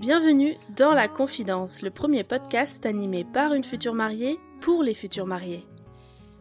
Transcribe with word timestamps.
Bienvenue 0.00 0.56
dans 0.76 0.94
La 0.94 1.06
Confidence, 1.06 1.80
le 1.80 1.90
premier 1.90 2.24
podcast 2.24 2.84
animé 2.86 3.22
par 3.22 3.54
une 3.54 3.62
future 3.62 3.94
mariée 3.94 4.36
pour 4.60 4.82
les 4.82 4.94
futurs 4.94 5.26
mariés. 5.26 5.64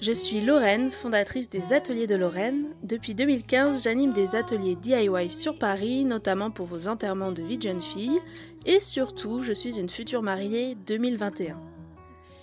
Je 0.01 0.11
suis 0.11 0.41
Lorraine, 0.41 0.89
fondatrice 0.89 1.51
des 1.51 1.73
Ateliers 1.73 2.07
de 2.07 2.15
Lorraine. 2.15 2.69
Depuis 2.81 3.13
2015, 3.13 3.83
j'anime 3.83 4.11
des 4.11 4.35
ateliers 4.35 4.73
DIY 4.73 5.29
sur 5.29 5.59
Paris, 5.59 6.05
notamment 6.05 6.49
pour 6.49 6.65
vos 6.65 6.87
enterrements 6.87 7.31
de 7.31 7.43
vie 7.43 7.59
de 7.59 7.63
jeune 7.69 7.79
fille. 7.79 8.19
Et 8.65 8.79
surtout, 8.79 9.43
je 9.43 9.53
suis 9.53 9.79
une 9.79 9.89
future 9.89 10.23
mariée 10.23 10.73
2021. 10.87 11.55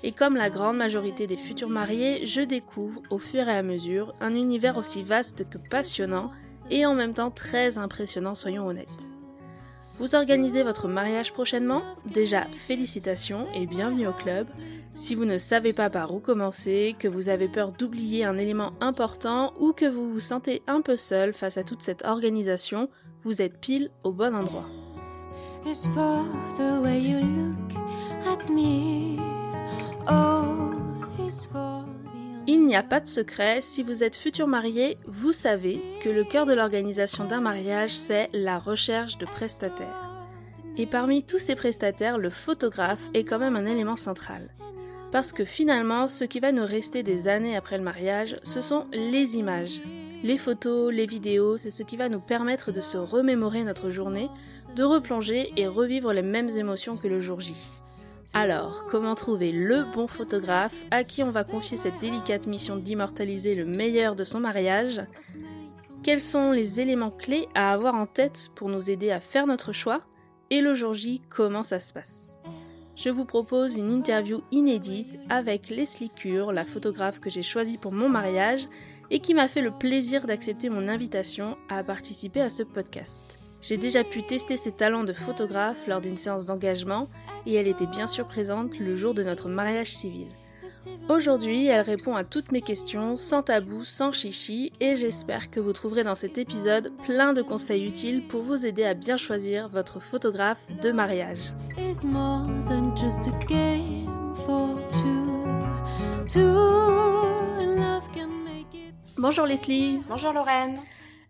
Et 0.04 0.12
comme 0.12 0.36
la 0.36 0.50
grande 0.50 0.76
majorité 0.76 1.26
des 1.26 1.36
futurs 1.36 1.68
mariés, 1.68 2.26
je 2.26 2.42
découvre 2.42 3.02
au 3.10 3.18
fur 3.18 3.48
et 3.48 3.56
à 3.56 3.64
mesure 3.64 4.14
un 4.20 4.36
univers 4.36 4.76
aussi 4.76 5.02
vaste 5.02 5.48
que 5.50 5.58
passionnant 5.58 6.30
et 6.70 6.86
en 6.86 6.94
même 6.94 7.14
temps 7.14 7.30
très 7.30 7.78
impressionnant, 7.78 8.34
soyons 8.34 8.66
honnêtes. 8.66 9.08
Vous 9.98 10.14
organisez 10.14 10.62
votre 10.62 10.88
mariage 10.88 11.32
prochainement? 11.32 11.80
Déjà, 12.04 12.44
félicitations 12.52 13.46
et 13.54 13.66
bienvenue 13.66 14.06
au 14.06 14.12
club. 14.12 14.46
Si 14.94 15.14
vous 15.14 15.24
ne 15.24 15.38
savez 15.38 15.72
pas 15.72 15.88
par 15.88 16.12
où 16.12 16.18
commencer, 16.18 16.94
que 16.98 17.08
vous 17.08 17.30
avez 17.30 17.48
peur 17.48 17.70
d'oublier 17.72 18.24
un 18.24 18.36
élément 18.36 18.72
important 18.82 19.54
ou 19.58 19.72
que 19.72 19.86
vous 19.86 20.12
vous 20.12 20.20
sentez 20.20 20.62
un 20.66 20.82
peu 20.82 20.98
seul 20.98 21.32
face 21.32 21.56
à 21.56 21.64
toute 21.64 21.80
cette 21.80 22.04
organisation, 22.04 22.90
vous 23.24 23.40
êtes 23.40 23.58
pile 23.58 23.90
au 24.04 24.12
bon 24.12 24.34
endroit. 24.34 24.66
Il 32.48 32.64
n'y 32.64 32.76
a 32.76 32.84
pas 32.84 33.00
de 33.00 33.08
secret, 33.08 33.60
si 33.60 33.82
vous 33.82 34.04
êtes 34.04 34.14
futur 34.14 34.46
marié, 34.46 34.98
vous 35.08 35.32
savez 35.32 35.82
que 36.00 36.08
le 36.08 36.22
cœur 36.22 36.46
de 36.46 36.54
l'organisation 36.54 37.24
d'un 37.24 37.40
mariage, 37.40 37.90
c'est 37.90 38.28
la 38.32 38.60
recherche 38.60 39.18
de 39.18 39.26
prestataires. 39.26 40.24
Et 40.76 40.86
parmi 40.86 41.24
tous 41.24 41.38
ces 41.38 41.56
prestataires, 41.56 42.18
le 42.18 42.30
photographe 42.30 43.08
est 43.14 43.24
quand 43.24 43.40
même 43.40 43.56
un 43.56 43.66
élément 43.66 43.96
central. 43.96 44.50
Parce 45.10 45.32
que 45.32 45.44
finalement, 45.44 46.06
ce 46.06 46.22
qui 46.22 46.38
va 46.38 46.52
nous 46.52 46.64
rester 46.64 47.02
des 47.02 47.26
années 47.26 47.56
après 47.56 47.78
le 47.78 47.84
mariage, 47.84 48.36
ce 48.44 48.60
sont 48.60 48.86
les 48.92 49.36
images. 49.36 49.80
Les 50.22 50.38
photos, 50.38 50.94
les 50.94 51.06
vidéos, 51.06 51.56
c'est 51.56 51.72
ce 51.72 51.82
qui 51.82 51.96
va 51.96 52.08
nous 52.08 52.20
permettre 52.20 52.70
de 52.70 52.80
se 52.80 52.96
remémorer 52.96 53.64
notre 53.64 53.90
journée, 53.90 54.28
de 54.76 54.84
replonger 54.84 55.52
et 55.56 55.66
revivre 55.66 56.12
les 56.12 56.22
mêmes 56.22 56.50
émotions 56.50 56.96
que 56.96 57.08
le 57.08 57.18
jour 57.18 57.40
J. 57.40 57.54
Alors, 58.38 58.84
comment 58.90 59.14
trouver 59.14 59.50
le 59.50 59.84
bon 59.94 60.06
photographe 60.06 60.84
à 60.90 61.04
qui 61.04 61.22
on 61.22 61.30
va 61.30 61.42
confier 61.42 61.78
cette 61.78 61.98
délicate 62.00 62.46
mission 62.46 62.76
d'immortaliser 62.76 63.54
le 63.54 63.64
meilleur 63.64 64.14
de 64.14 64.24
son 64.24 64.40
mariage 64.40 65.00
Quels 66.02 66.20
sont 66.20 66.50
les 66.50 66.78
éléments 66.82 67.10
clés 67.10 67.48
à 67.54 67.72
avoir 67.72 67.94
en 67.94 68.04
tête 68.04 68.50
pour 68.54 68.68
nous 68.68 68.90
aider 68.90 69.10
à 69.10 69.20
faire 69.20 69.46
notre 69.46 69.72
choix 69.72 70.02
Et 70.50 70.60
le 70.60 70.74
jour 70.74 70.92
J, 70.92 71.22
comment 71.30 71.62
ça 71.62 71.78
se 71.78 71.94
passe 71.94 72.36
Je 72.94 73.08
vous 73.08 73.24
propose 73.24 73.76
une 73.76 73.90
interview 73.90 74.42
inédite 74.50 75.16
avec 75.30 75.70
Leslie 75.70 76.10
Cure, 76.10 76.52
la 76.52 76.66
photographe 76.66 77.20
que 77.20 77.30
j'ai 77.30 77.42
choisie 77.42 77.78
pour 77.78 77.92
mon 77.92 78.10
mariage 78.10 78.68
et 79.10 79.20
qui 79.20 79.32
m'a 79.32 79.48
fait 79.48 79.62
le 79.62 79.70
plaisir 79.70 80.26
d'accepter 80.26 80.68
mon 80.68 80.88
invitation 80.88 81.56
à 81.70 81.82
participer 81.82 82.42
à 82.42 82.50
ce 82.50 82.64
podcast. 82.64 83.38
J'ai 83.66 83.78
déjà 83.78 84.04
pu 84.04 84.22
tester 84.22 84.56
ses 84.56 84.70
talents 84.70 85.02
de 85.02 85.12
photographe 85.12 85.88
lors 85.88 86.00
d'une 86.00 86.16
séance 86.16 86.46
d'engagement 86.46 87.08
et 87.46 87.54
elle 87.54 87.66
était 87.66 87.86
bien 87.86 88.06
sûr 88.06 88.24
présente 88.28 88.78
le 88.78 88.94
jour 88.94 89.12
de 89.12 89.24
notre 89.24 89.48
mariage 89.48 89.90
civil. 89.90 90.28
Aujourd'hui, 91.08 91.66
elle 91.66 91.80
répond 91.80 92.14
à 92.14 92.22
toutes 92.22 92.52
mes 92.52 92.62
questions 92.62 93.16
sans 93.16 93.42
tabou, 93.42 93.82
sans 93.82 94.12
chichi 94.12 94.72
et 94.78 94.94
j'espère 94.94 95.50
que 95.50 95.58
vous 95.58 95.72
trouverez 95.72 96.04
dans 96.04 96.14
cet 96.14 96.38
épisode 96.38 96.92
plein 97.02 97.32
de 97.32 97.42
conseils 97.42 97.84
utiles 97.84 98.24
pour 98.28 98.42
vous 98.42 98.64
aider 98.64 98.84
à 98.84 98.94
bien 98.94 99.16
choisir 99.16 99.68
votre 99.68 99.98
photographe 99.98 100.70
de 100.80 100.92
mariage. 100.92 101.52
Bonjour 109.18 109.44
Leslie. 109.44 110.00
Bonjour 110.08 110.32
Lorraine. 110.32 110.78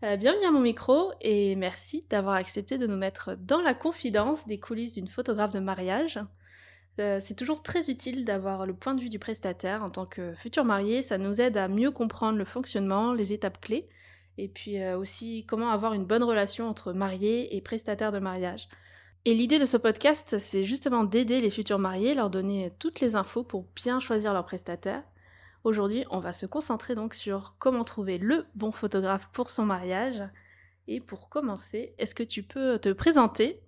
Euh, 0.05 0.17
bienvenue 0.19 0.45
à 0.45 0.51
mon 0.51 0.61
micro 0.61 1.13
et 1.23 1.57
merci 1.57 2.05
d'avoir 2.11 2.35
accepté 2.35 2.77
de 2.77 2.87
nous 2.87 2.99
mettre 2.99 3.35
dans 3.35 3.63
la 3.63 3.73
confidence 3.73 4.47
des 4.47 4.61
coulisses 4.61 4.93
d'une 4.93 5.09
photographe 5.09 5.53
de 5.53 5.59
mariage. 5.59 6.21
Euh, 7.01 7.19
c'est 7.19 7.35
toujours 7.35 7.63
très 7.63 7.89
utile 7.89 8.27
d'avoir 8.27 8.67
le 8.67 8.75
point 8.75 8.95
de 8.95 9.01
vue 9.01 9.09
du 9.09 9.19
prestataire 9.19 9.83
en 9.83 9.89
tant 9.89 10.05
que 10.05 10.35
futur 10.35 10.67
marié, 10.67 11.03
ça 11.03 11.17
nous 11.17 11.41
aide 11.41 11.57
à 11.57 11.69
mieux 11.69 11.91
comprendre 11.91 12.37
le 12.37 12.45
fonctionnement, 12.45 13.15
les 13.15 13.33
étapes 13.33 13.59
clés, 13.59 13.89
et 14.37 14.49
puis 14.49 14.83
euh, 14.83 14.99
aussi 14.99 15.47
comment 15.47 15.71
avoir 15.71 15.95
une 15.95 16.05
bonne 16.05 16.23
relation 16.23 16.69
entre 16.69 16.93
marié 16.93 17.57
et 17.57 17.63
prestataire 17.63 18.13
de 18.13 18.19
mariage. 18.19 18.69
Et 19.25 19.33
l'idée 19.33 19.59
de 19.59 19.67
ce 19.67 19.79
podcast, 19.79 20.39
c'est 20.39 20.63
justement 20.63 21.05
d'aider 21.05 21.41
les 21.41 21.51
futurs 21.51 21.79
mariés, 21.79 22.15
leur 22.15 22.29
donner 22.29 22.71
toutes 22.79 23.01
les 23.01 23.17
infos 23.17 23.45
pour 23.45 23.65
bien 23.75 23.99
choisir 23.99 24.35
leur 24.35 24.45
prestataire 24.45 25.03
Aujourd'hui, 25.67 26.05
on 26.13 26.21
va 26.21 26.33
se 26.33 26.47
concentrer 26.47 26.95
donc 26.95 27.13
sur 27.13 27.57
comment 27.59 27.83
trouver 27.83 28.19
le 28.19 28.47
bon 28.55 28.71
photographe 28.71 29.29
pour 29.33 29.51
son 29.51 29.67
mariage. 29.67 30.23
Et 30.87 31.01
pour 31.01 31.29
commencer, 31.29 31.93
est-ce 31.99 32.15
que 32.15 32.23
tu 32.23 32.45
peux 32.45 32.79
te 32.79 32.93
présenter, 32.93 33.61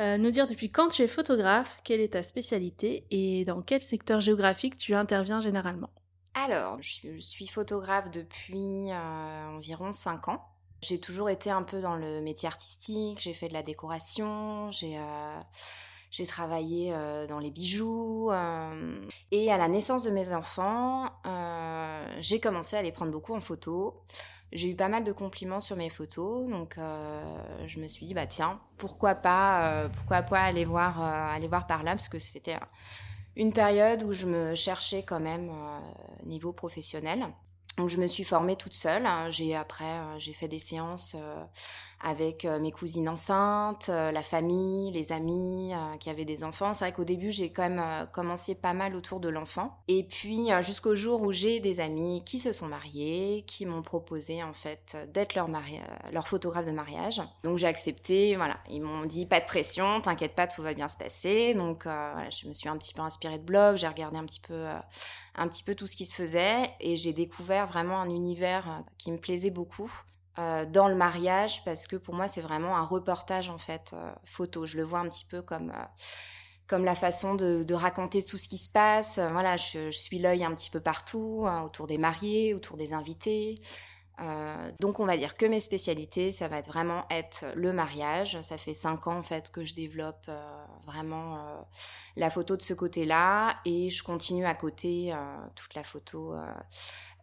euh, 0.00 0.16
nous 0.16 0.30
dire 0.30 0.46
depuis 0.46 0.70
quand 0.70 0.88
tu 0.88 1.02
es 1.02 1.06
photographe, 1.06 1.82
quelle 1.84 2.00
est 2.00 2.14
ta 2.14 2.22
spécialité 2.22 3.06
et 3.10 3.44
dans 3.44 3.60
quel 3.60 3.82
secteur 3.82 4.22
géographique 4.22 4.78
tu 4.78 4.94
interviens 4.94 5.40
généralement? 5.40 5.90
Alors, 6.32 6.78
je 6.80 7.18
suis 7.20 7.46
photographe 7.46 8.10
depuis 8.10 8.90
euh, 8.90 9.48
environ 9.48 9.92
5 9.92 10.28
ans. 10.28 10.42
J'ai 10.80 10.98
toujours 10.98 11.28
été 11.28 11.50
un 11.50 11.62
peu 11.62 11.82
dans 11.82 11.96
le 11.96 12.22
métier 12.22 12.46
artistique, 12.46 13.20
j'ai 13.20 13.34
fait 13.34 13.48
de 13.48 13.52
la 13.52 13.62
décoration, 13.62 14.70
j'ai... 14.70 14.96
Euh, 14.96 15.38
j'ai 16.14 16.26
travaillé 16.26 16.92
euh, 16.92 17.26
dans 17.26 17.40
les 17.40 17.50
bijoux. 17.50 18.30
Euh, 18.30 19.04
et 19.32 19.50
à 19.50 19.58
la 19.58 19.66
naissance 19.66 20.04
de 20.04 20.10
mes 20.10 20.32
enfants, 20.32 21.10
euh, 21.26 22.06
j'ai 22.20 22.38
commencé 22.38 22.76
à 22.76 22.82
les 22.82 22.92
prendre 22.92 23.10
beaucoup 23.10 23.34
en 23.34 23.40
photo. 23.40 24.00
J'ai 24.52 24.70
eu 24.70 24.76
pas 24.76 24.88
mal 24.88 25.02
de 25.02 25.10
compliments 25.10 25.60
sur 25.60 25.74
mes 25.74 25.88
photos, 25.88 26.48
donc 26.48 26.76
je 27.66 27.80
me 27.80 27.88
suis 27.88 28.06
dit 28.06 28.14
bah 28.14 28.28
tiens, 28.28 28.60
pourquoi 28.76 29.16
pas, 29.16 29.88
pourquoi 29.92 30.22
pas 30.22 30.42
aller 30.42 30.64
voir, 30.64 31.02
aller 31.02 31.48
voir 31.48 31.66
par 31.66 31.82
là, 31.82 31.90
parce 31.96 32.08
que 32.08 32.20
c'était 32.20 32.60
une 33.34 33.52
période 33.52 34.04
où 34.04 34.12
je 34.12 34.26
me 34.26 34.54
cherchais 34.54 35.02
quand 35.02 35.18
même 35.18 35.50
niveau 36.24 36.52
professionnel. 36.52 37.26
Donc 37.78 37.88
je 37.88 37.96
me 37.96 38.06
suis 38.06 38.22
formée 38.22 38.54
toute 38.54 38.74
seule. 38.74 39.08
J'ai 39.30 39.56
après 39.56 39.98
j'ai 40.18 40.32
fait 40.32 40.46
des 40.46 40.60
séances 40.60 41.16
avec 42.04 42.44
euh, 42.44 42.60
mes 42.60 42.70
cousines 42.70 43.08
enceintes, 43.08 43.88
euh, 43.88 44.12
la 44.12 44.22
famille, 44.22 44.92
les 44.92 45.10
amis 45.10 45.72
euh, 45.72 45.96
qui 45.96 46.10
avaient 46.10 46.26
des 46.26 46.44
enfants. 46.44 46.74
C'est 46.74 46.84
vrai 46.84 46.92
qu'au 46.92 47.04
début, 47.04 47.30
j'ai 47.30 47.50
quand 47.50 47.68
même 47.68 48.06
commencé 48.12 48.54
pas 48.54 48.74
mal 48.74 48.94
autour 48.94 49.20
de 49.20 49.30
l'enfant. 49.30 49.78
Et 49.88 50.04
puis 50.04 50.48
jusqu'au 50.60 50.94
jour 50.94 51.22
où 51.22 51.32
j'ai 51.32 51.60
des 51.60 51.80
amis 51.80 52.22
qui 52.24 52.38
se 52.38 52.52
sont 52.52 52.66
mariés, 52.66 53.44
qui 53.46 53.64
m'ont 53.64 53.82
proposé 53.82 54.42
en 54.42 54.52
fait 54.52 54.96
d'être 55.14 55.34
leur, 55.34 56.28
photographe 56.28 56.66
de 56.66 56.72
mariage. 56.72 57.22
Donc 57.42 57.56
j'ai 57.56 57.66
accepté, 57.66 58.36
voilà. 58.36 58.58
Ils 58.68 58.82
m'ont 58.82 59.06
dit 59.06 59.24
pas 59.24 59.40
de 59.40 59.46
pression, 59.46 60.00
t'inquiète 60.02 60.34
pas, 60.34 60.46
tout 60.46 60.62
va 60.62 60.74
bien 60.74 60.88
se 60.88 60.96
passer. 60.96 61.54
Donc 61.54 61.84
je 61.86 62.48
me 62.48 62.52
suis 62.52 62.68
un 62.68 62.76
petit 62.76 62.92
peu 62.92 63.02
inspirée 63.02 63.38
de 63.38 63.44
blog, 63.44 63.76
j'ai 63.76 63.88
regardé 63.88 64.18
un 64.18 64.26
petit 65.48 65.62
peu 65.62 65.74
tout 65.74 65.86
ce 65.86 65.96
qui 65.96 66.04
se 66.04 66.14
faisait 66.14 66.70
et 66.80 66.96
j'ai 66.96 67.14
découvert 67.14 67.66
vraiment 67.66 67.98
un 68.00 68.10
univers 68.10 68.82
qui 68.98 69.10
me 69.10 69.18
plaisait 69.18 69.50
beaucoup. 69.50 69.90
Euh, 70.40 70.66
dans 70.66 70.88
le 70.88 70.96
mariage 70.96 71.64
parce 71.64 71.86
que 71.86 71.94
pour 71.94 72.12
moi 72.12 72.26
c'est 72.26 72.40
vraiment 72.40 72.76
un 72.76 72.84
reportage 72.84 73.50
en 73.50 73.58
fait 73.58 73.92
euh, 73.94 74.12
photo. 74.24 74.66
Je 74.66 74.76
le 74.76 74.82
vois 74.82 74.98
un 74.98 75.08
petit 75.08 75.24
peu 75.24 75.42
comme 75.42 75.70
euh, 75.70 75.84
comme 76.66 76.84
la 76.84 76.96
façon 76.96 77.36
de, 77.36 77.72
raconter 77.72 78.20
tout 78.24 78.38
ce 78.38 78.48
qui 78.48 78.58
se 78.58 78.68
passe. 78.70 79.20
voilà, 79.32 79.56
je, 79.56 79.90
suis 79.90 80.18
l'œil 80.18 80.42
un 80.44 80.54
petit 80.54 80.70
peu 80.70 80.80
partout, 80.80 81.44
hein, 81.46 81.62
autour 81.62 81.86
des 81.86 81.98
mariés, 81.98 82.54
autour 82.54 82.78
des 82.78 82.94
invités. 82.94 83.56
Donc 84.80 85.00
on 85.00 85.06
va 85.06 85.16
dire 85.16 85.36
que 85.36 85.46
mes 85.46 85.60
spécialités, 85.60 86.30
ça 86.30 86.48
va 86.48 86.58
être 86.58 86.68
vraiment 86.68 87.04
être 87.10 87.46
le 87.54 87.72
mariage. 87.72 88.40
Ça 88.40 88.56
fait 88.56 88.74
cinq 88.74 89.06
ans 89.06 89.18
en 89.18 89.22
fait 89.22 89.50
que 89.50 89.64
je 89.64 89.74
développe 89.74 90.30
vraiment 90.86 91.66
la 92.16 92.30
photo 92.30 92.56
de 92.56 92.62
ce 92.62 92.74
côté-là 92.74 93.56
et 93.64 93.90
je 93.90 94.02
continue 94.02 94.46
à 94.46 94.54
côté 94.54 95.14
toute 95.54 95.74
la 95.74 95.82
photo 95.82 96.34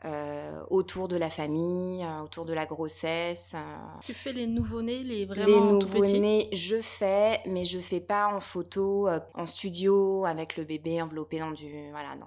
euh, 0.04 0.64
autour 0.72 1.08
de 1.08 1.16
la 1.16 1.30
famille, 1.30 2.04
euh, 2.04 2.24
autour 2.24 2.46
de 2.46 2.54
la 2.54 2.66
grossesse. 2.66 3.54
Euh. 3.54 4.00
Tu 4.04 4.16
fais 4.16 4.34
les 4.34 4.48
nouveau-nés, 4.48 5.04
les 5.04 5.28
vraiment 5.28 5.46
Les 5.46 5.74
nouveau-nés, 5.74 6.50
je 6.54 6.82
fais, 6.82 7.40
mais 7.46 7.66
je 7.66 7.78
fais 7.78 8.00
pas 8.00 8.34
en 8.34 8.40
photo, 8.40 9.08
en 9.36 9.46
studio, 9.46 10.26
avec 10.26 10.58
le 10.58 10.64
bébé 10.64 11.04
enveloppé 11.04 11.38
dans 11.38 11.52
du, 11.52 11.92
voilà, 11.92 12.16
dans, 12.16 12.26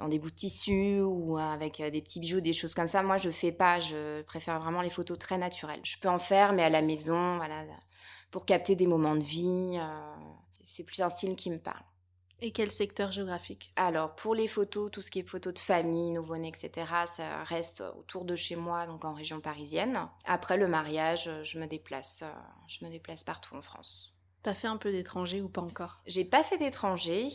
dans 0.00 0.08
des 0.08 0.18
bouts 0.18 0.30
de 0.30 0.34
tissu 0.34 1.00
ou 1.00 1.36
avec 1.38 1.80
des 1.80 2.00
petits 2.00 2.20
bijoux, 2.20 2.40
des 2.40 2.52
choses 2.52 2.74
comme 2.74 2.88
ça. 2.88 3.02
Moi, 3.02 3.18
je 3.18 3.30
fais 3.30 3.52
pas. 3.52 3.78
Je 3.78 4.22
préfère 4.22 4.58
vraiment 4.58 4.82
les 4.82 4.90
photos 4.90 5.18
très 5.18 5.38
naturelles. 5.38 5.80
Je 5.84 5.98
peux 5.98 6.08
en 6.08 6.18
faire, 6.18 6.52
mais 6.52 6.64
à 6.64 6.70
la 6.70 6.82
maison, 6.82 7.36
voilà, 7.36 7.64
pour 8.30 8.46
capter 8.46 8.76
des 8.76 8.86
moments 8.86 9.16
de 9.16 9.22
vie. 9.22 9.78
c'est 10.62 10.84
plus 10.84 11.00
un 11.00 11.10
style 11.10 11.36
qui 11.36 11.50
me 11.50 11.58
parle. 11.58 11.82
Et 12.42 12.52
quel 12.52 12.70
secteur 12.70 13.12
géographique? 13.12 13.70
Alors, 13.76 14.16
pour 14.16 14.34
les 14.34 14.48
photos, 14.48 14.90
tout 14.90 15.02
ce 15.02 15.10
qui 15.10 15.18
est 15.18 15.28
photos 15.28 15.52
de 15.52 15.58
famille, 15.58 16.12
nouveau-né, 16.12 16.48
etc., 16.48 16.90
ça 17.06 17.44
reste 17.44 17.84
autour 17.98 18.24
de 18.24 18.34
chez 18.34 18.56
moi, 18.56 18.86
donc 18.86 19.04
en 19.04 19.12
région 19.12 19.40
parisienne. 19.40 20.08
Après 20.24 20.56
le 20.56 20.66
mariage, 20.66 21.28
je 21.42 21.58
me 21.58 21.66
déplace, 21.66 22.24
je 22.66 22.82
me 22.82 22.90
déplace 22.90 23.24
partout 23.24 23.56
en 23.56 23.60
France. 23.60 24.14
T'as 24.42 24.54
fait 24.54 24.68
un 24.68 24.78
peu 24.78 24.90
d'étranger 24.90 25.42
ou 25.42 25.50
pas 25.50 25.60
encore? 25.60 26.00
J'ai 26.06 26.24
pas 26.24 26.42
fait 26.42 26.56
d'étranger. 26.56 27.28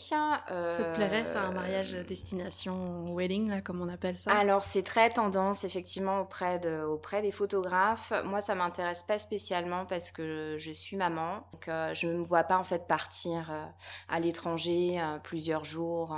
Euh... 0.51 0.77
Ça 0.77 0.83
te 0.83 0.95
plairait, 0.95 1.25
ça, 1.25 1.43
un 1.43 1.51
mariage 1.51 1.91
destination 1.91 3.05
wedding, 3.13 3.47
là, 3.47 3.61
comme 3.61 3.79
on 3.79 3.89
appelle 3.89 4.17
ça? 4.17 4.31
Alors, 4.31 4.63
c'est 4.63 4.81
très 4.81 5.09
tendance, 5.09 5.65
effectivement, 5.65 6.21
auprès, 6.21 6.57
de, 6.57 6.83
auprès 6.83 7.21
des 7.21 7.31
photographes. 7.31 8.11
Moi, 8.25 8.41
ça 8.41 8.55
m'intéresse 8.55 9.03
pas 9.03 9.19
spécialement 9.19 9.85
parce 9.85 10.11
que 10.11 10.55
je 10.57 10.71
suis 10.71 10.97
maman. 10.97 11.45
Donc, 11.53 11.67
euh, 11.67 11.93
je 11.93 12.07
ne 12.07 12.17
me 12.17 12.23
vois 12.23 12.43
pas, 12.43 12.57
en 12.57 12.63
fait, 12.63 12.87
partir 12.87 13.51
euh, 13.51 13.63
à 14.09 14.19
l'étranger 14.19 14.99
euh, 14.99 15.19
plusieurs 15.19 15.63
jours. 15.63 16.17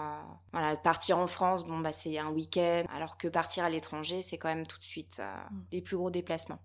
voilà, 0.54 0.78
partir 0.78 1.20
en 1.20 1.28
France, 1.28 1.66
bon, 1.66 1.80
bah, 1.80 1.92
c'est 1.92 2.18
un 2.18 2.30
week-end. 2.30 2.86
Alors 2.96 3.18
que 3.18 3.28
partir 3.28 3.66
à 3.66 3.70
l'étranger, 3.70 4.22
c'est 4.22 4.38
quand 4.38 4.50
même 4.50 4.66
tout 4.66 4.80
de 4.80 4.86
suite 4.86 5.20
mm. 5.20 5.58
les 5.74 5.82
plus 5.82 5.98
gros 5.98 6.12
déplacements. 6.12 6.60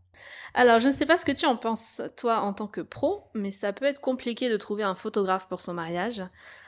Alors, 0.54 0.80
je 0.80 0.88
ne 0.88 0.92
sais 0.92 1.06
pas 1.06 1.16
ce 1.16 1.24
que 1.24 1.32
tu 1.32 1.46
en 1.46 1.56
penses, 1.56 2.02
toi, 2.16 2.40
en 2.40 2.52
tant 2.52 2.66
que 2.66 2.80
pro, 2.80 3.24
mais 3.34 3.50
ça 3.50 3.72
peut 3.72 3.86
être 3.86 4.00
compliqué 4.00 4.50
de 4.50 4.56
trouver 4.56 4.82
un 4.82 4.94
photographe 4.94 5.48
pour 5.48 5.60
son 5.60 5.72
mariage. 5.72 6.22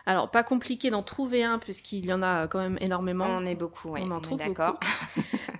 Alors, 0.06 0.31
pas 0.31 0.43
compliqué 0.43 0.91
d'en 0.91 1.02
trouver 1.02 1.44
un, 1.44 1.58
puisqu'il 1.58 2.06
y 2.06 2.12
en 2.12 2.23
a 2.23 2.49
quand 2.49 2.61
même 2.61 2.79
énormément. 2.81 3.26
On 3.29 3.44
est 3.44 3.55
beaucoup, 3.55 3.91
oui. 3.91 4.00
On 4.05 4.11
en 4.11 4.20
trouve 4.20 4.38
d'accord. 4.38 4.81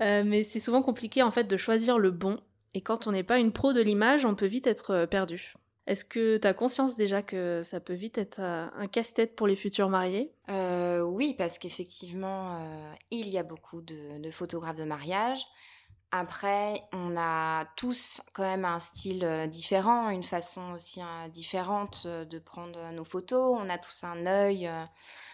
Euh, 0.01 0.25
mais 0.27 0.43
c'est 0.43 0.59
souvent 0.59 0.83
compliqué, 0.83 1.23
en 1.23 1.31
fait, 1.31 1.45
de 1.45 1.57
choisir 1.57 1.99
le 1.99 2.11
bon. 2.11 2.41
Et 2.75 2.81
quand 2.81 3.07
on 3.07 3.13
n'est 3.13 3.23
pas 3.23 3.39
une 3.39 3.53
pro 3.53 3.73
de 3.73 3.81
l'image, 3.81 4.25
on 4.25 4.35
peut 4.35 4.47
vite 4.47 4.67
être 4.67 4.91
euh, 4.91 5.07
perdu. 5.07 5.55
Est-ce 5.87 6.05
que 6.05 6.37
tu 6.37 6.49
as 6.49 6.53
conscience 6.53 6.97
déjà 6.97 7.23
que 7.23 7.63
ça 7.63 7.79
peut 7.79 7.95
vite 7.95 8.19
être 8.19 8.41
euh, 8.41 8.67
un 8.77 8.89
casse-tête 8.89 9.37
pour 9.37 9.47
les 9.47 9.55
futurs 9.55 9.89
mariés? 9.89 10.33
Oui, 10.49 11.35
parce 11.39 11.61
qu'effectivement, 11.61 12.59
il 13.13 13.29
y 13.29 13.39
a 13.39 13.45
beaucoup 13.45 13.83
de 13.83 14.31
photographes 14.33 14.77
de 14.77 14.85
mariage. 14.85 15.47
Après, 16.17 16.81
on 16.93 17.17
a 17.17 17.65
tous 17.75 18.23
quand 18.35 18.45
même 18.45 18.65
un 18.65 18.79
style 18.79 19.25
euh, 19.25 19.49
différent, 19.49 20.11
une 20.11 20.23
façon 20.23 20.73
aussi 20.73 21.03
hein, 21.03 21.29
différente 21.29 22.05
euh, 22.07 22.25
de 22.25 22.39
prendre 22.39 22.79
nos 22.93 23.03
photos. 23.03 23.59
On 23.61 23.69
a 23.69 23.79
tous 23.79 24.05
un 24.05 24.25
œil. 24.25 24.69
Euh. 24.69 24.85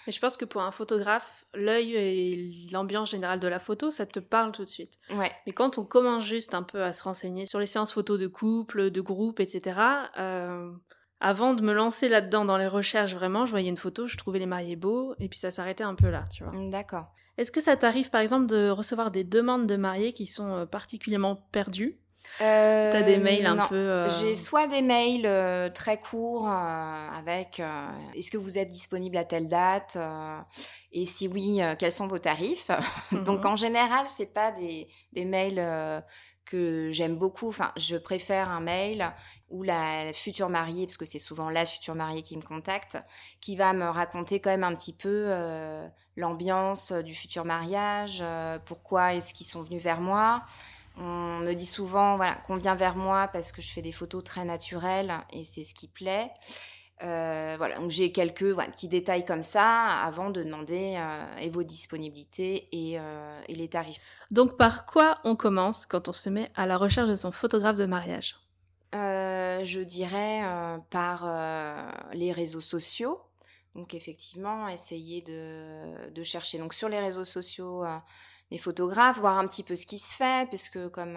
Mais 0.07 0.13
je 0.15 0.19
pense 0.19 0.39
que 0.39 0.47
pour 0.47 0.63
un 0.63 0.71
photographe, 0.71 1.45
l'œil 1.53 1.97
et 1.97 2.67
l'ambiance 2.73 3.11
générale 3.11 3.41
de 3.41 3.49
la 3.49 3.59
photo, 3.59 3.91
ça 3.91 4.07
te 4.07 4.21
parle 4.21 4.53
tout 4.53 4.65
de 4.65 4.71
suite. 4.71 4.95
Ouais. 5.11 5.31
Mais 5.47 5.53
quand 5.53 5.77
on 5.77 5.85
commence 5.85 6.25
juste 6.25 6.55
un 6.55 6.63
peu 6.63 6.83
à 6.83 6.95
se 6.95 7.03
renseigner 7.03 7.45
sur 7.45 7.59
les 7.59 7.67
séances 7.67 7.93
photos 7.93 8.19
de 8.19 8.27
couple, 8.27 8.91
de 8.91 9.01
groupe, 9.03 9.39
etc., 9.41 9.79
avant 11.23 11.53
de 11.53 11.63
me 11.63 11.75
lancer 11.75 12.09
là-dedans 12.09 12.47
dans 12.47 12.57
les 12.57 12.67
recherches, 12.67 13.15
vraiment, 13.15 13.45
je 13.45 13.51
voyais 13.51 13.69
une 13.69 13.77
photo, 13.77 14.07
je 14.07 14.17
trouvais 14.17 14.39
les 14.39 14.47
mariés 14.47 14.77
beaux, 14.77 15.15
et 15.19 15.29
puis 15.29 15.39
ça 15.39 15.51
s'arrêtait 15.51 15.85
un 15.85 15.95
peu 15.95 16.09
là, 16.09 16.25
tu 16.33 16.43
vois. 16.43 16.55
D'accord. 16.71 17.13
Est-ce 17.39 17.53
que 17.53 17.61
ça 17.61 17.77
t'arrive 17.77 18.11
par 18.11 18.21
exemple 18.21 18.47
de 18.47 18.71
recevoir 18.71 19.11
des 19.11 19.25
demandes 19.25 19.67
de 19.67 19.77
mariés 19.77 20.13
qui 20.13 20.27
sont 20.27 20.55
euh, 20.55 20.67
particulièrement 20.67 21.37
perdues? 21.53 21.99
Euh, 22.41 22.93
T'as 22.93 23.03
des 23.03 23.19
mails 23.19 23.47
un 23.47 23.67
peu. 23.67 23.75
Euh, 23.75 24.09
J'ai 24.21 24.37
soit 24.37 24.69
des 24.69 24.83
mails 24.83 25.27
euh, 25.27 25.69
très 25.69 25.99
courts 25.99 26.49
avec 26.49 27.61
est-ce 28.15 28.31
que 28.31 28.37
vous 28.37 28.57
êtes 28.57 28.71
disponible 28.71 29.17
à 29.17 29.25
telle 29.25 29.49
date 29.49 29.99
et 30.93 31.05
si 31.05 31.27
oui, 31.27 31.61
quels 31.79 31.93
sont 31.93 32.07
vos 32.07 32.19
tarifs? 32.19 32.71
Donc 33.13 33.41
mhm. 33.41 33.47
en 33.47 33.57
général, 33.57 34.07
c'est 34.17 34.33
pas 34.33 34.53
des, 34.53 34.89
des 35.13 35.25
mails 35.25 35.61
que 36.45 36.91
j'aime 36.91 37.17
beaucoup. 37.17 37.49
Enfin, 37.49 37.73
je 37.77 37.97
préfère 37.97 38.51
un 38.51 38.61
mail 38.61 39.13
où 39.51 39.63
la 39.63 40.13
future 40.13 40.49
mariée, 40.49 40.87
parce 40.87 40.97
que 40.97 41.05
c'est 41.05 41.19
souvent 41.19 41.51
la 41.51 41.67
future 41.67 41.95
mariée 41.95 42.23
qui 42.23 42.37
me 42.37 42.43
contacte, 42.43 42.99
qui 43.41 43.57
va 43.57 43.73
me 43.73 43.89
raconter 43.89 44.41
quand 44.41 44.51
même 44.51 44.65
un 44.65 44.75
petit 44.75 44.95
peu 44.95 45.25
euh, 45.29 45.89
l'ambiance 46.17 46.93
du 46.93 47.15
futur 47.15 47.45
mariage, 47.45 48.21
euh, 48.23 48.59
pourquoi 48.65 49.15
est-ce 49.15 49.35
qu'ils 49.35 49.47
sont 49.47 49.63
venus 49.63 49.83
vers 49.83 50.01
moi. 50.01 50.45
On 50.97 51.39
me 51.39 51.55
dit 51.55 51.67
souvent 51.67 52.17
voilà, 52.17 52.35
qu'on 52.47 52.57
vient 52.57 52.75
vers 52.75 52.97
moi 52.97 53.29
parce 53.29 53.53
que 53.53 53.63
je 53.63 53.73
fais 53.73 53.83
des 53.83 53.93
photos 53.93 54.23
très 54.23 54.45
naturelles 54.45 55.15
et 55.31 55.45
c'est 55.45 55.65
ce 55.65 55.75
qui 55.75 55.89
plaît. 55.89 56.31
Euh, 57.03 57.55
voilà, 57.57 57.79
donc 57.79 57.91
j'ai 57.91 58.13
quelques 58.13 58.55
petits 58.55 58.89
détails 58.89 59.25
comme 59.25 59.43
ça 59.43 60.01
avant 60.03 60.29
de 60.29 60.43
demander 60.43 60.97
euh, 60.99 61.39
et 61.39 61.49
vos 61.49 61.63
disponibilités 61.63 62.69
euh, 62.75 63.41
et, 63.49 63.55
les 63.55 63.69
tarifs. 63.69 63.99
Donc 64.31 64.59
par 64.59 64.85
quoi 64.85 65.19
on 65.25 65.35
commence 65.35 65.87
quand 65.87 66.09
on 66.09 66.13
se 66.13 66.29
met 66.29 66.51
à 66.55 66.67
la 66.67 66.77
recherche 66.77 67.09
de 67.09 67.15
son 67.15 67.33
photographe 67.33 67.77
de 67.77 67.87
mariage? 67.87 68.37
Je 68.93 69.81
dirais 69.81 70.43
par 70.91 71.29
les 72.13 72.33
réseaux 72.33 72.61
sociaux. 72.61 73.21
Donc 73.75 73.95
effectivement, 73.95 74.69
essayer 74.69 75.23
de, 75.23 76.23
chercher 76.23 76.59
donc 76.59 76.75
sur 76.75 76.89
les 76.89 76.99
réseaux 76.99 77.25
sociaux 77.25 77.85
les 78.51 78.59
photographes, 78.59 79.21
voir 79.21 79.39
un 79.39 79.47
petit 79.47 79.63
peu 79.63 79.77
ce 79.77 79.87
qui 79.87 79.99
se 79.99 80.13
fait, 80.13 80.49
puisque 80.49 80.89
comme 80.89 81.17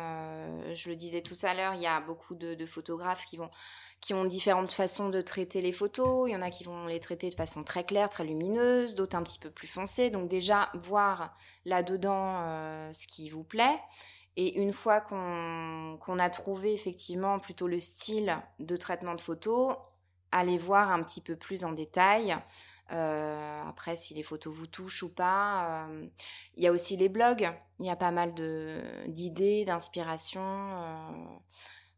je 0.73 0.89
le 0.89 0.95
disais 0.95 1.21
tout 1.21 1.37
à 1.41 1.55
l'heure, 1.55 1.73
il 1.73 1.81
y 1.81 1.87
a 1.87 1.99
beaucoup 1.99 2.35
de 2.35 2.65
photographes 2.65 3.25
qui 3.25 3.37
vont 3.37 3.49
qui 4.03 4.13
ont 4.13 4.25
différentes 4.25 4.73
façons 4.73 5.07
de 5.07 5.21
traiter 5.21 5.61
les 5.61 5.71
photos. 5.71 6.27
Il 6.27 6.33
y 6.33 6.35
en 6.35 6.41
a 6.41 6.49
qui 6.49 6.65
vont 6.65 6.87
les 6.87 6.99
traiter 6.99 7.29
de 7.29 7.35
façon 7.35 7.63
très 7.63 7.85
claire, 7.85 8.09
très 8.09 8.25
lumineuse, 8.25 8.95
d'autres 8.95 9.15
un 9.15 9.23
petit 9.23 9.39
peu 9.39 9.49
plus 9.49 9.67
foncées. 9.67 10.09
Donc 10.09 10.27
déjà, 10.27 10.69
voir 10.73 11.33
là-dedans 11.63 12.41
euh, 12.41 12.91
ce 12.91 13.07
qui 13.07 13.29
vous 13.29 13.45
plaît. 13.45 13.79
Et 14.35 14.59
une 14.61 14.73
fois 14.73 14.99
qu'on 14.99 16.19
a 16.19 16.29
trouvé 16.29 16.73
effectivement 16.73 17.39
plutôt 17.39 17.69
le 17.69 17.79
style 17.79 18.37
de 18.59 18.75
traitement 18.75 19.15
de 19.15 19.21
photos, 19.21 19.77
aller 20.33 20.57
voir 20.57 20.91
un 20.91 21.01
petit 21.01 21.21
peu 21.21 21.37
plus 21.37 21.63
en 21.63 21.71
détail. 21.71 22.35
Euh, 22.91 23.61
après, 23.69 23.95
si 23.95 24.13
les 24.13 24.23
photos 24.23 24.53
vous 24.53 24.67
touchent 24.67 25.03
ou 25.03 25.15
pas. 25.15 25.85
Euh, 25.85 26.07
il 26.57 26.63
y 26.63 26.67
a 26.67 26.73
aussi 26.73 26.97
les 26.97 27.07
blogs. 27.07 27.49
Il 27.79 27.85
y 27.85 27.89
a 27.89 27.95
pas 27.95 28.11
mal 28.11 28.33
d'idées, 29.07 29.63
d'inspiration 29.63 30.41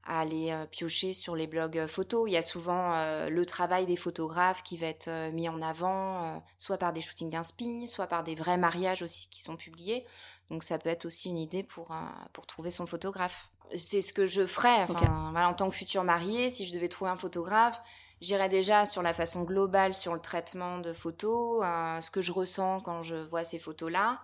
à 0.06 0.20
aller 0.20 0.52
euh, 0.52 0.66
piocher 0.66 1.14
sur 1.14 1.36
les 1.36 1.48
blogs 1.48 1.78
euh, 1.78 1.88
photos. 1.88 2.30
Il 2.30 2.34
y 2.34 2.38
a 2.38 2.42
souvent 2.42 2.94
euh, 2.94 3.30
le 3.30 3.46
travail 3.46 3.86
des 3.86 3.96
photographes 3.96 4.62
qui 4.64 4.78
va 4.78 4.88
être 4.88 5.10
mis 5.32 5.50
en 5.50 5.62
avant, 5.62 6.44
soit 6.60 6.78
par 6.78 6.94
des 6.94 7.02
shootings 7.02 7.30
d'inspi, 7.30 7.88
soit 7.88 8.08
par 8.08 8.24
des 8.24 8.36
vrais 8.36 8.58
mariages 8.58 9.02
aussi 9.02 9.30
qui 9.30 9.42
sont 9.42 9.56
publiés. 9.56 10.06
Donc 10.52 10.64
ça 10.64 10.78
peut 10.78 10.90
être 10.90 11.06
aussi 11.06 11.30
une 11.30 11.38
idée 11.38 11.64
pour, 11.64 11.90
pour 12.34 12.46
trouver 12.46 12.70
son 12.70 12.86
photographe. 12.86 13.50
C'est 13.76 14.02
ce 14.02 14.14
que 14.14 14.28
je 14.28 14.46
ferais. 14.46 14.84
Enfin, 14.84 15.32
voilà, 15.32 15.50
en 15.50 15.56
tant 15.56 15.70
que 15.70 15.76
futur 15.76 16.04
mariée, 16.04 16.52
si 16.52 16.66
je 16.66 16.74
devais 16.74 16.88
trouver 16.88 17.10
un 17.10 17.18
photographe, 17.18 17.82
j'irais 18.22 18.50
déjà 18.50 18.86
sur 18.86 19.02
la 19.02 19.14
façon 19.14 19.42
globale 19.42 19.96
sur 19.96 20.14
le 20.14 20.22
traitement 20.22 20.78
de 20.78 20.94
photos, 20.94 21.66
ce 22.02 22.12
que 22.12 22.22
je 22.22 22.32
ressens 22.32 22.82
quand 22.82 23.02
je 23.02 23.16
vois 23.16 23.44
ces 23.44 23.58
photos-là. 23.58 24.22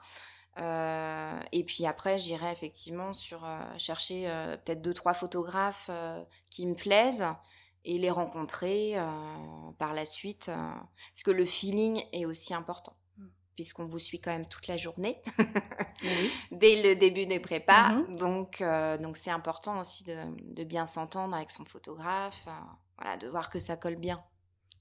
Euh, 0.57 1.39
et 1.51 1.63
puis 1.63 1.85
après, 1.85 2.17
j'irai 2.17 2.51
effectivement 2.51 3.13
sur 3.13 3.45
euh, 3.45 3.59
chercher 3.77 4.29
euh, 4.29 4.57
peut-être 4.57 4.81
deux 4.81 4.93
trois 4.93 5.13
photographes 5.13 5.89
qui 6.49 6.65
me 6.65 6.75
plaisent 6.75 7.27
et 7.83 7.97
les 7.97 8.11
rencontrer 8.11 8.95
par 9.79 9.93
la 9.93 10.05
suite, 10.05 10.51
parce 11.13 11.23
que 11.23 11.31
le 11.31 11.47
feeling 11.47 12.03
est 12.13 12.25
aussi 12.25 12.53
important 12.53 12.95
mmh. 13.17 13.25
puisqu'on 13.55 13.85
vous 13.85 13.97
suit 13.97 14.21
quand 14.21 14.29
même 14.29 14.47
toute 14.47 14.67
la 14.67 14.77
journée 14.77 15.19
dès 16.51 16.83
le 16.83 16.95
début 16.95 17.25
des 17.25 17.39
prépas. 17.39 17.93
Mmh 17.93 18.15
donc, 18.17 18.63
donc 19.01 19.17
c'est 19.17 19.31
important 19.31 19.79
aussi 19.79 20.03
de, 20.03 20.15
de 20.53 20.63
bien 20.63 20.85
s'entendre 20.85 21.35
avec 21.35 21.49
son 21.49 21.65
photographe, 21.65 22.47
voilà, 22.99 23.17
de 23.17 23.27
voir 23.27 23.49
que 23.49 23.57
ça 23.57 23.77
colle 23.77 23.95
bien. 23.95 24.23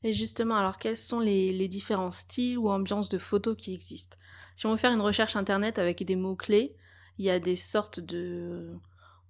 Et 0.03 0.13
justement, 0.13 0.57
alors 0.57 0.79
quels 0.79 0.97
sont 0.97 1.21
les, 1.21 1.53
les 1.53 1.69
différents 1.69 2.11
styles 2.11 2.59
ou 2.59 2.71
ambiances 2.71 3.09
de 3.09 3.19
photos 3.19 3.57
qui 3.57 3.75
existent? 3.75 4.17
Si 4.57 4.67
on 4.67 4.71
veut 4.71 4.77
faire 4.79 4.93
une 4.93 5.01
recherche 5.01 5.37
internet 5.37 5.79
avec 5.79 6.03
des 6.05 6.17
mots-clés, 6.17 6.75
il 7.19 7.25
y 7.25 7.31
a 7.31 7.39
des 7.39 7.57
sortes 7.57 8.01
de, 8.01 8.75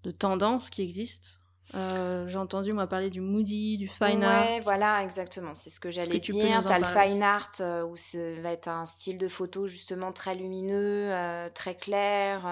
de 0.04 0.10
tendances 0.10 0.70
qui 0.70 0.82
existent. 0.82 1.38
Euh, 1.74 2.26
j'ai 2.26 2.38
entendu 2.38 2.72
moi 2.72 2.88
parler 2.88 3.10
du 3.10 3.20
moody, 3.20 3.78
du 3.78 3.86
fine 3.86 4.24
art. 4.24 4.44
Ouais, 4.44 4.60
voilà, 4.60 5.04
exactement. 5.04 5.54
C'est 5.54 5.70
ce 5.70 5.78
que 5.78 5.90
j'allais 5.90 6.18
dire. 6.18 6.64
T'as 6.66 6.78
le 6.78 6.84
fine 6.84 7.22
art 7.22 7.52
euh, 7.60 7.84
où 7.84 7.96
ça 7.96 8.18
va 8.40 8.52
être 8.52 8.66
un 8.68 8.86
style 8.86 9.18
de 9.18 9.28
photo 9.28 9.68
justement 9.68 10.10
très 10.12 10.34
lumineux, 10.34 11.12
euh, 11.12 11.48
très 11.54 11.76
clair, 11.76 12.42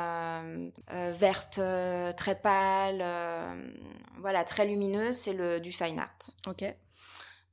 verte, 0.89 1.61
très 2.17 2.35
pâle, 2.41 3.05
voilà, 4.19 4.45
très 4.45 4.67
lumineuse. 4.67 5.17
C'est 5.17 5.33
le 5.35 5.59
du 5.59 5.73
fine 5.73 5.99
art. 5.99 6.19
Ok. 6.47 6.65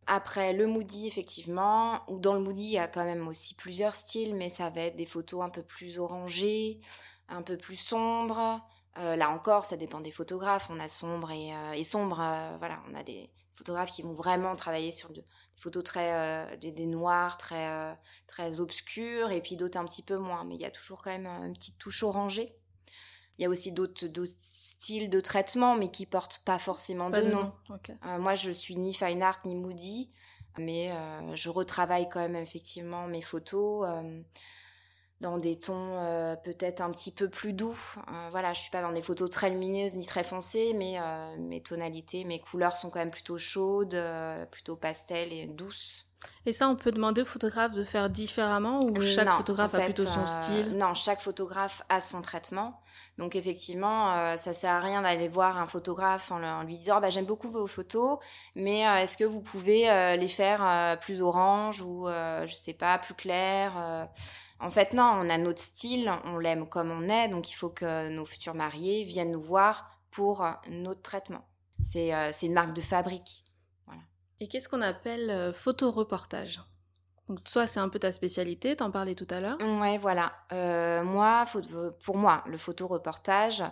Après, 0.07 0.53
le 0.53 0.67
moody, 0.67 1.07
effectivement, 1.07 2.01
ou 2.07 2.19
dans 2.19 2.35
le 2.35 2.39
moody, 2.39 2.63
il 2.63 2.71
y 2.71 2.77
a 2.77 2.87
quand 2.87 3.05
même 3.05 3.27
aussi 3.27 3.55
plusieurs 3.55 3.95
styles, 3.95 4.35
mais 4.35 4.49
ça 4.49 4.69
va 4.69 4.81
être 4.81 4.95
des 4.95 5.05
photos 5.05 5.41
un 5.41 5.49
peu 5.49 5.63
plus 5.63 5.99
orangées, 5.99 6.79
un 7.27 7.41
peu 7.41 7.57
plus 7.57 7.75
sombres. 7.75 8.61
Euh, 8.97 9.15
là 9.15 9.29
encore, 9.29 9.65
ça 9.65 9.77
dépend 9.77 9.99
des 9.99 10.11
photographes. 10.11 10.67
On 10.69 10.79
a 10.79 10.87
sombre 10.87 11.31
et, 11.31 11.53
euh, 11.53 11.83
sombre. 11.83 12.19
Euh, 12.21 12.55
voilà, 12.59 12.81
on 12.89 12.95
a 12.95 13.03
des 13.03 13.31
photographes 13.55 13.91
qui 13.91 14.03
vont 14.03 14.13
vraiment 14.13 14.55
travailler 14.55 14.91
sur 14.91 15.11
des 15.11 15.23
photos 15.55 15.83
très 15.83 16.57
des, 16.57 16.85
noirs, 16.85 17.37
très 17.37 17.97
très 18.27 18.59
obscurs, 18.59 19.31
et 19.31 19.41
puis 19.41 19.55
d'autres 19.55 19.79
un 19.79 19.85
petit 19.85 20.03
peu 20.03 20.17
moins. 20.17 20.43
Mais 20.43 20.55
il 20.55 20.61
y 20.61 20.65
a 20.65 20.71
toujours 20.71 21.01
quand 21.01 21.11
même 21.11 21.27
une 21.27 21.53
petite 21.53 21.77
touche 21.77 22.03
orangée. 22.03 22.53
Il 23.37 23.43
y 23.43 23.45
a 23.45 23.49
aussi 23.49 23.71
d'autres 23.71 24.07
styles 24.39 25.09
de 25.09 25.19
traitement, 25.19 25.75
mais 25.75 25.91
qui 25.91 26.05
portent 26.05 26.41
pas 26.45 26.59
forcément 26.59 27.09
de, 27.09 27.21
nom. 27.21 27.51
Euh, 27.71 28.17
moi, 28.17 28.33
je 28.33 28.51
suis 28.51 28.77
ni 28.77 28.93
fine 28.93 29.21
art 29.21 29.39
ni 29.45 29.55
moody. 29.55 30.09
Mais 30.57 30.89
je 31.33 31.49
retravaille 31.49 32.07
quand 32.07 32.21
même 32.21 32.37
effectivement 32.37 33.07
mes 33.07 33.21
photos 33.21 33.85
dans 35.19 35.37
des 35.37 35.59
tons 35.59 35.97
peut-être 36.45 36.79
un 36.79 36.91
petit 36.91 37.11
peu 37.11 37.27
plus 37.27 37.51
doux. 37.51 37.77
voilà, 38.31 38.53
je 38.53 38.61
suis 38.61 38.71
pas 38.71 38.81
dans 38.81 38.93
des 38.93 39.01
photos 39.01 39.29
très 39.29 39.49
lumineuses 39.49 39.95
ni 39.95 40.05
très 40.05 40.23
foncées, 40.23 40.73
mais 40.73 40.97
mes 41.37 41.61
tonalités, 41.61 42.23
mes 42.23 42.39
couleurs 42.39 42.77
sont 42.77 42.89
quand 42.89 42.99
même 42.99 43.11
plutôt 43.11 43.37
chaudes, 43.37 44.01
plutôt 44.49 44.77
pastel 44.77 45.33
et 45.33 45.45
douces. 45.45 46.07
Et 46.45 46.53
ça, 46.53 46.69
on 46.69 46.75
peut 46.75 46.91
demander 46.91 47.21
au 47.21 47.25
photographe 47.25 47.73
de 47.73 47.83
faire 47.83 48.09
différemment 48.09 48.79
ou 48.83 49.01
chaque 49.01 49.29
photographe 49.29 49.73
a 49.73 49.79
plutôt 49.79 50.05
son 50.05 50.25
style? 50.25 50.77
Non, 50.77 50.93
chaque 50.93 51.21
photographe 51.21 51.81
a 51.89 51.99
son 51.99 52.21
traitement. 52.21 52.81
Donc 53.17 53.35
effectivement, 53.35 54.13
euh, 54.13 54.35
ça 54.35 54.53
sert 54.53 54.71
à 54.71 54.79
rien 54.79 55.01
d'aller 55.01 55.29
voir 55.29 55.57
un 55.57 55.65
photographe 55.65 56.31
en, 56.31 56.63
lui 56.63 56.77
disant 56.77 56.99
bah, 56.99 57.09
j'aime 57.09 57.25
beaucoup 57.25 57.47
vos 57.47 57.67
photos, 57.67 58.19
mais 58.55 58.85
euh, 58.85 58.97
est-ce 58.97 59.17
que 59.17 59.23
vous 59.23 59.41
pouvez 59.41 59.89
euh, 59.89 60.17
les 60.17 60.27
faire 60.27 60.97
plus 60.99 61.21
orange 61.21 61.81
ou 61.81 62.07
je 62.07 62.53
sais 62.53 62.73
pas 62.73 62.97
plus 62.97 63.13
clair 63.13 64.07
En 64.59 64.69
fait 64.69 64.93
non, 64.93 65.11
on 65.15 65.29
a 65.29 65.37
notre 65.37 65.61
style, 65.61 66.11
on 66.25 66.37
l'aime 66.37 66.67
comme 66.67 66.91
on 66.91 67.07
est, 67.09 67.29
donc 67.29 67.49
il 67.49 67.53
faut 67.53 67.69
que 67.69 68.09
nos 68.09 68.25
futurs 68.25 68.55
mariés 68.55 69.03
viennent 69.03 69.31
nous 69.31 69.41
voir 69.41 69.89
pour 70.11 70.45
notre 70.67 71.01
traitement. 71.01 71.45
C'est 71.79 72.11
une 72.43 72.53
marque 72.53 72.73
de 72.73 72.81
fabrique. 72.81 73.44
Et 74.41 74.47
qu'est-ce 74.47 74.67
qu'on 74.67 74.81
appelle 74.81 75.29
euh, 75.29 75.53
photoreportage? 75.53 76.61
Donc 77.29 77.43
toi, 77.43 77.65
c'est 77.65 77.79
un 77.79 77.89
peu 77.89 77.97
ta 77.97 78.11
spécialité, 78.11 78.75
t'en 78.75 78.91
parlais 78.91 79.15
tout 79.15 79.27
à 79.31 79.39
l'heure. 79.39 79.57
Ouais, 79.59 79.97
voilà. 79.97 80.33
Euh, 80.51 81.03
moi, 81.03 81.45
pour 82.03 82.17
moi, 82.17 82.43
le 82.45 82.55
photoreportage, 82.55 83.63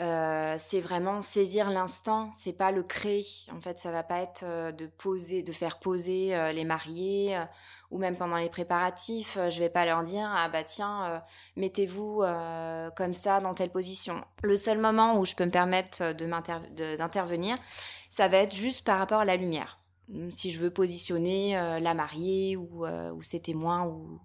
euh, 0.00 0.56
c'est 0.58 0.82
vraiment 0.82 1.22
saisir 1.22 1.70
l'instant. 1.70 2.30
C'est 2.30 2.52
pas 2.52 2.72
le 2.72 2.82
créer. 2.82 3.24
En 3.52 3.60
fait, 3.62 3.78
ça 3.78 3.90
va 3.90 4.02
pas 4.02 4.18
être 4.18 4.44
de 4.72 4.86
poser, 4.86 5.42
de 5.42 5.52
faire 5.52 5.78
poser 5.78 6.52
les 6.52 6.64
mariés 6.64 7.42
ou 7.90 7.96
même 7.96 8.18
pendant 8.18 8.36
les 8.36 8.50
préparatifs. 8.50 9.38
je 9.48 9.58
vais 9.60 9.70
pas 9.70 9.86
leur 9.86 10.04
dire 10.04 10.30
ah 10.30 10.50
bah 10.50 10.64
tiens, 10.64 11.22
mettez-vous 11.56 12.22
comme 12.96 13.14
ça 13.14 13.40
dans 13.40 13.54
telle 13.54 13.70
position. 13.70 14.22
Le 14.42 14.58
seul 14.58 14.76
moment 14.76 15.18
où 15.18 15.24
je 15.24 15.34
peux 15.34 15.46
me 15.46 15.50
permettre 15.50 16.12
d'intervenir, 16.12 17.56
ça 18.10 18.28
va 18.28 18.38
être 18.38 18.54
juste 18.54 18.84
par 18.84 18.98
rapport 18.98 19.20
à 19.20 19.24
la 19.24 19.36
lumière 19.36 19.79
si 20.30 20.50
je 20.50 20.58
veux 20.58 20.70
positionner 20.70 21.56
euh, 21.56 21.78
la 21.80 21.94
mariée 21.94 22.56
ou, 22.56 22.84
euh, 22.84 23.12
ses 23.22 23.40
témoins 23.40 23.86
ou, 23.86 24.20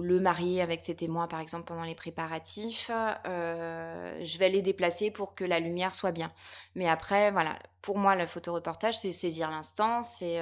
le 0.00 0.20
marié 0.20 0.62
avec 0.62 0.80
ses 0.80 0.94
témoins, 0.94 1.26
par 1.26 1.40
exemple, 1.40 1.64
pendant 1.64 1.82
les 1.82 1.94
préparatifs, 1.94 2.90
euh, 3.26 4.18
je 4.22 4.38
vais 4.38 4.48
les 4.48 4.62
déplacer 4.62 5.10
pour 5.10 5.34
que 5.34 5.44
la 5.44 5.60
lumière 5.60 5.94
soit 5.94 6.12
bien. 6.12 6.32
Mais 6.74 6.88
après, 6.88 7.30
voilà, 7.30 7.58
pour 7.82 7.98
moi, 7.98 8.14
le 8.14 8.24
photoreportage, 8.24 8.98
c'est 8.98 9.12
saisir 9.12 9.50
l'instant, 9.50 10.02
c'est 10.02 10.40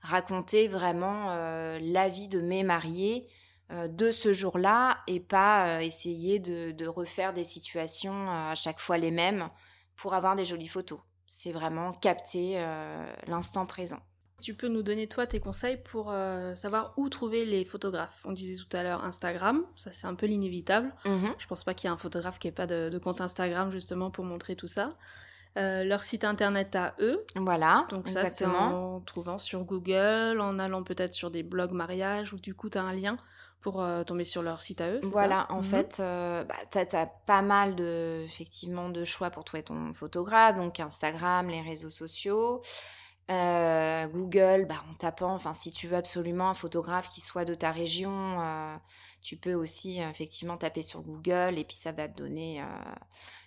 raconter 0.00 0.68
vraiment 0.68 1.34
la 1.34 2.08
vie 2.08 2.28
de 2.28 2.40
mes 2.40 2.62
mariés 2.62 3.26
de 3.72 4.12
ce 4.12 4.32
jour-là 4.32 4.98
et 5.08 5.18
pas 5.18 5.82
essayer 5.82 6.38
de, 6.38 6.86
refaire 6.86 7.32
des 7.32 7.42
situations 7.42 8.30
à 8.30 8.54
chaque 8.54 8.78
fois 8.78 8.96
les 8.96 9.10
mêmes 9.10 9.48
pour 9.96 10.14
avoir 10.14 10.36
des 10.36 10.44
jolies 10.44 10.68
photos 10.68 11.00
c'est 11.34 11.50
vraiment 11.50 11.90
capter 11.90 12.54
euh, 12.58 13.04
l'instant 13.26 13.66
présent. 13.66 13.98
Tu 14.40 14.54
peux 14.54 14.68
nous 14.68 14.82
donner 14.82 15.08
toi 15.08 15.26
tes 15.26 15.40
conseils 15.40 15.78
pour 15.82 16.12
euh, 16.12 16.54
savoir 16.54 16.94
où 16.96 17.08
trouver 17.08 17.44
les 17.44 17.64
photographes? 17.64 18.24
On 18.24 18.30
disait 18.30 18.62
tout 18.62 18.76
à 18.76 18.84
l'heure 18.84 19.04
Instagram, 19.04 19.64
ça 19.74 19.90
c'est 19.90 20.06
un 20.06 20.14
peu 20.14 20.26
l'inévitable. 20.26 20.94
Mm-hmm. 21.04 21.34
Je 21.36 21.46
pense 21.48 21.64
pas 21.64 21.74
qu'il 21.74 21.88
y 21.88 21.90
ait 21.90 21.94
un 21.94 21.98
photographe 21.98 22.38
qui 22.38 22.46
ait 22.46 22.52
pas 22.52 22.68
de, 22.68 22.96
compte 22.98 23.20
Instagram 23.20 23.72
justement 23.72 24.12
pour 24.12 24.24
montrer 24.24 24.54
tout 24.54 24.68
ça. 24.68 24.90
Euh, 25.56 25.82
leur 25.82 26.04
site 26.04 26.22
internet 26.22 26.76
à 26.76 26.94
eux. 27.00 27.24
Voilà. 27.34 27.86
Donc 27.90 28.08
ça 28.08 28.26
c'est 28.26 28.46
en 28.46 29.00
trouvant 29.00 29.38
sur 29.38 29.64
Google, 29.64 30.40
en 30.40 30.60
allant 30.60 30.84
peut-être 30.84 31.14
sur 31.14 31.32
des 31.32 31.42
blogs 31.42 31.72
mariage 31.72 32.32
où 32.32 32.38
du 32.38 32.54
coup 32.54 32.70
tu 32.70 32.78
as 32.78 32.82
un 32.82 32.94
lien 32.94 33.18
pour 33.64 33.80
euh, 33.80 34.04
tomber 34.04 34.26
sur 34.26 34.42
leur 34.42 34.60
site 34.60 34.82
à 34.82 34.90
eux. 34.90 35.00
Voilà, 35.04 35.46
en 35.48 35.62
mhm. 35.62 35.62
fait, 35.62 35.96
euh, 35.98 36.44
bah, 36.44 36.54
tu 36.70 36.78
as, 36.78 37.06
pas 37.06 37.40
mal 37.40 37.74
de, 37.74 38.22
effectivement, 38.26 38.90
de 38.90 39.04
choix 39.06 39.30
pour 39.30 39.42
trouver 39.42 39.62
ton 39.62 39.94
photographe, 39.94 40.56
donc 40.56 40.80
Instagram, 40.80 41.48
les 41.48 41.62
réseaux 41.62 41.88
sociaux. 41.88 42.60
Euh, 43.30 44.06
Google, 44.08 44.66
bah, 44.68 44.84
en 44.90 44.94
tapant, 44.96 45.32
enfin, 45.32 45.54
si 45.54 45.72
tu 45.72 45.88
veux 45.88 45.96
absolument 45.96 46.50
un 46.50 46.54
photographe 46.54 47.08
qui 47.08 47.22
soit 47.22 47.46
de 47.46 47.54
ta 47.54 47.72
région, 47.72 48.38
tu 49.22 49.38
peux 49.38 49.54
aussi 49.54 49.98
effectivement 49.98 50.58
taper 50.58 50.82
sur 50.82 51.00
Google 51.00 51.54
et 51.56 51.64
puis 51.64 51.76
ça 51.76 51.90
va 51.90 52.06
te 52.06 52.18
donner 52.18 52.62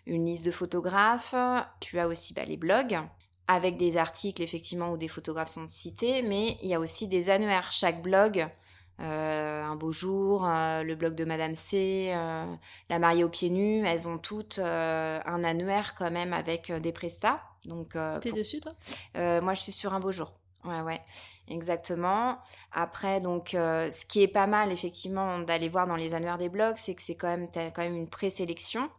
une 0.08 0.26
liste 0.26 0.48
de 0.48 0.52
photographes. 0.52 1.36
Tu 1.80 2.00
as 2.00 2.08
aussi 2.08 2.34
bah, 2.34 2.44
les 2.44 2.58
blogs 2.58 3.00
avec 3.48 3.78
des 3.78 3.98
articles 3.98 4.42
effectivement 4.42 4.92
où 4.92 4.98
des 4.98 5.08
photographes 5.08 5.50
sont 5.50 5.68
cités, 5.68 6.24
mais 6.24 6.58
il 6.64 6.70
y 6.70 6.74
a 6.74 6.80
aussi 6.80 7.08
des 7.08 7.30
annuaires. 7.30 7.72
Chaque 7.72 8.02
blog 8.02 8.50
euh, 9.00 9.64
un 9.64 9.76
beau 9.76 9.92
jour, 9.92 10.46
euh, 10.48 10.82
le 10.82 10.96
blog 10.96 11.14
de 11.14 11.24
Madame 11.24 11.54
C, 11.54 12.10
euh, 12.12 12.46
La 12.90 12.98
mariée 13.00 13.24
aux 13.24 13.30
pieds 13.30 13.52
nus, 13.52 13.86
elles 13.86 14.08
ont 14.08 14.18
toutes 14.18 14.60
un 14.60 15.44
annuaire 15.44 15.94
quand 15.96 16.12
même 16.12 16.34
avec 16.34 16.72
des 16.72 16.92
prestats. 16.92 17.42
Donc, 17.66 17.98
T'es 18.22 18.32
dessus 18.32 18.60
toi? 18.60 18.74
Moi 19.16 19.54
je 19.54 19.62
suis 19.62 19.72
sur 19.72 19.94
un 19.94 20.00
beau 20.00 20.12
jour. 20.12 20.34
Ouais, 20.64 20.82
ouais, 20.82 21.02
exactement. 21.48 22.40
Après, 22.72 23.22
donc, 23.22 23.50
ce 23.52 24.06
qui 24.06 24.22
est 24.22 24.28
pas 24.28 24.48
mal 24.48 24.72
effectivement 24.72 25.40
d'aller 25.40 25.70
voir 25.70 25.88
dans 25.88 25.96
les 25.96 26.14
annuaires 26.14 26.38
des 26.38 26.50
blogs, 26.50 26.78
c'est 26.78 26.96
que 26.96 27.02
c'est 27.02 27.16
quand 27.16 27.28
même, 27.28 27.48
as 27.56 27.72
quand 27.72 27.84
même 27.84 27.96
une 27.96 28.10
présélection. 28.10 28.90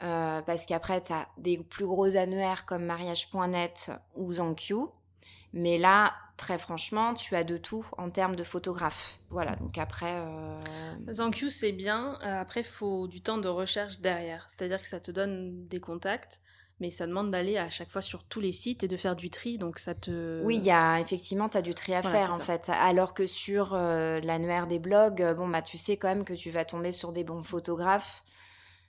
parce 0.00 0.64
qu'après, 0.64 1.02
tu 1.02 1.12
as 1.12 1.28
des 1.36 1.58
plus 1.58 1.86
gros 1.86 2.16
annuaires 2.16 2.64
comme 2.64 2.84
mariage.net 2.84 3.92
ou 4.16 4.32
ZanQ. 4.32 4.74
Mais 5.52 5.78
là, 5.78 6.14
très 6.36 6.58
franchement, 6.58 7.14
tu 7.14 7.34
as 7.34 7.44
de 7.44 7.56
tout 7.56 7.84
en 7.96 8.10
termes 8.10 8.36
de 8.36 8.44
photographe. 8.44 9.18
Voilà, 9.30 9.56
donc 9.56 9.78
après... 9.78 10.14
Euh... 10.14 10.60
ZenQ, 11.12 11.50
c'est 11.50 11.72
bien. 11.72 12.18
Euh, 12.22 12.40
après, 12.40 12.60
il 12.60 12.66
faut 12.66 13.08
du 13.08 13.20
temps 13.20 13.38
de 13.38 13.48
recherche 13.48 14.00
derrière. 14.00 14.46
C'est-à-dire 14.48 14.80
que 14.80 14.86
ça 14.86 15.00
te 15.00 15.10
donne 15.10 15.66
des 15.66 15.80
contacts, 15.80 16.40
mais 16.80 16.90
ça 16.90 17.06
demande 17.06 17.30
d'aller 17.30 17.56
à 17.56 17.70
chaque 17.70 17.90
fois 17.90 18.02
sur 18.02 18.24
tous 18.24 18.40
les 18.40 18.52
sites 18.52 18.84
et 18.84 18.88
de 18.88 18.96
faire 18.96 19.16
du 19.16 19.30
tri. 19.30 19.58
Donc 19.58 19.78
ça 19.78 19.94
te... 19.94 20.42
Oui, 20.44 20.56
il 20.56 20.64
y 20.64 20.70
a 20.70 21.00
effectivement, 21.00 21.48
tu 21.48 21.58
as 21.58 21.62
du 21.62 21.74
tri 21.74 21.94
à 21.94 22.02
faire 22.02 22.32
en 22.32 22.40
fait. 22.40 22.68
Alors 22.68 23.14
que 23.14 23.26
sur 23.26 23.74
euh, 23.74 24.20
l'annuaire 24.20 24.66
des 24.66 24.78
blogs, 24.78 25.22
euh, 25.22 25.34
bon, 25.34 25.48
bah, 25.48 25.62
tu 25.62 25.78
sais 25.78 25.96
quand 25.96 26.08
même 26.08 26.24
que 26.24 26.34
tu 26.34 26.50
vas 26.50 26.64
tomber 26.64 26.92
sur 26.92 27.12
des 27.12 27.24
bons 27.24 27.42
photographes. 27.42 28.24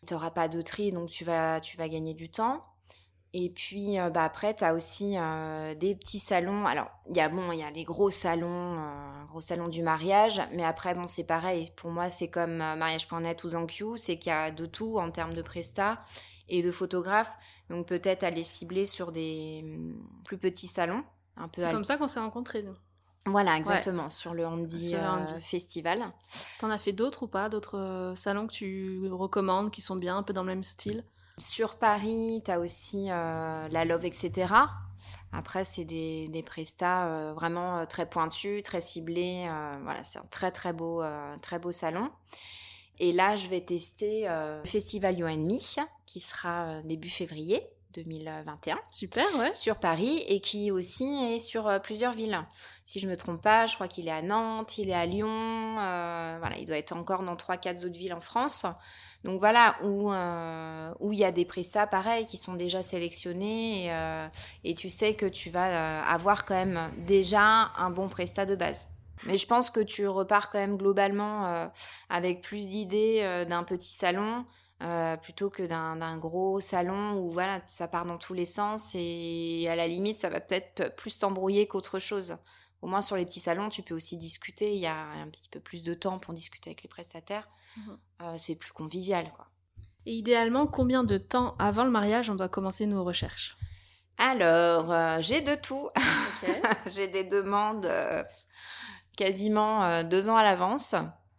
Tu 0.06 0.13
n'auras 0.13 0.32
pas 0.32 0.48
de 0.48 0.62
tri, 0.62 0.92
donc 0.92 1.10
tu 1.10 1.25
vas, 1.25 1.60
tu 1.60 1.78
vas 1.78 1.89
gagner 1.89 2.13
du 2.13 2.30
temps. 2.30 2.63
Et 3.33 3.50
puis 3.50 4.00
euh, 4.00 4.09
bah, 4.09 4.24
après, 4.24 4.55
tu 4.55 4.63
as 4.63 4.74
aussi 4.74 5.15
euh, 5.15 5.75
des 5.75 5.93
petits 5.93 6.19
salons. 6.19 6.65
Alors, 6.65 6.89
il 7.09 7.15
y 7.15 7.19
a 7.19 7.29
bon, 7.29 7.51
il 7.51 7.59
y 7.59 7.63
a 7.63 7.69
les 7.69 7.83
gros 7.83 8.09
salons, 8.09 8.79
euh, 8.79 9.24
gros 9.27 9.41
salons 9.41 9.67
du 9.67 9.83
mariage, 9.83 10.41
mais 10.53 10.63
après, 10.63 10.95
bon, 10.95 11.05
c'est 11.05 11.25
pareil. 11.25 11.71
Pour 11.75 11.91
moi, 11.91 12.09
c'est 12.09 12.29
comme 12.29 12.57
mariage.net 12.57 13.43
ou 13.43 13.50
ZenQ, 13.50 13.98
c'est 13.98 14.17
qu'il 14.17 14.31
y 14.31 14.36
a 14.36 14.50
de 14.50 14.65
tout 14.65 14.98
en 14.98 15.12
termes 15.12 15.33
de 15.33 15.43
prestats 15.43 16.01
et 16.48 16.63
de 16.63 16.71
photographes. 16.71 17.38
Donc 17.69 17.88
peut-être 17.88 18.24
aller 18.24 18.43
cibler 18.43 18.88
sur 18.88 19.12
des 19.12 19.62
mm, 19.63 20.24
plus 20.24 20.39
petits 20.39 20.67
salons. 20.67 21.03
C'est 21.55 21.71
comme 21.71 21.83
ça 21.83 21.98
qu'on 21.98 22.07
s'est 22.07 22.19
rencontrés, 22.19 22.63
nous. 22.63 22.75
Voilà, 23.25 23.55
exactement, 23.57 24.09
sur 24.09 24.33
le 24.33 24.45
Handy, 24.45 24.95
Festival. 25.41 26.12
T'en 26.59 26.71
as 26.71 26.79
fait 26.79 26.93
d'autres 26.93 27.24
ou 27.24 27.27
pas 27.27 27.48
D'autres 27.48 28.13
salons 28.15 28.48
que 28.48 28.53
tu 28.53 29.07
recommandes, 29.12 29.71
qui 29.71 29.81
sont 29.81 29.95
bien, 29.95 30.17
un 30.17 30.24
peu 30.24 30.33
dans 30.33 30.41
le 30.41 30.48
même 30.48 30.63
style? 30.63 31.03
Sur 31.39 31.75
Paris, 31.75 32.41
tu 32.46 32.51
as 32.51 32.60
aussi 32.60 33.08
euh, 33.10 33.67
la 33.69 33.86
Love, 33.86 34.05
etc. 34.05 34.53
Après, 35.31 35.63
c'est 35.63 35.86
des, 35.86 36.27
des 36.27 36.43
prestats 36.43 37.08
euh, 37.08 37.34
vraiment 37.34 37.79
euh, 37.79 37.86
très 37.86 38.10
pointus, 38.10 38.63
très 38.63 38.81
ciblés. 38.81 39.48
voilà, 39.84 40.03
c'est 40.03 40.19
un 40.19 40.25
très 40.29 40.51
très 40.51 40.74
beau, 40.74 41.03
très 41.41 41.60
beau 41.60 41.72
salon. 41.72 42.10
Et 43.00 43.13
là, 43.13 43.36
je 43.36 43.48
vais 43.48 43.62
tester 43.62 44.27
le 44.27 44.62
Festival 44.65 45.17
You 45.17 45.27
Me, 45.27 45.58
qui 46.05 46.19
sera 46.19 46.81
début 46.84 47.10
février 47.10 47.62
2021. 47.93 48.77
Super, 48.91 49.25
ouais. 49.38 49.53
Sur 49.53 49.77
Paris 49.77 50.22
et 50.27 50.41
qui 50.41 50.69
aussi 50.69 51.05
est 51.05 51.39
sur 51.39 51.81
plusieurs 51.81 52.12
villes. 52.12 52.38
Si 52.84 53.00
je 53.00 53.08
me 53.08 53.15
trompe 53.15 53.41
pas, 53.41 53.67
je 53.67 53.75
crois 53.75 53.88
qu'il 53.88 54.10
est 54.10 54.12
à 54.12 54.22
Nantes, 54.22 54.77
il 54.77 54.89
est 54.89 54.93
à 54.93 55.05
Lyon. 55.05 55.75
voilà, 55.75 56.58
il 56.60 56.65
doit 56.65 56.77
être 56.77 56.91
encore 56.91 57.24
dans 57.24 57.36
3-4 57.36 57.86
autres 57.86 57.98
villes 57.98 58.13
en 58.13 58.19
France. 58.19 58.65
Donc 59.25 59.39
voilà, 59.39 59.75
où 59.83 60.11
euh, 60.11 60.93
où 60.99 61.11
il 61.11 61.19
y 61.19 61.25
a 61.25 61.31
des 61.31 61.43
prestats 61.43 61.88
pareils 61.88 62.25
qui 62.25 62.38
sont 62.38 62.53
déjà 62.53 62.81
sélectionnés 62.81 63.85
et, 63.85 63.91
euh, 63.91 64.27
tu 64.77 64.89
sais 64.89 65.13
que 65.13 65.25
tu 65.25 65.49
vas 65.49 65.67
euh, 65.67 66.01
avoir 66.07 66.45
quand 66.45 66.55
même 66.55 66.79
déjà 67.05 67.71
un 67.77 67.89
bon 67.89 68.07
prestat 68.07 68.45
de 68.45 68.55
base. 68.55 68.88
Mais 69.25 69.35
je 69.35 69.45
pense 69.45 69.69
que 69.69 69.81
tu 69.81 70.07
repars 70.07 70.49
quand 70.49 70.59
même 70.59 70.77
globalement 70.77 71.69
avec 72.09 72.41
plus 72.41 72.69
d'idées 72.69 73.45
d'un 73.49 73.63
petit 73.63 73.91
salon 73.91 74.45
plutôt 75.21 75.50
que 75.50 75.63
d'un 75.63 76.17
gros 76.17 76.62
salon 76.62 77.19
où 77.19 77.31
voilà 77.31 77.62
ça 77.65 77.88
part 77.88 78.05
dans 78.05 78.17
tous 78.17 78.33
les 78.33 78.45
sens 78.45 78.95
et 78.95 79.67
à 79.69 79.75
la 79.75 79.88
limite 79.88 80.17
ça 80.17 80.29
va 80.29 80.39
peut-être 80.39 80.95
plus 80.95 81.19
t'embrouiller 81.19 81.67
qu'autre 81.67 82.00
chose. 82.00 82.38
Au 82.81 82.88
moins 82.88 83.01
sur 83.01 83.17
les 83.17 83.25
petits 83.25 83.41
salons, 83.41 83.69
tu 83.69 83.81
peux 83.81 83.93
aussi 83.93 84.15
discuter. 84.17 84.74
Il 84.74 84.79
y 84.79 84.88
a 84.88 84.95
un 84.95 85.27
petit 85.27 85.50
peu 85.50 85.59
plus 85.59 85.83
de 85.83 85.93
temps 85.93 86.17
pour 86.17 86.33
discuter 86.33 86.69
avec 86.69 86.83
les 86.83 86.89
prestataires. 86.89 87.50
Mhm. 87.77 87.98
Euh, 88.21 88.36
c'est 88.38 88.55
plus 88.55 88.71
convivial, 88.71 89.29
quoi. 89.36 89.48
Et 90.05 90.13
idéalement, 90.13 90.65
combien 90.65 91.03
de 91.03 91.17
temps 91.17 91.55
avant 91.59 91.83
le 91.83 91.91
mariage 91.91 92.29
on 92.29 92.36
doit 92.36 92.48
commencer 92.48 92.86
nos 92.86 93.03
recherches? 93.03 93.57
Alors, 94.17 95.21
j'ai 95.21 95.41
de 95.41 95.55
tout. 95.55 95.89
j'ai 96.88 97.07
des 97.07 97.25
demandes 97.25 97.89
quasiment 99.17 100.03
deux 100.03 100.29
ans 100.29 100.38
à 100.38 100.43
l'avance. 100.43 100.95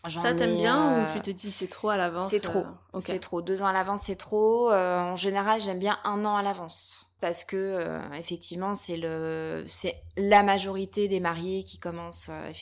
Ça 0.08 0.34
t'aime 0.34 0.56
bien 0.56 1.02
ou 1.02 1.12
tu 1.12 1.20
te 1.20 1.30
dis 1.30 1.50
c'est 1.50 1.68
trop 1.68 1.90
à 1.90 1.96
l'avance 1.96 2.30
C'est 2.30 2.40
trop. 2.40 2.64
C'est 2.98 3.18
trop. 3.18 3.42
Deux 3.42 3.62
ans 3.62 3.66
à 3.66 3.72
l'avance, 3.72 4.02
c'est 4.04 4.16
trop. 4.16 4.70
en 4.70 5.16
général, 5.16 5.60
j'aime 5.60 5.78
bien 5.78 5.98
un 6.04 6.24
an 6.24 6.36
à 6.36 6.42
l'avance 6.42 7.10
parce 7.20 7.44
que 7.44 7.56
euh, 7.56 8.00
effectivement 8.14 8.74
c'est 8.74 8.96
le 8.96 9.64
c'est 9.66 9.96
la 10.16 10.42
majorité 10.42 11.06
des 11.06 11.20
mariés 11.20 11.64
qui 11.64 11.78
commencent 11.78 12.30
euh, 12.30 12.52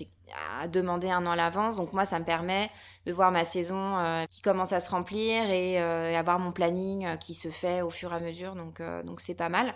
à 0.61 0.69
demander 0.69 1.11
un 1.11 1.25
an 1.27 1.31
à 1.31 1.37
l'avance 1.37 1.77
donc 1.77 1.93
moi 1.93 2.05
ça 2.05 2.19
me 2.19 2.25
permet 2.25 2.69
de 3.07 3.13
voir 3.13 3.31
ma 3.31 3.45
saison 3.45 3.99
euh, 3.99 4.27
qui 4.27 4.43
commence 4.43 4.73
à 4.73 4.81
se 4.81 4.91
remplir 4.91 5.49
et, 5.49 5.79
avoir 5.79 6.39
mon 6.41 6.51
planning 6.51 7.17
qui 7.19 7.33
se 7.33 7.49
fait 7.49 7.81
au 7.81 7.91
fur 7.91 8.13
et 8.13 8.17
à 8.17 8.21
mesure 8.21 8.57
donc 8.57 8.83
donc 9.05 9.21
c'est 9.21 9.35
pas 9.35 9.49
mal 9.49 9.75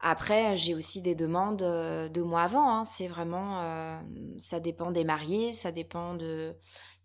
après 0.00 0.56
j'ai 0.56 0.74
aussi 0.74 1.02
des 1.02 1.14
demandes 1.14 1.64
deux 2.12 2.22
mois 2.22 2.42
avant 2.42 2.70
hein. 2.70 2.84
c'est 2.84 3.08
vraiment 3.08 4.00
ça 4.38 4.60
dépend 4.60 4.92
des 4.92 5.04
mariés 5.04 5.52
ça 5.52 5.72
dépend 5.72 6.14
de 6.14 6.56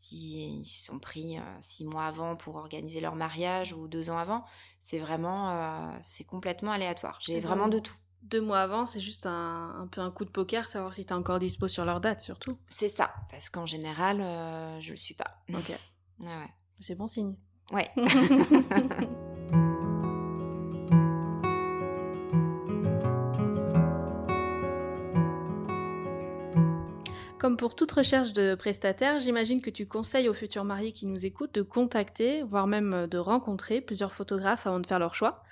s'ils 0.04 0.66
sont 0.66 1.00
pris 1.00 1.38
euh, 1.38 1.42
six 1.62 1.86
mois 1.86 2.06
avant 2.06 2.36
pour 2.36 2.56
organiser 2.56 3.00
leur 3.00 3.16
mariage 3.16 3.74
ou 3.74 3.88
deux 3.88 4.10
ans 4.10 4.18
avant, 4.18 4.44
c'est 4.80 5.00
vraiment, 5.00 5.52
euh, 5.52 5.98
c'est 6.02 6.26
complètement 6.26 6.72
aléatoire. 6.72 7.20
J'ai 7.22 7.40
vraiment 7.40 7.68
de 7.68 7.80
tout. 7.80 7.96
Deux 8.24 8.42
mois 8.42 8.60
avant, 8.60 8.86
c'est 8.86 9.02
juste 9.02 9.26
un, 9.26 9.88
peu 9.92 10.00
un 10.00 10.12
coup 10.12 10.24
de 10.24 10.30
poker, 10.30 10.68
savoir 10.68 10.94
si 10.94 11.06
tu 11.06 11.10
es 11.10 11.16
encore 11.16 11.40
dispo 11.40 11.68
sur 11.68 11.84
leur 11.84 12.00
date, 12.00 12.22
surtout. 12.22 12.58
C'est 12.70 12.88
ça, 12.88 13.14
parce 13.30 13.50
qu'en 13.50 13.66
général, 13.66 14.22
euh, 14.22 14.80
je 14.80 14.92
le 14.92 14.98
suis 14.98 15.14
pas. 15.14 15.42
Ok. 15.50 15.70
ouais. 16.20 16.54
C'est 16.80 16.96
bon 16.96 17.08
signe. 17.08 17.38
Ouais. 17.72 17.90
Comme 27.44 27.58
pour 27.58 27.76
toute 27.76 27.92
recherche 27.92 28.32
de 28.32 28.56
prestataire, 28.56 29.20
j'imagine 29.20 29.60
que 29.60 29.70
tu 29.70 29.86
conseilles 29.86 30.30
aux 30.30 30.34
futurs 30.34 30.64
mariés 30.64 30.94
qui 30.94 31.06
nous 31.06 31.26
écoutent 31.26 31.54
de 31.54 31.62
contacter, 31.62 32.42
voire 32.42 32.68
même 32.68 32.94
euh, 32.94 33.06
de 33.06 33.18
rencontrer 33.18 33.82
plusieurs 33.82 34.14
photographes 34.14 34.66
avant 34.66 34.80
de 34.80 34.88
faire 34.88 34.98
leur 34.98 35.14
choix. 35.14 35.44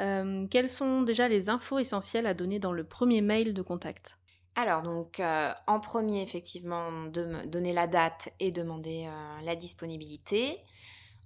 Euh, 0.00 0.44
quelles 0.50 0.70
sont 0.70 1.02
déjà 1.02 1.28
les 1.28 1.48
infos 1.48 1.78
essentielles 1.78 2.26
à 2.26 2.34
donner 2.34 2.58
dans 2.58 2.72
le 2.72 2.82
premier 2.82 3.20
mail 3.20 3.54
de 3.54 3.62
contact? 3.62 4.18
Alors, 4.56 4.82
donc, 4.82 5.20
euh, 5.20 5.52
en 5.68 5.78
premier, 5.78 6.20
effectivement, 6.20 6.90
donner 7.12 7.72
la 7.72 7.86
date 7.86 8.30
et 8.40 8.50
demander 8.50 9.08
la 9.44 9.54
disponibilité. 9.54 10.58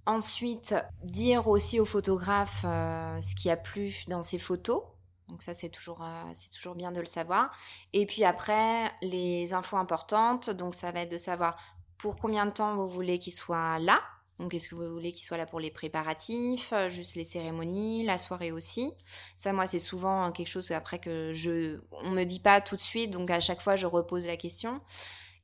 Ensuite, 0.05 0.75
dire 1.03 1.47
aussi 1.47 1.79
au 1.79 1.85
photographe 1.85 2.61
ce 2.61 3.35
qui 3.35 3.49
a 3.49 3.57
plu 3.57 4.03
dans 4.07 4.21
ses 4.21 4.37
photos. 4.37 4.83
Donc 5.31 5.43
ça, 5.43 5.53
c'est 5.53 5.69
toujours, 5.69 6.01
euh, 6.03 6.23
c'est 6.33 6.51
toujours 6.51 6.75
bien 6.75 6.91
de 6.91 6.99
le 6.99 7.05
savoir. 7.05 7.51
Et 7.93 8.05
puis 8.05 8.25
après, 8.25 8.91
les 9.01 9.53
infos 9.53 9.77
importantes, 9.77 10.49
donc 10.49 10.75
ça 10.75 10.91
va 10.91 11.01
être 11.01 11.11
de 11.11 11.17
savoir 11.17 11.55
pour 11.97 12.19
combien 12.19 12.45
de 12.45 12.51
temps 12.51 12.75
vous 12.75 12.89
voulez 12.89 13.17
qu'il 13.17 13.31
soit 13.31 13.79
là. 13.79 14.01
Donc 14.39 14.53
est-ce 14.53 14.67
que 14.67 14.75
vous 14.75 14.91
voulez 14.91 15.13
qu'il 15.13 15.23
soit 15.23 15.37
là 15.37 15.45
pour 15.45 15.61
les 15.61 15.71
préparatifs, 15.71 16.73
euh, 16.73 16.89
juste 16.89 17.15
les 17.15 17.23
cérémonies, 17.23 18.03
la 18.03 18.17
soirée 18.17 18.51
aussi. 18.51 18.91
Ça, 19.37 19.53
moi, 19.53 19.67
c'est 19.67 19.79
souvent 19.79 20.31
quelque 20.33 20.49
chose 20.49 20.69
après 20.71 20.99
que 20.99 21.31
je, 21.33 21.79
on 22.03 22.11
me 22.11 22.25
dit 22.25 22.39
pas 22.41 22.59
tout 22.59 22.75
de 22.75 22.81
suite, 22.81 23.11
donc 23.11 23.31
à 23.31 23.39
chaque 23.39 23.61
fois, 23.61 23.77
je 23.77 23.85
repose 23.85 24.27
la 24.27 24.35
question. 24.35 24.81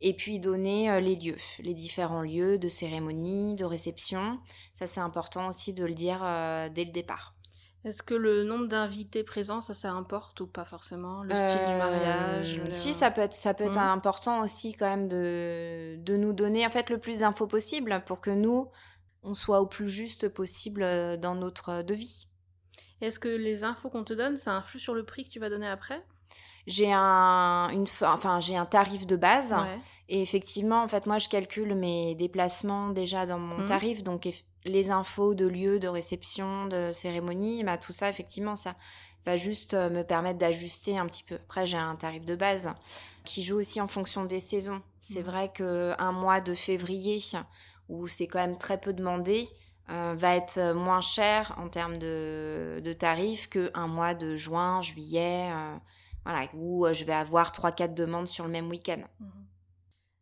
Et 0.01 0.13
puis 0.13 0.39
donner 0.39 0.91
euh, 0.91 1.00
les 1.00 1.15
lieux, 1.15 1.38
les 1.60 1.74
différents 1.74 2.24
lieux 2.24 2.58
de 2.58 2.67
cérémonie, 2.67 3.56
de 3.56 3.63
réception. 3.63 4.39
Ça, 4.74 4.86
c'est 4.86 5.00
important 5.00 5.48
aussi 5.48 5.74
de 5.74 5.86
le 5.86 5.94
dire 5.94 6.20
dès 6.74 6.84
le 6.84 6.91
départ. 6.91 7.37
Est-ce 7.86 8.03
que 8.03 8.15
le 8.15 8.43
nombre 8.43 8.67
d'invités 8.67 9.24
présents, 9.24 9.62
ça, 9.62 9.74
ça 9.74 9.91
importe 9.91 10.41
ou 10.41 10.48
pas 10.48 10.65
forcément? 10.65 11.24
Le 11.24 11.36
style 11.36 11.60
du 11.60 11.75
mariage 11.75 12.60
euh, 12.60 12.69
Si, 12.69 12.93
ça 12.93 13.12
peut 13.12 13.22
être, 13.22 13.34
ça 13.34 13.53
peut 13.53 13.63
être 13.63 13.79
mmh. 13.79 13.91
important 13.91 14.41
aussi 14.41 14.74
quand 14.74 14.88
même 14.88 15.07
de, 15.07 15.96
de 16.01 16.17
nous 16.17 16.34
donner 16.34 16.65
en 16.65 16.69
fait 16.69 16.89
le 16.89 16.98
plus 16.98 17.19
d'infos 17.19 17.48
possible 17.48 18.03
pour 18.05 18.19
que 18.19 18.31
nous, 18.31 18.69
on 19.24 19.34
soit 19.34 19.62
au 19.62 19.67
plus 19.67 19.89
juste 19.89 20.27
possible 20.29 20.84
euh, 20.84 21.17
dans 21.17 21.36
notre 21.36 21.81
devis. 21.81 22.27
Est-ce 23.00 23.19
que 23.19 23.29
les 23.29 23.63
infos 23.63 23.90
qu'on 23.90 24.03
te 24.03 24.13
donne, 24.13 24.37
ça 24.37 24.53
influe 24.53 24.79
sur 24.79 24.94
le 24.94 25.05
prix 25.05 25.24
que 25.24 25.29
tu 25.29 25.40
vas 25.40 25.50
donner 25.50 25.68
après? 25.68 26.03
J'ai 26.66 26.92
un, 26.92 27.70
une, 27.70 27.85
enfin, 28.01 28.42
j'ai 28.42 28.57
un 28.57 28.66
tarif 28.66 29.07
de 29.07 29.16
base. 29.16 29.55
Et 30.09 30.22
effectivement, 30.22 30.83
en 30.83 30.87
fait, 30.87 31.05
moi, 31.05 31.18
je 31.18 31.29
calcule 31.29 31.75
mes 31.75 32.16
déplacements 32.16 32.90
déjà 32.90 33.25
dans 33.25 33.40
mon 33.40 33.59
mmh. 33.59 33.66
tarif. 33.66 34.03
Donc, 34.03 34.27
les 34.68 34.92
infos 34.92 35.34
de 35.34 35.46
lieu, 35.46 35.80
de 35.80 35.88
réception, 35.88 36.68
de 36.68 36.92
cérémonie, 36.92 37.64
bah, 37.64 37.77
tout 37.77 37.92
ça, 37.92 38.10
effectivement, 38.10 38.56
ça 38.56 38.75
va 39.25 39.36
juste 39.36 39.74
euh, 39.74 39.90
me 39.90 40.03
permettre 40.03 40.40
d'ajuster 40.40 40.98
un 40.98 41.06
petit 41.06 41.24
peu. 41.24 41.36
Après, 41.36 41.66
j'ai 41.66 41.77
un 41.77 41.96
tarif 41.96 42.25
de 42.25 42.36
base 42.36 42.70
qui 43.25 43.42
joue 43.42 43.58
aussi 43.58 43.82
en 43.82 43.88
fonction 43.88 44.25
des 44.25 44.40
saisons. 44.40 44.82
C'est 45.00 45.22
mmh. 45.22 45.25
vrai 45.25 45.51
qu'un 45.53 46.12
mois 46.12 46.42
de 46.42 46.53
février, 46.53 47.22
où 47.90 48.08
c'est 48.08 48.27
quand 48.27 48.40
même 48.40 48.58
très 48.58 48.80
peu 48.80 48.94
demandé, 48.94 49.50
euh, 49.90 50.14
va 50.18 50.36
être 50.36 50.74
moins 50.74 51.01
cher 51.01 51.56
en 51.58 51.70
termes 51.70 52.00
de, 52.00 52.82
de 52.84 52.94
tarifs 52.94 53.50
qu'un 53.50 53.88
mois 53.88 54.14
de 54.14 54.36
juin, 54.36 54.82
juillet, 54.82 55.50
euh, 55.51 55.77
voilà, 56.25 56.48
où 56.53 56.86
je 56.92 57.03
vais 57.06 57.14
avoir 57.14 57.51
3-4 57.51 57.94
demandes 57.94 58.27
sur 58.27 58.46
le 58.46 58.51
même 58.51 58.70
week-end. 58.70 59.01
Mmh. 59.20 59.25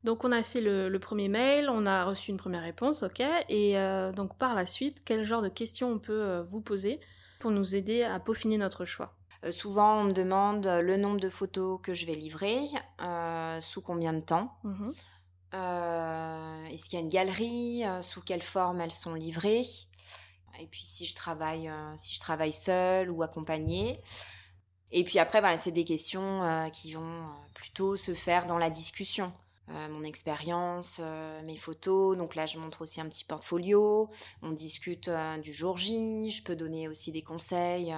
Donc 0.05 0.23
on 0.23 0.31
a 0.31 0.43
fait 0.43 0.61
le, 0.61 0.95
premier 0.99 1.29
mail, 1.29 1.67
on 1.67 1.87
a 1.87 2.05
reçu 2.05 2.29
une 2.29 2.37
première 2.37 2.61
réponse, 2.61 3.01
ok. 3.01 3.21
Et 3.49 3.75
euh, 3.75 4.11
donc 4.11 4.37
par 4.37 4.53
la 4.53 4.67
suite, 4.67 5.01
quel 5.03 5.25
genre 5.25 5.41
de 5.41 5.49
questions 5.49 5.89
on 5.91 5.97
peut 5.97 6.21
euh, 6.21 6.43
vous 6.43 6.61
poser 6.61 6.99
pour 7.39 7.49
nous 7.49 7.75
aider 7.75 8.03
à 8.03 8.19
peaufiner 8.19 8.59
notre 8.59 8.85
choix? 8.85 9.15
Euh, 9.43 9.51
Souvent 9.51 10.01
on 10.01 10.03
me 10.03 10.13
demande 10.13 10.67
le 10.67 10.95
nombre 10.97 11.19
de 11.19 11.27
photos 11.27 11.79
que 11.81 11.95
je 11.95 12.05
vais 12.05 12.13
livrer, 12.13 12.59
sous 13.61 13.81
combien 13.81 14.13
de 14.13 14.19
temps? 14.19 14.55
Mhm. 14.63 14.93
Est-ce 16.71 16.87
qu'il 16.87 16.99
y 16.99 17.01
a 17.01 17.03
une 17.03 17.09
galerie? 17.09 17.83
Sous 18.01 18.21
quelle 18.21 18.43
forme 18.43 18.81
elles 18.81 18.91
sont 18.91 19.15
livrées? 19.15 19.65
Et 20.59 20.67
puis 20.67 20.83
si 20.83 21.07
je 21.07 21.15
travaille, 21.15 21.71
si 21.95 22.13
je 22.13 22.19
travaille 22.19 22.53
seule 22.53 23.09
ou 23.09 23.23
accompagnée. 23.23 23.99
Et 24.91 25.03
puis 25.03 25.17
après, 25.17 25.39
voilà, 25.39 25.57
c'est 25.57 25.71
des 25.71 25.83
questions 25.83 26.69
qui 26.71 26.93
vont 26.93 27.25
plutôt 27.55 27.95
se 27.95 28.13
faire 28.13 28.45
dans 28.45 28.59
la 28.59 28.69
discussion. 28.69 29.33
Euh, 29.71 29.89
mon 29.89 30.03
expérience, 30.03 30.99
euh, 31.01 31.41
mes 31.41 31.55
photos. 31.55 32.15
Donc 32.17 32.35
là, 32.35 32.45
je 32.45 32.59
montre 32.59 32.83
aussi 32.83 33.01
un 33.01 33.07
petit 33.07 33.23
portfolio. 33.23 34.09
On 34.43 34.51
discute 34.51 35.07
euh, 35.07 35.37
du 35.37 35.53
jour 35.53 35.77
J. 35.77 36.29
Je 36.29 36.43
peux 36.43 36.55
donner 36.55 36.87
aussi 36.87 37.11
des 37.11 37.23
conseils 37.23 37.95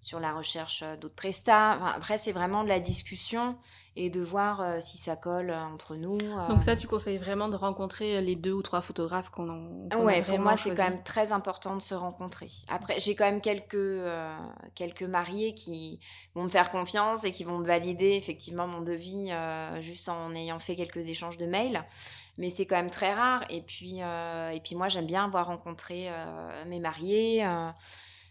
sur 0.00 0.18
la 0.18 0.32
recherche 0.32 0.82
d'autres 1.00 1.14
prestats. 1.14 1.72
après, 1.94 2.18
c'est 2.18 2.32
vraiment 2.32 2.64
de 2.64 2.68
la 2.68 2.80
discussion 2.80 3.56
et 3.96 4.10
de 4.10 4.20
voir 4.20 4.60
euh, 4.60 4.78
si 4.80 4.98
ça 4.98 5.14
colle 5.14 5.50
euh, 5.50 5.64
entre 5.64 5.94
nous. 5.94 6.18
Euh. 6.20 6.48
Donc 6.48 6.64
ça, 6.64 6.74
tu 6.74 6.88
conseilles 6.88 7.18
vraiment 7.18 7.48
de 7.48 7.56
rencontrer 7.56 8.20
les 8.20 8.34
deux 8.34 8.52
ou 8.52 8.62
trois 8.62 8.80
photographes 8.80 9.30
qu'on 9.30 9.48
a. 9.48 9.96
ouais, 9.96 10.22
pour 10.22 10.38
moi, 10.40 10.56
c'est 10.56 10.74
quand 10.74 10.88
même 10.88 11.02
très 11.04 11.32
important 11.32 11.76
de 11.76 11.82
se 11.82 11.94
rencontrer. 11.94 12.50
Après, 12.68 12.98
j'ai 12.98 13.14
quand 13.14 13.24
même 13.24 13.40
quelques 13.40 13.76
quelques 14.74 15.02
mariés 15.02 15.54
qui 15.54 16.00
vont 16.34 16.44
me 16.44 16.48
faire 16.48 16.70
confiance 16.70 17.24
et 17.24 17.32
qui 17.32 17.44
vont 17.44 17.58
me 17.58 17.66
valider 17.66 18.12
effectivement 18.12 18.66
mon 18.66 18.80
devis 18.80 19.30
juste 19.80 20.08
en 20.08 20.34
ayant 20.34 20.58
fait 20.58 20.74
quelques 20.74 21.08
échanges 21.08 21.36
de 21.36 21.46
mails. 21.46 21.84
Mais 22.36 22.50
c'est 22.50 22.66
quand 22.66 22.76
même 22.76 22.90
très 22.90 23.14
rare. 23.14 23.44
Et 23.48 23.62
puis, 23.62 23.98
et 23.98 24.60
puis 24.62 24.74
moi, 24.74 24.88
j'aime 24.88 25.06
bien 25.06 25.24
avoir 25.24 25.46
rencontré 25.46 26.10
mes 26.66 26.80
mariés. 26.80 27.46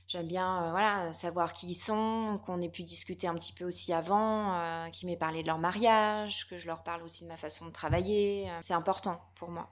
J'aime 0.07 0.27
bien 0.27 0.63
euh, 0.63 0.71
voilà, 0.71 1.13
savoir 1.13 1.53
qui 1.53 1.67
ils 1.67 1.75
sont, 1.75 2.39
qu'on 2.45 2.61
ait 2.61 2.69
pu 2.69 2.83
discuter 2.83 3.27
un 3.27 3.35
petit 3.35 3.53
peu 3.53 3.65
aussi 3.65 3.93
avant, 3.93 4.53
euh, 4.53 4.89
qu'ils 4.89 5.07
m'aient 5.07 5.17
parlé 5.17 5.41
de 5.43 5.47
leur 5.47 5.57
mariage, 5.57 6.47
que 6.49 6.57
je 6.57 6.67
leur 6.67 6.83
parle 6.83 7.03
aussi 7.03 7.23
de 7.23 7.29
ma 7.29 7.37
façon 7.37 7.65
de 7.67 7.71
travailler. 7.71 8.49
Euh, 8.49 8.57
c'est 8.59 8.73
important 8.73 9.21
pour 9.35 9.49
moi. 9.49 9.69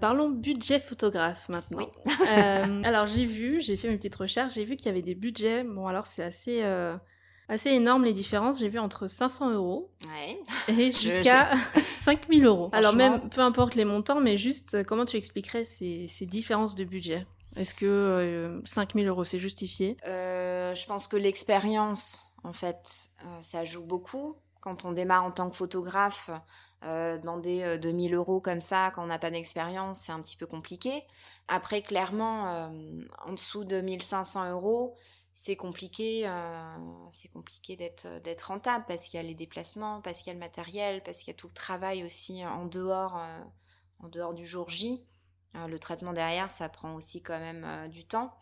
parlons 0.00 0.30
budget 0.30 0.80
photographe 0.80 1.48
maintenant. 1.50 1.90
alors 2.84 3.06
j'ai 3.06 3.26
vu, 3.26 3.60
j'ai 3.60 3.76
fait 3.76 3.88
mes 3.88 3.96
petites 3.96 4.16
recherches, 4.16 4.54
j'ai 4.54 4.64
vu 4.64 4.76
qu'il 4.76 4.86
y 4.86 4.88
avait 4.88 5.02
des 5.02 5.14
budgets. 5.14 5.64
Bon 5.64 5.86
alors 5.86 6.06
c'est 6.06 6.24
assez 6.24 6.62
assez 7.48 7.70
énorme 7.70 8.04
les 8.04 8.14
différences. 8.14 8.58
J'ai 8.58 8.68
vu 8.68 8.78
entre 8.78 9.06
500 9.06 9.50
euros 9.50 9.90
et 10.68 10.92
jusqu'à 10.92 11.52
5000 11.84 12.44
euros. 12.46 12.70
Alors 12.72 12.96
même 12.96 13.28
peu 13.28 13.42
importe 13.42 13.74
les 13.74 13.84
montants, 13.84 14.20
mais 14.20 14.38
juste 14.38 14.82
comment 14.84 15.04
tu 15.04 15.18
expliquerais 15.18 15.66
ces, 15.66 16.06
ces 16.08 16.24
différences 16.24 16.74
de 16.74 16.84
budget? 16.84 17.26
Est-ce 17.56 17.74
que 17.74 17.86
euh, 17.86 18.60
5000 18.64 19.06
euros, 19.08 19.24
c'est 19.24 19.38
justifié? 19.38 19.96
Euh, 20.06 20.74
Je 20.74 20.86
pense 20.86 21.06
que 21.06 21.16
l'expérience, 21.16 22.26
en 22.44 22.52
fait, 22.52 23.10
euh, 23.24 23.42
ça 23.42 23.64
joue 23.64 23.84
beaucoup. 23.84 24.36
Quand 24.60 24.84
on 24.84 24.92
démarre 24.92 25.24
en 25.24 25.30
tant 25.30 25.50
que 25.50 25.56
photographe, 25.56 26.30
demander 26.82 27.78
2000 27.78 28.14
euros 28.14 28.40
comme 28.40 28.60
ça, 28.62 28.90
quand 28.94 29.02
on 29.02 29.06
n'a 29.06 29.18
pas 29.18 29.30
d'expérience, 29.30 30.00
c'est 30.00 30.12
un 30.12 30.20
petit 30.20 30.36
peu 30.36 30.46
compliqué. 30.46 31.02
Après, 31.48 31.82
clairement, 31.82 32.70
en 33.26 33.32
dessous 33.32 33.64
de 33.64 33.80
1500 33.80 34.50
euros, 34.50 34.94
c'est 35.32 35.56
compliqué, 35.56 36.30
c'est 37.10 37.28
compliqué 37.28 37.76
d'être 37.76 38.06
d'être 38.22 38.42
rentable 38.42 38.84
parce 38.86 39.04
qu'il 39.04 39.16
y 39.16 39.20
a 39.20 39.26
les 39.26 39.34
déplacements, 39.34 40.02
parce 40.02 40.18
qu'il 40.18 40.28
y 40.28 40.30
a 40.30 40.34
le 40.34 40.40
matériel, 40.40 41.02
parce 41.02 41.18
qu'il 41.18 41.28
y 41.28 41.36
a 41.36 41.38
tout 41.38 41.48
le 41.48 41.54
travail 41.54 42.04
aussi 42.04 42.44
en 42.44 42.66
dehors, 42.66 43.18
en 43.98 44.08
dehors 44.08 44.34
du 44.34 44.46
jour 44.46 44.68
J. 44.68 45.02
Euh, 45.56 45.66
le 45.66 45.78
traitement 45.78 46.12
derrière, 46.12 46.50
ça 46.50 46.68
prend 46.68 46.94
aussi 46.94 47.22
quand 47.22 47.38
même 47.38 47.64
euh, 47.64 47.88
du 47.88 48.04
temps. 48.04 48.36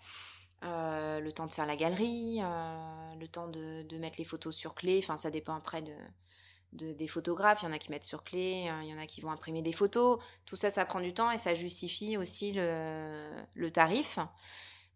le 0.62 1.30
temps 1.30 1.46
de 1.46 1.52
faire 1.52 1.66
la 1.66 1.76
galerie, 1.76 2.40
le 2.40 3.26
temps 3.26 3.48
de, 3.48 3.98
mettre 3.98 4.16
les 4.18 4.24
photos 4.24 4.54
sur 4.54 4.74
clé. 4.74 5.00
Enfin, 5.02 5.16
ça 5.16 5.30
dépend 5.30 5.54
après 5.54 5.82
de, 5.82 6.92
des 6.92 7.08
photographes, 7.08 7.62
il 7.62 7.66
y 7.66 7.68
en 7.68 7.72
a 7.72 7.78
qui 7.78 7.90
mettent 7.90 8.04
sur 8.04 8.24
clé, 8.24 8.68
il 8.82 8.88
y 8.88 8.94
en 8.94 8.98
a 8.98 9.06
qui 9.06 9.20
vont 9.20 9.30
imprimer 9.30 9.62
des 9.62 9.72
photos. 9.72 10.18
Tout 10.46 10.56
ça, 10.56 10.70
ça 10.70 10.84
prend 10.84 11.00
du 11.00 11.14
temps 11.14 11.30
et 11.30 11.38
ça 11.38 11.54
justifie 11.54 12.16
aussi 12.16 12.52
le, 12.52 13.68
tarif. 13.72 14.18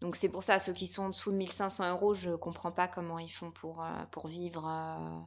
Donc 0.03 0.17
c'est 0.17 0.29
pour 0.29 0.43
ça, 0.43 0.59
ceux 0.59 0.73
qui 0.73 0.89
sont 0.89 1.05
en 1.05 1.09
dessous 1.11 1.31
de 1.31 1.37
1500 1.37 1.91
euros, 1.91 2.13
je 2.13 2.31
ne 2.31 2.37
comprends 2.37 2.73
pas 2.73 2.89
comment 2.89 3.21
ils 3.21 3.31
font 3.31 3.53
pour, 3.53 3.85
euh, 3.85 4.29
vivre 4.29 4.67
euh, 4.67 5.21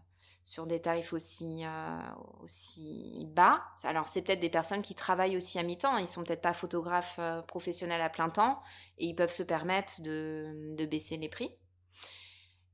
sur 0.46 0.66
des 0.66 0.80
tarifs 0.80 1.12
aussi, 1.12 1.66
euh, 1.66 2.00
aussi 2.42 3.28
bas. 3.28 3.62
Alors 3.84 4.08
c'est 4.08 4.22
peut-être 4.22 4.40
des 4.40 4.50
personnes 4.50 4.82
qui 4.82 4.96
travaillent 4.96 5.36
aussi 5.36 5.60
à 5.60 5.64
mi-temps, 5.64 5.98
ils 5.98 6.08
sont 6.08 6.24
peut-être 6.24 6.42
pas 6.42 6.54
photographes 6.54 7.20
professionnels 7.48 8.02
à 8.02 8.10
plein 8.10 8.30
temps 8.30 8.62
et 8.98 9.08
ils 9.08 9.16
peuvent 9.16 9.30
se 9.30 9.44
permettre 9.44 10.02
de 10.02 10.86
baisser 10.86 11.18
les 11.18 11.28
prix. 11.28 11.52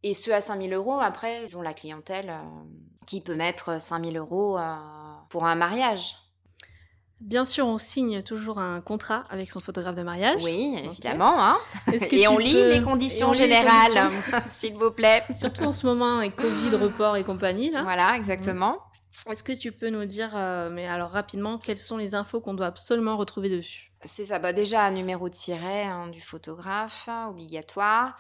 Et 0.03 0.13
ceux 0.13 0.33
à 0.33 0.41
5000 0.41 0.73
euros, 0.73 0.99
après, 0.99 1.43
ils 1.43 1.57
ont 1.57 1.61
la 1.61 1.73
clientèle 1.73 2.29
euh, 2.29 2.41
qui 3.05 3.21
peut 3.21 3.35
mettre 3.35 3.79
5000 3.79 4.17
euros 4.17 4.57
euh, 4.57 4.75
pour 5.29 5.45
un 5.45 5.55
mariage. 5.55 6.15
Bien 7.21 7.45
sûr, 7.45 7.67
on 7.67 7.77
signe 7.77 8.23
toujours 8.23 8.57
un 8.57 8.81
contrat 8.81 9.25
avec 9.29 9.51
son 9.51 9.59
photographe 9.59 9.95
de 9.95 10.01
mariage. 10.01 10.43
Oui, 10.43 10.75
évidemment. 10.83 11.35
Hein 11.37 11.57
et 12.11 12.27
on 12.27 12.39
lit 12.39 12.53
les 12.53 12.81
conditions 12.81 13.31
générales, 13.31 14.11
s'il 14.49 14.73
vous 14.73 14.89
plaît. 14.89 15.23
Surtout 15.35 15.65
en 15.65 15.71
ce 15.71 15.85
moment, 15.85 16.17
avec 16.17 16.35
Covid, 16.35 16.75
report 16.75 17.17
et 17.17 17.23
compagnie. 17.23 17.69
Là. 17.69 17.83
Voilà, 17.83 18.15
exactement. 18.15 18.79
Est-ce 19.29 19.43
que 19.43 19.51
tu 19.51 19.71
peux 19.71 19.89
nous 19.89 20.05
dire, 20.05 20.31
euh, 20.35 20.69
mais 20.71 20.87
alors 20.87 21.11
rapidement, 21.11 21.59
quelles 21.59 21.77
sont 21.77 21.97
les 21.97 22.15
infos 22.15 22.41
qu'on 22.41 22.55
doit 22.55 22.65
absolument 22.65 23.17
retrouver 23.17 23.49
dessus? 23.49 23.91
C'est 24.03 24.25
ça, 24.25 24.39
bah 24.39 24.51
déjà 24.51 24.83
un 24.83 24.91
numéro 24.91 25.29
de 25.29 25.35
siret 25.35 25.83
hein, 25.83 26.07
du 26.07 26.21
photographe, 26.21 27.07
obligatoire. 27.29 28.17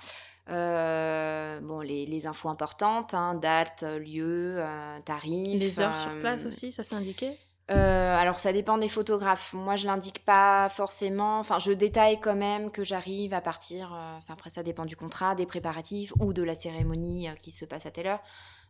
Euh, 0.49 1.59
bon, 1.61 1.79
les, 1.79 2.27
infos 2.27 2.49
importantes, 2.49 3.13
hein, 3.13 3.35
date, 3.35 3.83
lieu, 3.83 4.57
euh, 4.59 4.99
tarif. 5.05 5.59
Les 5.59 5.81
heures 5.81 5.99
sur 5.99 6.19
place 6.19 6.45
aussi, 6.45 6.71
ça 6.71 6.83
s'est 6.83 6.95
indiqué? 6.95 7.39
Alors 7.67 8.39
ça 8.39 8.51
dépend 8.51 8.77
des 8.77 8.89
photographes. 8.89 9.53
Moi 9.53 9.75
je 9.75 9.85
l'indique 9.85 10.25
pas 10.25 10.67
forcément. 10.69 11.39
Enfin 11.39 11.57
je 11.59 11.71
détaille 11.71 12.19
quand 12.19 12.35
même 12.35 12.71
que 12.71 12.83
j'arrive 12.83 13.33
à 13.33 13.41
partir. 13.41 13.91
Enfin 14.17 14.33
après 14.33 14.49
ça 14.49 14.63
dépend 14.63 14.85
du 14.85 14.95
contrat, 14.95 15.35
des 15.35 15.45
préparatifs 15.45 16.13
ou 16.19 16.33
de 16.33 16.43
la 16.43 16.55
cérémonie 16.55 17.29
qui 17.39 17.51
se 17.51 17.65
passe 17.65 17.85
à 17.85 17.91
telle 17.91 18.07
heure. 18.07 18.21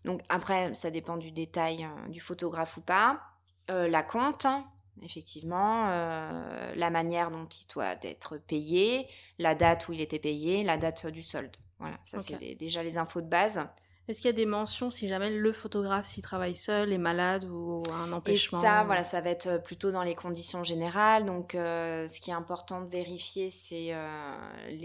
Donc 0.06 0.22
après 0.30 0.74
ça 0.74 0.92
dépend 0.92 1.18
du 1.18 1.32
détail 1.32 1.88
du 2.10 2.20
photographe 2.20 2.78
ou 2.78 2.82
pas. 2.82 3.20
la 3.70 4.04
compte, 4.04 4.46
effectivement, 5.02 5.88
la 5.88 6.90
manière 6.90 7.32
dont 7.32 7.46
il 7.46 7.68
doit 7.74 7.96
être 8.04 8.38
payé, 8.38 9.08
la 9.40 9.56
date 9.56 9.88
où 9.88 9.94
il 9.94 10.02
était 10.02 10.20
payé, 10.20 10.64
la 10.64 10.78
date 10.78 11.08
du 11.08 11.22
solde. 11.22 11.56
Voilà, 11.80 11.98
ça 12.04 12.20
c'est 12.20 12.56
déjà 12.56 12.84
les 12.84 12.98
infos 12.98 13.22
de 13.22 13.28
base. 13.28 13.66
Est-ce 14.12 14.20
qu'il 14.20 14.28
y 14.28 14.34
a 14.34 14.34
des 14.34 14.46
mentions 14.46 14.92
si 14.92 15.08
jamais 15.08 15.30
le 15.30 15.54
photographe 15.54 16.06
s'il 16.06 16.22
travaille 16.22 16.58
seul, 16.58 16.92
est 16.92 16.98
malade 16.98 17.46
ou 17.46 17.82
un 17.94 18.12
empêchement 18.12 18.60
Et 18.60 18.62
ça, 18.62 18.84
voilà, 18.84 19.06
ça 19.06 19.22
va 19.22 19.30
être 19.30 19.48
euh, 19.48 19.58
plutôt 19.58 19.94
dans 19.94 20.04
les 20.04 20.16
conditions 20.16 20.66
générales. 20.66 21.26
Donc, 21.26 21.56
euh, 21.56 22.10
ce 22.10 22.20
qui 22.20 22.30
est 22.30 22.34
important 22.34 22.82
de 22.82 22.90
vérifier, 22.90 23.50
c'est 23.50 23.94
euh, 23.94 24.36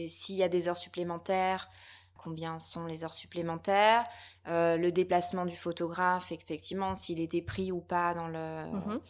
s'il 0.07 0.37
y 0.37 0.45
a 0.45 0.49
des 0.49 0.69
heures 0.69 0.77
supplémentaires, 0.77 1.69
combien 2.17 2.61
sont 2.61 2.87
les 2.87 3.03
heures 3.03 3.15
supplémentaires, 3.15 4.05
le 4.47 4.91
déplacement 4.91 5.45
du 5.45 5.57
photographe, 5.57 6.31
effectivement, 6.31 6.95
s'il 6.95 7.19
était 7.19 7.43
pris 7.43 7.73
ou 7.73 7.81
pas 7.81 8.15
dans 8.15 8.29
le. 8.29 8.39
Mmh 8.39 9.01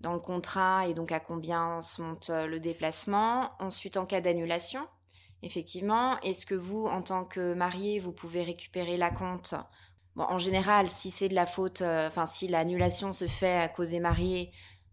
dans 0.00 0.14
le 0.14 0.18
contrat 0.18 0.88
et 0.88 0.94
donc 0.94 1.12
à 1.12 1.20
combien 1.20 1.82
se 1.82 2.00
monte 2.00 2.30
le 2.30 2.58
déplacement. 2.58 3.50
Ensuite, 3.58 3.98
en 3.98 4.06
cas 4.06 4.22
d'annulation, 4.22 4.88
effectivement. 5.42 6.18
Est-ce 6.20 6.46
que 6.46 6.54
vous, 6.54 6.86
en 6.86 7.02
tant 7.02 7.24
que 7.24 7.54
marié, 7.54 7.98
vous 7.98 8.12
pouvez 8.12 8.42
récupérer 8.42 8.96
la 8.96 9.10
compte? 9.10 9.54
Bon, 10.16 10.24
En 10.24 10.38
général, 10.38 10.90
si 10.90 11.10
c'est 11.10 11.28
de 11.28 11.34
la 11.34 11.46
faute, 11.46 11.82
euh, 11.82 12.08
enfin, 12.08 12.26
si 12.26 12.48
l'annulation 12.48 13.12
se 13.12 13.26
fait 13.26 13.56
à 13.56 13.68
cause 13.68 13.90
des 13.90 14.00
mariés, 14.00 14.50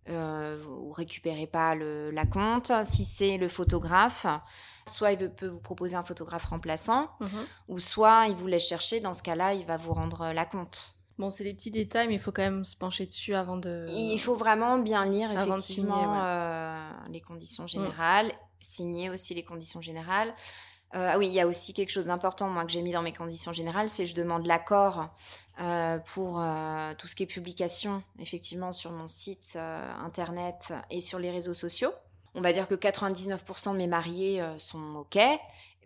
euh, 0.09 0.61
vous 0.63 0.91
récupérez 0.91 1.47
pas 1.47 1.75
le, 1.75 2.11
la 2.11 2.25
compte. 2.25 2.71
Si 2.83 3.03
c'est 3.03 3.37
le 3.37 3.47
photographe, 3.47 4.25
soit 4.87 5.11
il 5.11 5.29
peut 5.29 5.47
vous 5.47 5.59
proposer 5.59 5.95
un 5.95 6.03
photographe 6.03 6.45
remplaçant, 6.45 7.09
mhm. 7.19 7.45
ou 7.67 7.79
soit 7.79 8.27
il 8.27 8.35
vous 8.35 8.47
laisse 8.47 8.67
chercher. 8.67 8.99
Dans 8.99 9.13
ce 9.13 9.23
cas-là, 9.23 9.53
il 9.53 9.65
va 9.65 9.77
vous 9.77 9.93
rendre 9.93 10.31
la 10.31 10.45
compte. 10.45 10.93
Bon, 11.17 11.31
c'est 11.31 11.43
des 11.43 11.53
petits 11.53 11.71
détails, 11.71 12.07
mais 12.07 12.13
il 12.13 12.19
faut 12.19 12.31
quand 12.31 12.43
même 12.43 12.63
se 12.63 12.77
pencher 12.77 13.07
dessus 13.07 13.33
avant 13.33 13.57
de. 13.57 13.85
Il 13.89 14.19
faut 14.19 14.35
vraiment 14.35 14.77
bien 14.77 15.03
lire 15.05 15.31
effectivement 15.31 16.23
euh, 16.23 16.89
les 17.09 17.21
conditions 17.21 17.65
générales 17.65 18.31
signer 18.59 19.09
aussi 19.09 19.33
les 19.33 19.43
conditions 19.43 19.81
générales. 19.81 20.33
Euh, 20.95 21.09
ah 21.13 21.17
oui, 21.17 21.27
il 21.27 21.33
y 21.33 21.41
a 21.41 21.47
aussi 21.47 21.73
quelque 21.73 21.89
chose 21.89 22.05
d'important, 22.05 22.49
moi, 22.49 22.63
que 22.63 22.71
j'ai 22.71 22.81
mis 22.81 22.91
dans 22.91 23.01
mes 23.01 23.11
conditions 23.11 23.51
générales, 23.51 23.89
c'est 23.89 24.05
je 24.05 24.15
demande 24.15 24.45
l'accord 24.45 25.09
euh, 25.59 25.97
pour 25.99 26.39
euh, 26.39 26.93
tout 26.97 27.07
ce 27.07 27.15
qui 27.15 27.23
est 27.23 27.27
publication, 27.27 28.03
effectivement, 28.19 28.71
sur 28.71 28.91
mon 28.91 29.07
site 29.07 29.57
internet 30.03 30.73
et 30.89 31.01
sur 31.01 31.19
les 31.19 31.31
réseaux 31.31 31.53
sociaux. 31.53 31.91
On 32.35 32.41
va 32.41 32.53
dire 32.53 32.67
que 32.67 32.75
99% 32.75 33.73
de 33.73 33.77
mes 33.77 33.87
mariés 33.87 34.43
sont 34.59 34.95
OK. 34.95 35.17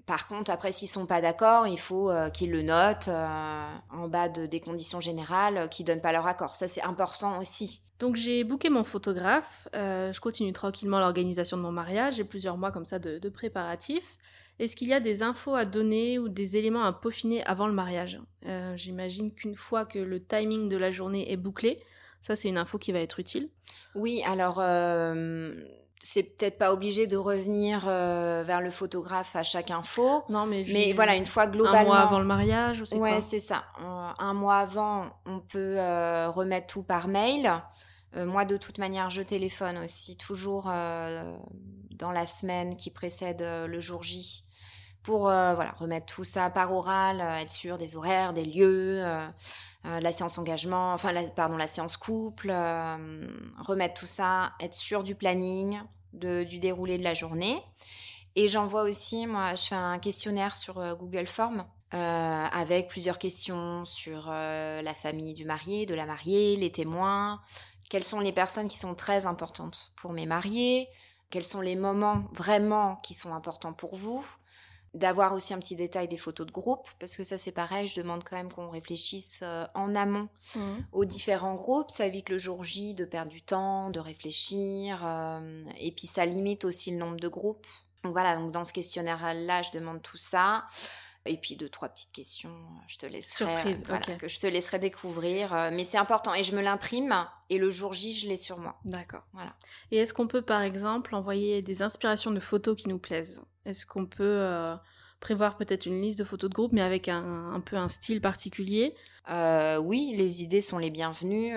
Par 0.05 0.27
contre, 0.27 0.51
après, 0.51 0.71
s'ils 0.71 0.87
sont 0.87 1.05
pas 1.05 1.21
d'accord, 1.21 1.67
il 1.67 1.79
faut 1.79 2.11
qu'ils 2.33 2.51
le 2.51 2.63
notent 2.63 3.09
en 3.09 4.07
bas 4.07 4.29
de, 4.29 4.45
des 4.45 4.59
conditions 4.59 4.99
générales, 4.99 5.69
qu'ils 5.69 5.85
donnent 5.85 6.01
pas 6.01 6.11
leur 6.11 6.27
accord. 6.27 6.55
Ça, 6.55 6.67
c'est 6.67 6.81
important 6.81 7.39
aussi. 7.39 7.83
Donc 8.01 8.15
j'ai 8.15 8.43
booké 8.43 8.71
mon 8.71 8.83
photographe, 8.83 9.67
euh, 9.75 10.11
je 10.11 10.19
continue 10.19 10.51
tranquillement 10.53 10.99
l'organisation 10.99 11.55
de 11.55 11.61
mon 11.61 11.71
mariage, 11.71 12.15
j'ai 12.15 12.23
plusieurs 12.23 12.57
mois 12.57 12.71
comme 12.71 12.83
ça 12.83 12.97
de, 12.97 13.29
préparatifs. 13.29 14.17
Est-ce 14.57 14.75
qu'il 14.75 14.87
y 14.87 14.93
a 14.93 14.99
des 14.99 15.21
infos 15.21 15.53
à 15.53 15.65
donner 15.65 16.17
ou 16.17 16.27
des 16.27 16.57
éléments 16.57 16.83
à 16.83 16.93
peaufiner 16.93 17.43
avant 17.43 17.67
le 17.67 17.73
mariage? 17.73 18.19
Euh, 18.47 18.75
J'imagine 18.75 19.31
qu'une 19.31 19.53
fois 19.53 19.85
que 19.85 19.99
le 19.99 20.19
timing 20.19 20.67
de 20.67 20.77
la 20.77 20.89
journée 20.89 21.31
est 21.31 21.37
bouclé, 21.37 21.79
ça 22.21 22.35
c'est 22.35 22.49
une 22.49 22.57
info 22.57 22.79
qui 22.79 22.91
va 22.91 22.99
être 22.99 23.19
utile. 23.19 23.51
Oui, 23.93 24.23
alors 24.25 24.57
euh, 24.59 25.53
c'est 26.03 26.35
peut-être 26.35 26.57
pas 26.57 26.73
obligé 26.73 27.07
de 27.07 27.17
revenir 27.17 27.85
vers 27.85 28.61
le 28.61 28.69
photographe 28.71 29.35
à 29.35 29.43
chaque 29.43 29.71
info. 29.71 30.23
Non, 30.29 30.45
mais, 30.45 30.63
mais 30.73 30.93
voilà, 30.93 31.15
une 31.15 31.25
fois 31.25 31.47
globalement. 31.47 31.79
Un 31.79 31.85
mois 31.85 31.99
avant 31.99 32.19
le 32.19 32.25
mariage, 32.25 32.83
c'est 32.85 32.97
Ouais, 32.97 33.21
c'est 33.21 33.39
ça. 33.39 33.63
un 33.77 34.33
mois 34.33 34.57
avant, 34.57 35.09
on 35.25 35.39
peut 35.39 35.77
remettre 36.29 36.67
tout 36.67 36.83
par 36.83 37.07
mail. 37.07 37.51
Euh, 38.15 38.25
moi, 38.25 38.45
de 38.45 38.57
toute 38.57 38.77
manière, 38.77 39.09
je 39.09 39.21
téléphone 39.21 39.77
aussi 39.77 40.17
toujours 40.17 40.69
euh, 40.69 41.33
dans 41.91 42.11
la 42.11 42.25
semaine 42.25 42.75
qui 42.75 42.91
précède 42.91 43.41
euh, 43.41 43.67
le 43.67 43.79
jour 43.79 44.03
J 44.03 44.43
pour 45.03 45.21
voilà, 45.21 45.71
remettre 45.79 46.05
tout 46.05 46.23
ça 46.23 46.51
par 46.51 46.71
oral, 46.71 47.21
être 47.41 47.49
sûr 47.49 47.79
des 47.79 47.95
horaires, 47.95 48.33
des 48.33 48.45
lieux, 48.45 49.03
la 49.84 50.12
séance 50.12 50.38
engagement, 50.38 50.94
enfin, 50.94 51.12
la, 51.12 51.24
pardon, 51.24 51.58
la 51.58 51.67
séance 51.67 51.98
couple, 51.98 52.52
remettre 53.60 54.00
tout 54.00 54.06
ça, 54.06 54.54
être 54.60 54.76
sûr 54.76 55.04
du 55.04 55.15
planning, 55.15 55.80
du 56.13 56.60
déroulé 56.60 56.98
de 56.98 57.04
la 57.04 57.13
journée. 57.13 57.62
Et 58.36 58.48
j'envoie 58.48 58.84
aussi, 58.84 59.26
moi, 59.28 59.56
je 59.56 59.63
fais 59.63 59.76
un 59.76 60.00
questionnaire 60.00 60.56
sur 60.56 60.76
Google 60.98 61.28
Form. 61.28 61.65
avec 61.91 62.88
plusieurs 62.89 63.17
questions 63.17 63.84
sur 63.86 64.28
la 64.30 64.94
famille 64.94 65.34
du 65.34 65.46
marié, 65.46 65.86
de 65.86 65.96
la 65.96 66.06
mariée, 66.06 66.56
les 66.56 66.72
témoins, 66.72 67.41
quelles 67.89 68.06
sont 68.06 68.22
les 68.22 68.32
personnes 68.32 68.70
qui 68.70 68.78
sont 68.78 68.96
très 68.96 69.26
importantes 69.26 69.91
pour 69.98 70.13
mes 70.13 70.26
mariés, 70.26 70.88
quels 71.30 71.44
sont 71.44 71.60
les 71.60 71.76
moments 71.76 72.24
vraiment 72.32 72.96
qui 72.98 73.13
sont 73.13 73.34
importants 73.34 73.74
pour 73.74 73.96
vous, 73.98 74.26
d'avoir 74.93 75.34
aussi 75.34 75.54
un 75.54 75.60
petit 75.60 75.75
détail 75.75 76.08
des 76.08 76.17
photos 76.17 76.45
de 76.45 76.51
groupe, 76.51 76.88
parce 76.99 77.15
que 77.15 77.23
ça 77.23 77.38
c'est 77.38 77.51
pareil, 77.51 77.88
je 77.88 77.95
demande 77.95 78.23
quand 78.23 78.36
même 78.36 78.51
qu'on 78.51 78.69
réfléchisse 78.69 79.39
euh, 79.43 79.65
en 79.73 79.95
amont 79.95 80.27
mmh. 80.56 80.60
aux 80.91 81.06
différents 81.06 81.56
groupes, 81.56 81.91
ça 81.91 82.06
évite 82.06 82.30
le 82.30 82.38
jour 82.38 82.63
J 82.63 82.93
de 82.93 83.06
perdre 83.06 83.32
du 83.32 83.41
temps, 83.41 83.89
de 83.89 83.99
réfléchir, 83.99 85.01
euh, 85.06 85.63
et 85.80 85.91
puis 85.91 86.08
ça 86.08 86.25
limite 86.25 86.65
aussi 86.65 86.91
le 86.91 86.97
nombre 86.97 87.19
de 87.19 87.30
groupes. 87.30 87.65
Donc 88.04 88.13
voilà, 88.13 88.36
donc 88.36 88.51
dans 88.51 88.63
ce 88.63 88.73
questionnaire-là, 88.73 89.62
je 89.62 89.71
demande 89.71 90.01
tout 90.01 90.17
ça. 90.17 90.65
Et 91.25 91.38
puis 91.38 91.55
deux, 91.55 91.69
trois 91.69 91.89
petites 91.89 92.12
questions, 92.12 92.49
euh, 92.49 92.84
je 92.88 92.97
te 92.97 93.05
laisserai, 93.05 93.73
euh, 93.73 94.15
que 94.17 94.27
je 94.27 94.39
te 94.39 94.47
laisserai 94.47 94.79
découvrir. 94.79 95.53
Euh, 95.53 95.69
mais 95.71 95.84
c'est 95.84 95.99
important 95.99 96.34
et 96.34 96.41
je 96.41 96.55
me 96.55 96.62
l'imprime 96.62 97.27
et 97.49 97.60
le 97.60 97.69
jour 97.69 97.93
J, 97.93 98.13
je 98.13 98.27
l'ai 98.27 98.38
sur 98.38 98.57
moi. 98.57 98.79
D'accord. 98.86 99.21
Voilà. 99.34 99.53
Et 99.91 99.97
est-ce 99.97 100.13
qu'on 100.15 100.27
peut 100.27 100.41
par 100.41 100.62
exemple 100.62 101.13
envoyer 101.13 101.62
des 101.62 101.84
inspirations 101.84 102.31
de 102.31 102.39
photos 102.39 102.75
qui 102.75 102.89
nous 102.89 102.97
plaisent? 102.97 103.43
Est-ce 103.65 103.86
qu'on 103.86 104.07
peut 104.07 104.77
prévoir 105.19 105.57
peut-être 105.57 105.86
une 105.86 106.01
liste 106.01 106.17
de 106.17 106.23
photos 106.23 106.49
de 106.49 106.55
groupe 106.55 106.71
mais 106.73 106.81
avec 106.81 107.07
un, 107.07 107.51
un 107.53 107.60
peu 107.60 107.75
un 107.75 107.88
style 107.88 108.19
particulier? 108.19 108.95
Oui, 109.29 110.15
les 110.17 110.41
idées 110.41 110.62
sont 110.62 110.79
les 110.79 110.89
bienvenues. 110.89 111.55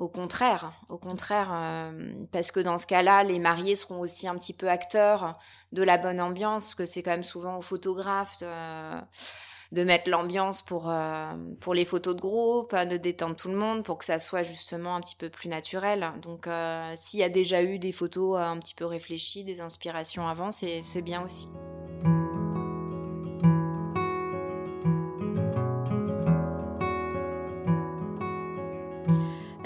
Au 0.00 0.08
contraire, 0.08 0.72
au 0.88 0.96
contraire, 0.96 1.50
euh, 1.52 2.14
parce 2.32 2.52
que 2.52 2.60
dans 2.60 2.78
ce 2.78 2.86
cas-là, 2.86 3.22
les 3.22 3.38
mariés 3.38 3.76
seront 3.76 4.00
aussi 4.00 4.26
un 4.26 4.34
petit 4.34 4.54
peu 4.54 4.70
acteurs 4.70 5.38
de 5.72 5.82
la 5.82 5.98
bonne 5.98 6.22
ambiance, 6.22 6.68
parce 6.68 6.74
que 6.74 6.86
c'est 6.86 7.02
quand 7.02 7.10
même 7.10 7.22
souvent 7.22 7.58
aux 7.58 7.60
photographes 7.60 8.38
de, 8.40 9.84
mettre 9.84 10.08
l'ambiance 10.08 10.62
pour, 10.62 10.88
euh, 10.88 11.34
pour 11.60 11.74
les 11.74 11.84
photos 11.84 12.16
de 12.16 12.20
groupe, 12.22 12.74
de 12.74 12.96
détendre 12.96 13.36
tout 13.36 13.48
le 13.48 13.56
monde, 13.56 13.84
pour 13.84 13.98
que 13.98 14.06
ça 14.06 14.18
soit 14.18 14.42
justement 14.42 14.96
un 14.96 15.02
petit 15.02 15.16
peu 15.16 15.28
plus 15.28 15.50
naturel. 15.50 16.12
Donc, 16.22 16.46
euh, 16.46 16.94
s'il 16.96 17.20
y 17.20 17.22
a 17.22 17.28
déjà 17.28 17.62
eu 17.62 17.78
des 17.78 17.92
photos 17.92 18.38
un 18.38 18.58
petit 18.58 18.74
peu 18.74 18.86
réfléchies, 18.86 19.44
des 19.44 19.60
inspirations 19.60 20.26
avant, 20.26 20.50
c'est 20.50 21.02
bien 21.02 21.22
aussi. 21.22 21.50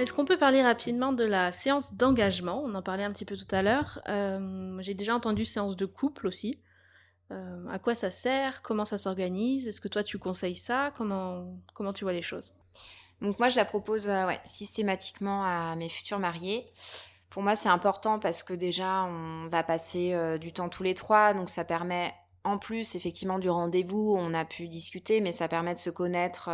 Est-ce 0.05 0.13
qu'on 0.13 0.27
peut 0.27 0.37
parler 0.37 0.63
rapidement 0.63 1.15
de 1.15 1.25
la 1.25 1.51
séance 1.51 1.95
d'engagement? 1.95 2.63
On 2.63 2.75
en 2.75 2.83
parlait 2.83 3.05
un 3.05 3.11
petit 3.11 3.25
peu 3.25 3.39
tout 3.39 3.49
à 3.53 3.63
l'heure. 3.63 4.03
Euh, 4.07 4.77
j'ai 4.81 4.93
déjà 4.93 5.15
entendu 5.15 5.47
séance 5.47 5.77
de 5.77 5.87
couple 5.87 6.27
aussi. 6.27 6.61
Euh, 7.33 7.67
à 7.71 7.79
quoi 7.79 7.95
ça 7.95 8.11
sert? 8.11 8.61
Comment 8.61 8.85
ça 8.85 8.99
s'organise? 8.99 9.67
Est-ce 9.67 9.81
que 9.81 9.89
toi 9.89 10.03
tu 10.03 10.19
conseilles 10.19 10.57
ça? 10.57 10.93
Comment, 10.95 11.57
comment 11.73 11.95
tu 11.95 12.05
vois 12.05 12.13
les 12.13 12.21
choses? 12.21 12.55
Donc 13.23 13.39
moi 13.39 13.49
je 13.49 13.57
la 13.57 13.65
propose 13.65 14.07
euh, 14.07 14.27
systématiquement 14.45 15.43
à 15.43 15.75
mes 15.75 15.89
futurs 15.89 16.19
mariés. 16.19 16.71
Pour 17.31 17.43
moi 17.43 17.57
c'est 17.57 17.71
important 17.71 18.19
parce 18.19 18.43
que 18.43 18.53
déjà 18.53 19.05
on 19.05 19.49
va 19.49 19.63
passer 19.63 20.15
du 20.39 20.53
temps 20.53 20.69
tous 20.69 20.83
les 20.83 20.95
trois, 20.95 21.33
donc 21.33 21.49
ça 21.49 21.65
permet 21.65 22.13
en 22.45 22.59
plus, 22.59 22.95
effectivement, 22.95 23.39
du 23.39 23.49
rendez-vous, 23.49 24.15
on 24.19 24.35
a 24.35 24.45
pu 24.45 24.69
discuter, 24.69 25.21
mais 25.21 25.33
ça 25.33 25.49
permet 25.49 25.73
de 25.75 25.79
se 25.79 25.91
connaître 25.91 26.51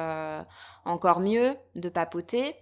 encore 0.84 1.18
mieux, 1.18 1.56
de 1.74 1.88
papoter. 1.88 2.54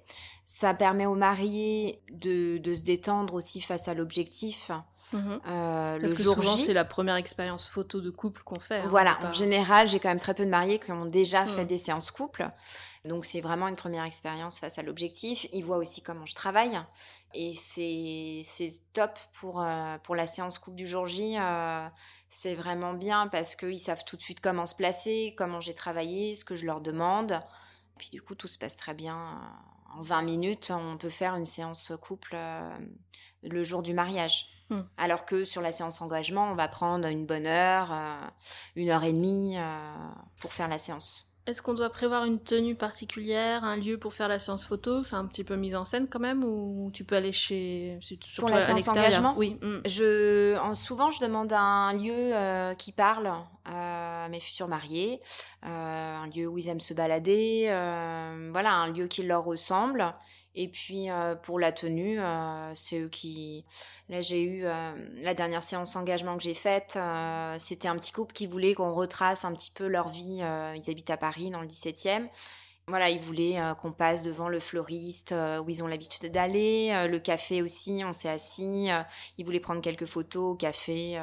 Ça 0.46 0.72
permet 0.72 1.04
aux 1.04 1.14
mariés 1.14 2.00
de, 2.10 2.58
se 2.74 2.84
détendre 2.84 3.34
aussi 3.34 3.60
face 3.60 3.86
à 3.86 3.92
l'objectif. 3.94 4.70
Mhm. 5.12 5.40
Euh, 5.46 6.00
Parce 6.00 6.14
que 6.14 6.22
souvent, 6.22 6.54
c'est 6.54 6.72
la 6.72 6.84
première 6.84 7.16
expérience 7.16 7.68
photo 7.68 8.00
de 8.00 8.10
couple 8.10 8.42
qu'on 8.42 8.60
fait. 8.60 8.80
Hein, 8.80 8.88
voilà, 8.88 9.18
en 9.24 9.32
général, 9.32 9.88
j'ai 9.88 10.00
quand 10.00 10.08
même 10.08 10.18
très 10.18 10.34
peu 10.34 10.44
de 10.44 10.50
mariés 10.50 10.78
qui 10.78 10.92
ont 10.92 11.06
déjà 11.06 11.46
fait 11.46 11.64
des 11.64 11.78
séances 11.78 12.10
couple. 12.10 12.48
Donc, 13.04 13.24
c'est 13.24 13.40
vraiment 13.40 13.68
une 13.68 13.76
première 13.76 14.04
expérience 14.04 14.58
face 14.58 14.78
à 14.78 14.82
l'objectif. 14.82 15.46
Ils 15.52 15.64
voient 15.64 15.78
aussi 15.78 16.02
comment 16.02 16.26
je 16.26 16.34
travaille. 16.34 16.78
Et 17.34 17.54
c'est 17.54 18.42
top 18.92 19.18
pour, 19.32 19.62
euh, 19.62 19.96
pour 20.02 20.16
la 20.16 20.26
séance 20.26 20.58
couple 20.58 20.76
du 20.76 20.86
jour 20.86 21.06
J. 21.06 21.36
Euh, 21.38 21.86
c'est 22.28 22.54
vraiment 22.54 22.92
bien 22.92 23.28
parce 23.28 23.54
qu'ils 23.56 23.78
savent 23.78 24.04
tout 24.04 24.16
de 24.16 24.22
suite 24.22 24.40
comment 24.40 24.66
se 24.66 24.74
placer, 24.74 25.34
comment 25.38 25.60
j'ai 25.60 25.74
travaillé, 25.74 26.34
ce 26.34 26.44
que 26.44 26.54
je 26.56 26.66
leur 26.66 26.80
demande. 26.80 27.40
Puis 27.96 28.10
du 28.10 28.20
coup, 28.22 28.34
tout 28.34 28.48
se 28.48 28.58
passe 28.58 28.76
très 28.76 28.94
bien 28.94 29.40
en 29.96 30.02
20 30.02 30.22
minutes, 30.22 30.72
on 30.74 30.96
peut 30.96 31.08
faire 31.08 31.34
une 31.34 31.46
séance 31.46 31.92
couple 32.00 32.32
euh, 32.34 32.78
le 33.42 33.62
jour 33.62 33.82
du 33.82 33.94
mariage. 33.94 34.54
Hmm. 34.70 34.82
Alors 34.96 35.24
que 35.24 35.44
sur 35.44 35.62
la 35.62 35.72
séance 35.72 36.00
engagement, 36.02 36.50
on 36.50 36.54
va 36.54 36.68
prendre 36.68 37.06
une 37.08 37.24
bonne 37.24 37.46
heure, 37.46 37.92
euh, 37.92 38.26
une 38.76 38.90
heure 38.90 39.04
et 39.04 39.12
demie 39.12 39.56
euh, 39.56 39.94
pour 40.40 40.52
faire 40.52 40.68
la 40.68 40.78
séance. 40.78 41.27
Est-ce 41.48 41.62
qu'on 41.62 41.72
doit 41.72 41.88
prévoir 41.88 42.26
une 42.26 42.38
tenue 42.38 42.74
particulière, 42.74 43.64
un 43.64 43.76
lieu 43.76 43.96
pour 43.96 44.12
faire 44.12 44.28
la 44.28 44.38
séance 44.38 44.66
photo? 44.66 45.02
C'est 45.02 45.16
un 45.16 45.24
petit 45.24 45.44
peu 45.44 45.56
mise 45.56 45.74
en 45.76 45.86
scène 45.86 46.06
quand 46.06 46.20
même 46.20 46.44
ou 46.44 46.90
tu 46.92 47.04
peux 47.04 47.16
aller 47.16 47.32
chez 47.32 47.98
pour 48.36 48.50
la 48.50 48.60
séance 48.60 48.86
engagement 48.86 49.32
Oui. 49.34 49.56
Mm. 49.62 49.78
Je 49.86 50.58
en, 50.58 50.74
souvent 50.74 51.10
je 51.10 51.22
demande 51.22 51.50
un 51.54 51.94
lieu 51.94 52.12
euh, 52.12 52.74
qui 52.74 52.92
parle 52.92 53.32
à 53.64 54.28
mes 54.28 54.40
futurs 54.40 54.68
mariés, 54.68 55.22
euh, 55.64 56.16
un 56.18 56.26
lieu 56.26 56.46
où 56.46 56.58
ils 56.58 56.68
aiment 56.68 56.80
se 56.80 56.92
balader, 56.92 57.68
euh, 57.70 58.50
voilà 58.52 58.74
un 58.74 58.92
lieu 58.92 59.06
qui 59.06 59.22
leur 59.22 59.42
ressemble 59.42 60.04
et 60.60 60.66
puis 60.66 61.08
euh, 61.08 61.36
pour 61.36 61.60
la 61.60 61.70
tenue, 61.70 62.20
euh, 62.20 62.72
c'est 62.74 62.98
eux 62.98 63.08
qui. 63.08 63.64
Là, 64.08 64.20
j'ai 64.20 64.42
eu 64.42 64.64
euh, 64.64 64.90
la 65.22 65.32
dernière 65.32 65.62
séance 65.62 65.94
engagement 65.94 66.36
que 66.36 66.42
j'ai 66.42 66.52
faite. 66.52 66.98
C'était 67.58 67.86
un 67.86 67.96
petit 67.96 68.10
couple 68.10 68.32
qui 68.32 68.46
voulait 68.46 68.74
qu'on 68.74 68.92
retrace 68.92 69.44
un 69.44 69.52
petit 69.52 69.70
peu 69.70 69.86
leur 69.86 70.08
vie. 70.08 70.40
ils 70.40 70.90
habitent 70.90 71.10
à 71.10 71.16
Paris, 71.16 71.50
dans 71.50 71.60
le 71.60 71.68
17e. 71.68 72.26
Voilà, 72.88 73.10
ils 73.10 73.20
voulaient 73.20 73.58
qu'on 73.80 73.92
passe 73.92 74.22
devant 74.22 74.48
le 74.48 74.58
fleuriste 74.58 75.34
où 75.62 75.68
ils 75.68 75.84
ont 75.84 75.86
l'habitude 75.86 76.32
d'aller, 76.32 77.06
le 77.06 77.18
café 77.18 77.60
aussi, 77.60 78.02
on 78.04 78.14
s'est 78.14 78.30
assis. 78.30 78.88
ils 79.36 79.44
voulaient 79.44 79.60
prendre 79.60 79.82
quelques 79.82 80.06
photos 80.06 80.52
au 80.52 80.54
café 80.56 81.20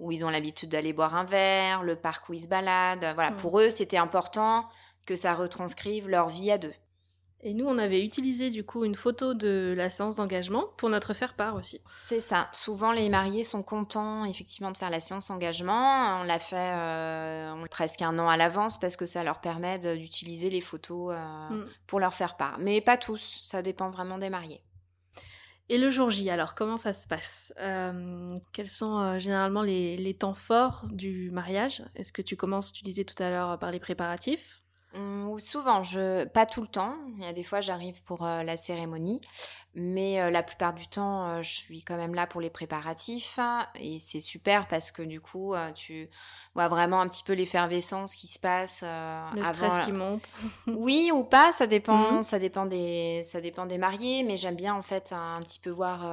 où 0.00 0.10
ils 0.10 0.24
ont 0.24 0.30
l'habitude 0.30 0.68
d'aller 0.68 0.92
boire 0.92 1.14
un 1.14 1.24
verre, 1.24 1.84
le 1.84 1.94
parc 1.94 2.28
où 2.28 2.34
ils 2.34 2.40
se 2.40 2.48
baladent. 2.48 3.06
Voilà, 3.14 3.30
mmh. 3.30 3.36
pour 3.36 3.60
eux, 3.60 3.70
c'était 3.70 3.98
important 3.98 4.68
que 5.06 5.14
ça 5.14 5.34
retranscrive 5.34 6.08
leur 6.08 6.28
vie 6.28 6.50
à 6.50 6.58
deux. 6.58 6.74
Et 7.46 7.54
nous, 7.54 7.66
on 7.66 7.78
avait 7.78 8.04
utilisé 8.04 8.50
du 8.50 8.64
coup 8.64 8.84
une 8.84 8.96
photo 8.96 9.32
de 9.32 9.72
la 9.76 9.88
séance 9.88 10.16
d'engagement 10.16 10.64
pour 10.78 10.88
notre 10.88 11.14
faire-part 11.14 11.54
aussi. 11.54 11.80
C'est 11.84 12.18
ça. 12.18 12.48
Souvent, 12.50 12.90
les 12.90 13.08
mariés 13.08 13.44
sont 13.44 13.62
contents 13.62 14.24
effectivement 14.24 14.72
de 14.72 14.76
faire 14.76 14.90
la 14.90 14.98
séance 14.98 15.30
engagement. 15.30 16.22
On 16.22 16.24
l'a 16.24 16.40
fait 16.40 16.56
euh, 16.58 17.54
presque 17.70 18.02
un 18.02 18.18
an 18.18 18.28
à 18.28 18.36
l'avance 18.36 18.80
parce 18.80 18.96
que 18.96 19.06
ça 19.06 19.22
leur 19.22 19.40
permet 19.40 19.78
d'utiliser 19.78 20.50
les 20.50 20.60
photos 20.60 21.14
euh, 21.14 21.54
mm. 21.54 21.66
pour 21.86 22.00
leur 22.00 22.14
faire 22.14 22.36
part. 22.36 22.58
Mais 22.58 22.80
pas 22.80 22.96
tous. 22.96 23.42
Ça 23.44 23.62
dépend 23.62 23.90
vraiment 23.90 24.18
des 24.18 24.28
mariés. 24.28 24.60
Et 25.68 25.78
le 25.78 25.88
jour 25.88 26.10
J, 26.10 26.28
alors 26.30 26.56
comment 26.56 26.76
ça 26.76 26.92
se 26.92 27.06
passe? 27.06 27.54
Euh, 27.60 28.34
Quels 28.52 28.68
sont 28.68 29.20
généralement 29.20 29.62
les, 29.62 29.96
les, 29.96 30.14
temps 30.14 30.34
forts 30.34 30.82
du 30.90 31.30
mariage? 31.30 31.84
Est-ce 31.94 32.12
que 32.12 32.22
tu 32.22 32.34
commences, 32.34 32.72
tu 32.72 32.82
disais 32.82 33.04
tout 33.04 33.22
à 33.22 33.30
l'heure, 33.30 33.56
par 33.60 33.70
les 33.70 33.78
préparatifs? 33.78 34.64
Mmh, 34.94 35.38
souvent, 35.38 35.82
je 35.82 36.24
pas 36.24 36.46
tout 36.46 36.62
le 36.62 36.68
temps. 36.68 36.96
Il 37.16 37.24
y 37.24 37.26
a 37.26 37.32
des 37.32 37.42
fois, 37.42 37.60
j'arrive 37.60 38.02
pour 38.04 38.24
euh, 38.24 38.42
la 38.42 38.56
cérémonie, 38.56 39.20
mais 39.74 40.20
euh, 40.20 40.30
la 40.30 40.42
plupart 40.42 40.72
du 40.72 40.86
temps, 40.86 41.26
euh, 41.26 41.42
je 41.42 41.52
suis 41.52 41.82
quand 41.82 41.96
même 41.96 42.14
là 42.14 42.26
pour 42.26 42.40
les 42.40 42.48
préparatifs 42.48 43.38
et 43.74 43.98
c'est 43.98 44.20
super 44.20 44.66
parce 44.68 44.92
que 44.92 45.02
du 45.02 45.20
coup, 45.20 45.54
tu 45.74 46.08
vois 46.54 46.68
vraiment 46.68 47.00
un 47.00 47.08
petit 47.08 47.24
peu 47.24 47.34
l'effervescence 47.34 48.14
qui 48.14 48.26
se 48.26 48.38
passe. 48.38 48.82
Le 49.34 49.44
stress 49.44 49.80
qui 49.80 49.92
monte. 49.92 50.32
oui 50.66 51.10
ou 51.12 51.24
pas, 51.24 51.52
ça 51.52 51.66
dépend. 51.66 52.12
Mmh. 52.12 52.22
Ça 52.22 52.38
dépend 52.38 52.64
des, 52.64 53.20
ça 53.22 53.40
dépend 53.40 53.66
des 53.66 53.78
mariés, 53.78 54.22
mais 54.22 54.36
j'aime 54.36 54.56
bien 54.56 54.74
en 54.74 54.82
fait 54.82 55.12
un, 55.12 55.42
petit 55.42 55.58
peu 55.58 55.70
voir 55.70 56.06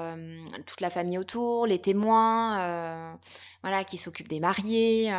toute 0.66 0.82
la 0.82 0.90
famille 0.90 1.18
autour, 1.18 1.68
les 1.68 1.80
témoins, 1.80 3.18
voilà, 3.62 3.84
qui 3.86 3.98
s'occupent 3.98 4.28
des 4.28 4.42
mariés. 4.42 5.14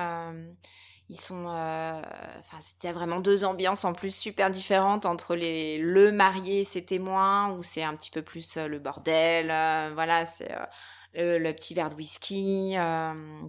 Ils 1.11 1.21
sont, 1.21 1.47
euh, 1.49 2.03
enfin, 2.39 2.57
c'était 2.61 2.93
vraiment 2.93 3.21
deux 3.21 3.45
ambiances 3.45 3.85
en 3.85 3.93
plus 3.93 4.15
super 4.15 4.51
différentes 4.51 5.05
entre 5.05 5.35
les 5.35 5.77
le 5.79 6.11
marié 6.13 6.61
et 6.61 6.65
ses 6.65 6.83
témoins 6.83 7.51
où 7.51 7.63
c'est 7.63 7.83
un 7.83 7.95
petit 7.95 8.11
peu 8.11 8.23
plus 8.23 8.57
euh, 8.57 8.69
le 8.69 8.79
bordel, 8.79 9.51
euh, 9.51 9.91
voilà, 9.93 10.25
c'est 10.25 10.51
le, 11.15 11.53
petit 11.53 11.75
verre 11.75 11.91
de 11.91 11.95
whisky 11.95 12.75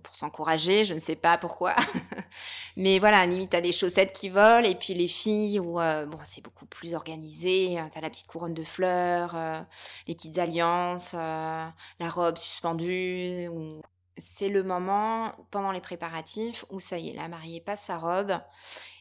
pour 0.03 0.15
s'encourager, 0.15 0.83
je 0.83 0.93
ne 0.93 0.99
sais 0.99 1.15
pas 1.15 1.37
pourquoi, 1.37 1.75
mais 2.77 2.99
voilà, 2.99 3.25
limite 3.25 3.51
t'as 3.51 3.61
des 3.61 3.71
chaussettes 3.71 4.13
qui 4.13 4.29
volent 4.29 4.67
et 4.67 4.75
puis 4.75 4.93
les 4.93 5.07
filles 5.07 5.59
où 5.59 5.75
bon 5.75 6.19
c'est 6.23 6.43
beaucoup 6.43 6.65
plus 6.65 6.93
organisé, 6.93 7.77
t'as 7.91 8.01
la 8.01 8.09
petite 8.09 8.27
couronne 8.27 8.53
de 8.53 8.63
fleurs, 8.63 9.35
les 10.07 10.13
petites 10.13 10.37
alliances, 10.37 11.13
la 11.13 11.73
robe 12.09 12.37
suspendue 12.37 13.47
ou 13.47 13.81
c'est 14.17 14.49
le 14.49 14.63
moment 14.63 15.33
pendant 15.51 15.71
les 15.71 15.81
préparatifs 15.81 16.65
où 16.69 16.79
ça 16.79 16.97
y 16.97 17.09
est, 17.09 17.13
la 17.13 17.27
mariée 17.27 17.59
passe 17.59 17.85
sa 17.85 17.97
robe. 17.97 18.39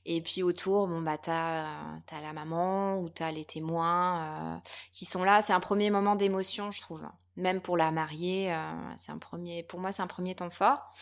Et 0.06 0.20
puis 0.20 0.42
autour, 0.42 0.86
bon, 0.86 1.00
bah, 1.00 1.16
t'as, 1.18 1.64
as 1.64 2.20
la 2.20 2.32
maman 2.32 2.98
ou 2.98 3.08
t'as 3.08 3.30
les 3.32 3.44
témoins 3.44 4.20
euh, 4.20 4.56
qui 4.92 5.04
sont 5.04 5.24
là. 5.24 5.40
C'est 5.40 5.52
un 5.52 5.60
premier 5.60 5.90
moment 5.90 6.14
d'émotion, 6.14 6.70
je 6.70 6.80
trouve. 6.80 7.02
Même 7.36 7.60
pour 7.60 7.76
la 7.76 7.90
mariée, 7.90 8.52
euh, 8.52 8.72
c'est 8.96 9.12
un 9.12 9.18
premier, 9.18 9.62
pour 9.62 9.80
moi, 9.80 9.92
c'est 9.92 10.02
un 10.02 10.06
premier 10.06 10.34
temps 10.34 10.50
fort. 10.50 10.92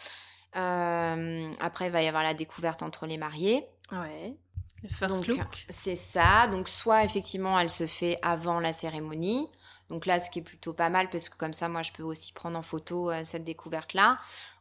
Euh, 0.57 1.51
après, 1.61 1.87
il 1.87 1.93
va 1.93 2.03
y 2.03 2.09
avoir 2.09 2.23
la 2.23 2.35
découverte 2.35 2.83
entre 2.83 3.07
les 3.07 3.17
mariés. 3.17 3.67
Ouais. 3.91 4.37
Le 4.83 4.89
first 4.89 5.27
look. 5.27 5.67
C'est 5.69 5.97
ça. 5.97 6.47
Donc, 6.49 6.69
soit 6.69 7.05
effectivement, 7.05 7.59
elle 7.59 7.71
se 7.71 7.87
fait 7.87 8.19
avant 8.23 8.61
la 8.61 8.73
cérémonie, 8.73 9.49
donc 9.93 10.07
là, 10.07 10.19
ce 10.19 10.31
qui 10.31 10.39
est 10.39 10.43
plutôt 10.43 10.73
pas 10.73 10.89
mal 10.89 11.11
parce 11.11 11.29
que 11.29 11.37
comme 11.37 11.53
ça, 11.53 11.69
moi, 11.69 11.83
je 11.83 11.93
peux 11.93 12.03
aussi 12.03 12.33
prendre 12.33 12.59
en 12.59 12.63
photo 12.63 13.11
euh, 13.11 13.21
cette 13.25 13.45
découverte-là. 13.45 14.17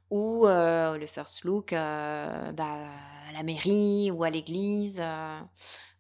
Ou 0.10 0.46
euh, 0.46 0.98
le 0.98 1.08
first 1.08 1.46
look 1.46 1.72
euh, 1.72 2.52
bah, 2.52 2.76
à 3.30 3.32
la 3.32 3.44
mairie 3.44 4.12
ou 4.12 4.26
à 4.26 4.30
l'église 4.30 5.02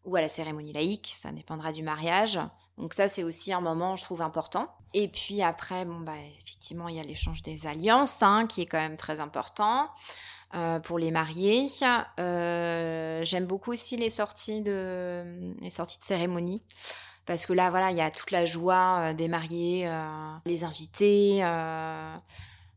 ou 0.04 0.16
à 0.18 0.22
la 0.22 0.28
cérémonie 0.28 0.74
laïque, 0.74 1.14
ça 1.16 1.32
dépendra 1.32 1.72
du 1.72 1.82
mariage. 1.82 2.42
Donc 2.78 2.94
ça, 2.94 3.08
c'est 3.08 3.24
aussi 3.24 3.54
un 3.54 3.62
moment, 3.62 3.96
je 3.96 4.04
trouve, 4.04 4.22
important. 4.22 4.68
Et 4.94 5.08
puis 5.08 5.42
après, 5.42 5.86
bon, 5.86 6.02
bah, 6.02 6.18
effectivement, 6.44 6.90
il 6.90 6.98
y 6.98 7.00
a 7.00 7.04
l'échange 7.04 7.42
des 7.42 7.68
alliances, 7.68 8.22
hein, 8.22 8.48
qui 8.48 8.64
est 8.64 8.66
quand 8.66 8.80
même 8.80 8.98
très 8.98 9.22
important. 9.22 9.90
pour 10.84 11.00
les 11.00 11.12
mariés. 11.12 11.70
J'aime 12.18 13.46
beaucoup 13.46 13.72
aussi 13.72 13.96
les 13.96 14.10
sorties 14.10 14.62
de 14.62 15.54
les 15.62 15.70
sorties 15.70 16.00
de 16.00 16.04
cérémonie 16.04 16.62
parce 17.32 17.46
que 17.46 17.54
là, 17.54 17.70
voilà, 17.70 17.92
il 17.92 17.98
y 17.98 18.02
a 18.02 18.12
toute 18.12 18.32
la 18.32 18.44
joie 18.44 18.98
euh, 19.00 19.14
des 19.14 19.30
mariés, 19.30 19.88
euh, 19.88 20.36
les 20.46 20.66
invités. 20.66 21.40
Euh, 21.42 22.18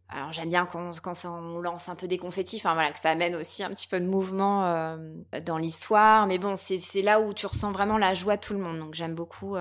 alors 0.09 0.33
j'aime 0.33 0.49
bien 0.49 0.65
quand, 0.65 1.01
quand 1.01 1.15
on 1.25 1.59
lance 1.59 1.89
un 1.89 1.97
peu 1.97 2.07
des 2.07 2.19
confettis, 2.19 2.59
enfin 2.59 2.75
voilà, 2.75 2.93
que 2.93 3.01
ça 3.01 3.11
amène 3.11 3.35
aussi 3.35 3.65
un 3.65 3.71
petit 3.71 3.89
peu 3.89 3.99
de 3.99 4.07
mouvement 4.07 4.97
dans 5.45 5.59
l'histoire. 5.59 6.29
Mais 6.29 6.39
bon, 6.39 6.55
c'est 6.55 7.03
là 7.03 7.19
où 7.19 7.35
tu 7.35 7.47
ressens 7.47 7.73
vraiment 7.73 7.99
la 7.99 8.15
joie 8.15 8.37
de 8.37 8.41
tout 8.41 8.53
le 8.53 8.61
monde. 8.61 8.79
Donc 8.79 8.95
j'aime 8.95 9.17
beaucoup 9.17 9.57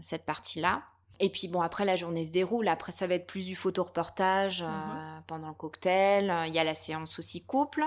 cette 0.00 0.24
partie-là. 0.24 0.82
Et 1.20 1.30
puis 1.30 1.46
bon, 1.46 1.60
après 1.60 1.84
la 1.84 1.94
journée 1.94 2.24
se 2.24 2.32
déroule. 2.32 2.66
Après, 2.66 2.90
ça 2.90 3.06
va 3.06 3.14
être 3.14 3.28
plus 3.28 3.46
du 3.46 3.54
photo-reportage 3.54 4.64
mhm. 4.64 5.22
pendant 5.28 5.48
le 5.48 5.54
cocktail. 5.54 6.34
Il 6.48 6.54
y 6.54 6.58
a 6.58 6.64
la 6.64 6.74
séance 6.74 7.20
aussi 7.20 7.44
couple 7.44 7.84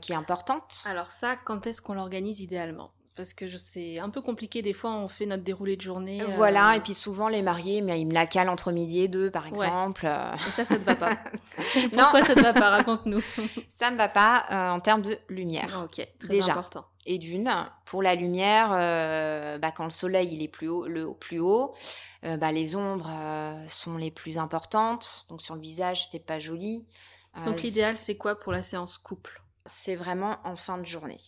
qui 0.00 0.10
est 0.10 0.16
importante. 0.16 0.82
Alors 0.84 1.12
ça, 1.12 1.36
quand 1.36 1.68
est-ce 1.68 1.80
qu'on 1.80 1.94
l'organise 1.94 2.40
idéalement? 2.40 2.90
Parce 3.16 3.34
que 3.34 3.46
c'est 3.56 3.98
un 4.00 4.10
peu 4.10 4.20
compliqué. 4.20 4.62
Des 4.62 4.72
fois, 4.72 4.92
on 4.92 5.08
fait 5.08 5.26
notre 5.26 5.42
déroulé 5.42 5.76
de 5.76 5.82
journée. 5.82 6.22
Voilà, 6.30 6.76
et 6.76 6.80
puis 6.80 6.94
souvent, 6.94 7.28
les 7.28 7.42
mariés, 7.42 7.80
mais 7.80 8.00
ils 8.00 8.06
me 8.06 8.12
la 8.12 8.26
calent 8.26 8.48
entre 8.48 8.72
midi 8.72 9.00
et 9.00 9.08
deux, 9.08 9.30
par 9.30 9.46
exemple. 9.46 10.06
Et 10.06 10.50
ça, 10.50 10.64
ça 10.64 10.76
te 10.76 10.84
va 10.84 10.96
pas. 10.96 11.16
Pourquoi 11.92 12.22
ça 12.22 12.34
te 12.34 12.40
va 12.40 12.52
pas? 12.52 12.70
Raconte-nous. 12.70 13.22
ça 13.68 13.90
me 13.90 13.96
va 13.96 14.08
pas 14.08 14.46
en 14.72 14.80
termes 14.80 15.02
de 15.02 15.18
lumière. 15.28 15.82
ok, 15.84 16.06
très 16.18 16.28
Déjà. 16.28 16.52
important. 16.52 16.86
Et 17.06 17.18
d'une, 17.18 17.50
pour 17.84 18.02
la 18.02 18.14
lumière, 18.14 18.70
bah, 19.60 19.70
quand 19.70 19.84
le 19.84 19.90
soleil 19.90 20.30
il 20.32 20.42
est 20.42 20.48
plus 20.48 20.68
haut, 20.68 20.86
le 20.86 21.12
plus 21.12 21.38
haut, 21.38 21.74
bah, 22.22 22.50
les 22.50 22.76
ombres 22.76 23.10
sont 23.68 23.96
les 23.96 24.10
plus 24.10 24.38
importantes. 24.38 25.26
Donc 25.28 25.42
sur 25.42 25.54
le 25.54 25.60
visage, 25.60 26.04
c'était 26.04 26.24
pas 26.24 26.38
joli. 26.38 26.86
Donc 27.44 27.62
l'idéal, 27.62 27.94
c'est 27.94 28.16
quoi 28.16 28.38
pour 28.38 28.52
la 28.52 28.62
séance 28.62 28.98
couple? 28.98 29.42
C'est 29.66 29.96
vraiment 29.96 30.38
en 30.44 30.56
fin 30.56 30.78
de 30.78 30.86
journée. 30.86 31.18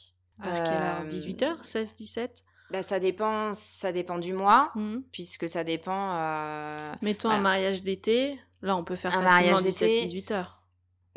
Vers 0.42 0.64
quelle 0.64 0.82
heure? 0.82 1.06
18h 1.06 1.62
16, 1.62 1.94
17 1.94 2.44
bah, 2.70 2.82
ça 2.82 2.98
dépend, 2.98 3.54
ça 3.54 3.92
dépend 3.92 4.18
du 4.18 4.32
mois, 4.32 4.72
mmh. 4.74 4.96
puisque 5.12 5.48
ça 5.48 5.62
dépend. 5.62 6.10
Euh, 6.14 6.92
Mettons 7.00 7.30
un 7.30 7.38
mariage 7.38 7.82
d'été. 7.82 8.40
Là, 8.62 8.76
on 8.76 8.82
peut 8.82 8.96
faire 8.96 9.16
un 9.16 9.22
mariage 9.22 9.60
17-18 9.62 10.32
heures. 10.32 10.62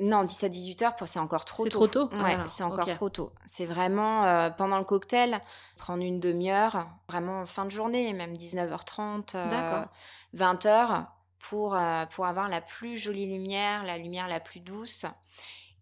Non, 0.02 0.24
17-18 0.24 0.84
heures, 0.86 0.96
c'est 1.06 1.20
encore 1.20 1.44
trop 1.44 1.64
tôt. 1.64 1.70
C'est 1.70 1.70
trop 1.72 1.88
tôt? 1.88 2.10
Ouais, 2.14 2.38
c'est 2.46 2.64
encore 2.64 2.90
trop 2.90 3.10
tôt. 3.10 3.34
C'est 3.46 3.66
vraiment 3.66 4.24
euh, 4.26 4.50
pendant 4.50 4.78
le 4.78 4.86
cocktail, 4.86 5.42
prendre 5.78 6.04
une 6.04 6.20
demi-heure, 6.20 6.88
vraiment 7.10 7.42
en 7.42 7.46
fin 7.46 7.66
de 7.66 7.72
journée, 7.72 8.14
même 8.14 8.34
19h30, 8.34 9.36
20h, 10.36 11.06
pour, 11.40 11.76
euh, 11.76 12.06
pour 12.06 12.28
avoir 12.28 12.48
la 12.48 12.62
plus 12.62 12.98
jolie 12.98 13.26
lumière, 13.26 13.84
la 13.84 13.98
lumière 13.98 14.28
la 14.28 14.40
plus 14.40 14.62
douce. 14.62 15.06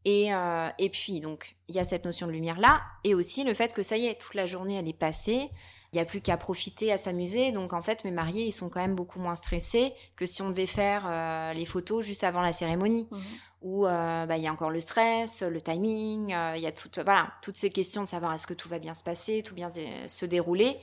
Et, 0.08 0.34
euh, 0.34 0.70
et 0.80 0.88
puis, 0.88 1.20
donc, 1.20 1.58
il 1.68 1.76
y 1.76 1.80
a 1.80 1.84
cette 1.84 2.06
notion 2.06 2.28
de 2.28 2.32
lumière-là, 2.32 2.82
et 3.04 3.14
aussi 3.14 3.44
le 3.44 3.54
fait 3.54 3.74
que 3.74 3.84
ça 3.84 3.98
y 3.98 4.06
est, 4.06 4.16
toute 4.16 4.36
la 4.36 4.46
journée, 4.46 4.76
elle 4.76 4.88
est 4.88 4.94
passée, 4.94 5.50
il 5.92 5.96
n'y 5.96 6.00
a 6.00 6.06
plus 6.06 6.22
qu'à 6.22 6.38
profiter, 6.38 6.94
à 6.94 6.98
s'amuser. 6.98 7.52
Donc, 7.52 7.74
en 7.74 7.82
fait, 7.82 8.06
mes 8.06 8.12
mariés, 8.12 8.46
ils 8.46 8.54
sont 8.54 8.70
quand 8.70 8.80
même 8.80 8.96
beaucoup 8.96 9.20
moins 9.20 9.36
stressés 9.36 9.92
que 10.16 10.26
si 10.26 10.42
on 10.42 10.50
devait 10.50 10.66
faire 10.66 11.04
euh, 11.08 11.52
les 11.52 11.66
photos 11.66 12.06
juste 12.06 12.24
avant 12.24 12.40
la 12.40 12.54
cérémonie, 12.54 13.08
mmh 13.12 13.18
où 13.64 13.88
euh, 13.88 14.28
bah, 14.28 14.38
il 14.38 14.44
y 14.44 14.48
a 14.48 14.54
encore 14.54 14.70
le 14.70 14.80
stress, 14.80 15.42
le 15.42 15.60
timing, 15.60 16.30
il 16.56 16.62
y 16.62 16.68
a 16.68 16.72
tout, 16.72 16.90
voilà, 17.04 17.34
toutes 17.42 17.58
ces 17.58 17.72
questions 17.72 18.04
de 18.04 18.08
savoir 18.08 18.32
est-ce 18.34 18.46
que 18.46 18.54
tout 18.54 18.70
va 18.70 18.78
bien 18.78 18.94
se 18.94 19.02
passer, 19.02 19.42
tout 19.42 19.56
bien 19.56 19.70
se 19.72 20.26
dérouler. 20.28 20.78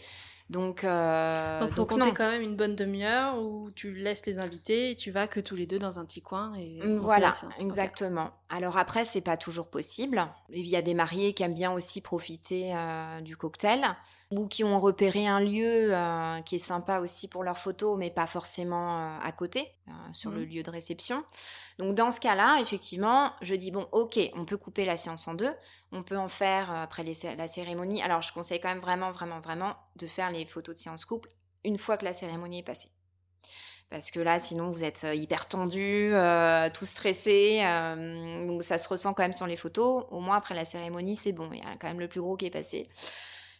Donc, 0.55 0.85
euh, 0.85 1.59
donc, 1.59 1.73
faut 1.73 1.85
compter 1.85 2.13
quand 2.13 2.31
même 2.31 2.41
une 2.41 2.55
bonne 2.55 2.77
demi-heure 2.77 3.43
où 3.43 3.73
tu 3.73 3.93
laisses 3.93 4.25
les 4.25 4.39
invités 4.39 4.93
et 4.93 4.95
tu 4.95 5.11
vas 5.11 5.27
que 5.27 5.41
tous 5.41 5.57
les 5.57 5.67
deux 5.67 5.81
dans 5.81 5.99
un 5.99 6.05
petit 6.05 6.23
coin. 6.23 6.55
Et 6.55 6.79
voilà, 6.97 7.33
exactement. 7.59 8.31
Alors 8.49 8.77
après, 8.77 9.05
c'est 9.05 9.21
pas 9.21 9.37
toujours 9.37 9.69
possible. 9.69 10.25
Il 10.51 10.69
y 10.69 10.77
a 10.77 10.83
des 10.83 10.95
mariés 10.95 11.35
qui 11.35 11.43
aiment 11.43 11.55
bien 11.55 11.73
aussi 11.73 12.01
profiter 12.01 12.73
euh, 12.73 13.21
du 13.21 13.37
cocktail 13.37 13.85
ou 14.31 14.47
qui 14.47 14.63
ont 14.63 14.79
repéré 14.79 15.27
un 15.27 15.41
lieu 15.41 15.93
euh, 15.93 16.41
qui 16.43 16.55
est 16.55 16.61
sympa 16.61 17.01
aussi 17.01 17.27
pour 17.27 17.43
leurs 17.43 17.59
photos, 17.59 17.99
mais 17.99 18.11
pas 18.11 18.27
forcément 18.27 19.01
euh, 19.01 19.19
à 19.25 19.33
côté, 19.33 19.73
sur 20.13 20.31
le 20.31 20.43
mmh. 20.43 20.51
lieu 20.51 20.63
de 20.63 20.71
réception. 20.71 21.25
Donc 21.79 21.95
dans 21.95 22.11
ce 22.11 22.21
cas-là, 22.21 22.61
effectivement, 22.61 23.33
je 23.43 23.55
dis 23.55 23.71
bon, 23.71 23.89
ok, 23.93 24.19
on 24.35 24.45
peut 24.45 24.57
couper 24.57 24.85
la 24.85 24.97
séance 24.97 25.27
en 25.27 25.35
deux, 25.35 25.53
on 25.91 26.03
peut 26.03 26.17
en 26.17 26.29
faire 26.29 26.71
après 26.71 27.05
la 27.37 27.49
cérémonie. 27.49 28.03
Alors 28.03 28.23
je 28.23 28.33
conseille 28.33 28.61
quand 28.61 28.69
même 28.69 28.79
vraiment, 28.79 29.11
vraiment, 29.11 29.41
vraiment 29.41 29.75
de 29.97 30.07
faire 30.07 30.31
les 30.31 30.47
photos 30.47 30.77
de 30.77 30.81
séance 30.81 31.05
couple 31.05 31.31
une 31.65 31.79
fois 31.79 31.97
que 31.97 32.05
la 32.05 32.13
cérémonie 32.13 32.61
est 32.61 32.65
passée. 32.65 32.91
Parce 33.91 34.11
que 34.11 34.21
là, 34.21 34.41
sinon, 34.41 34.71
vous 34.71 34.83
êtes 34.83 35.05
euh, 35.05 35.15
hyper 35.15 35.47
tendu, 35.47 36.11
euh, 36.15 36.69
tout 36.71 36.85
stressé. 36.87 37.61
Euh, 37.65 38.47
donc, 38.47 38.65
ça 38.65 38.79
se 38.79 38.89
ressent 38.89 39.15
quand 39.15 39.23
même 39.23 39.33
sur 39.33 39.47
les 39.47 39.57
photos. 39.57 40.05
Au 40.11 40.21
moins, 40.21 40.37
après 40.37 40.55
la 40.55 40.65
cérémonie, 40.65 41.17
c'est 41.17 41.33
bon. 41.33 41.49
Il 41.53 41.59
y 41.59 41.63
a 41.63 41.77
quand 41.79 41.89
même 41.89 42.01
le 42.01 42.09
plus 42.09 42.21
gros 42.21 42.37
qui 42.37 42.47
est 42.47 42.51
passé. 42.51 42.89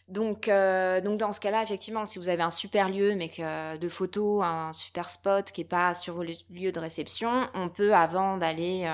Donc, 0.07 0.47
donc 0.47 1.17
dans 1.17 1.31
ce 1.31 1.39
cas-là, 1.39 1.63
effectivement, 1.63 2.05
si 2.05 2.19
vous 2.19 2.29
avez 2.29 2.43
un 2.43 2.51
super 2.51 2.89
lieu, 2.89 3.15
mais 3.15 3.29
que 3.29 3.77
de 3.77 3.89
photos, 3.89 4.43
un 4.43 4.71
super 4.71 5.09
spot 5.09 5.51
qui 5.51 5.61
est 5.61 5.63
pas 5.63 5.93
sur 5.93 6.23
le 6.23 6.33
lieu 6.49 6.71
de 6.71 6.79
réception, 6.79 7.49
on 7.55 7.69
peut, 7.69 7.93
avant 7.95 8.37
d'aller 8.37 8.87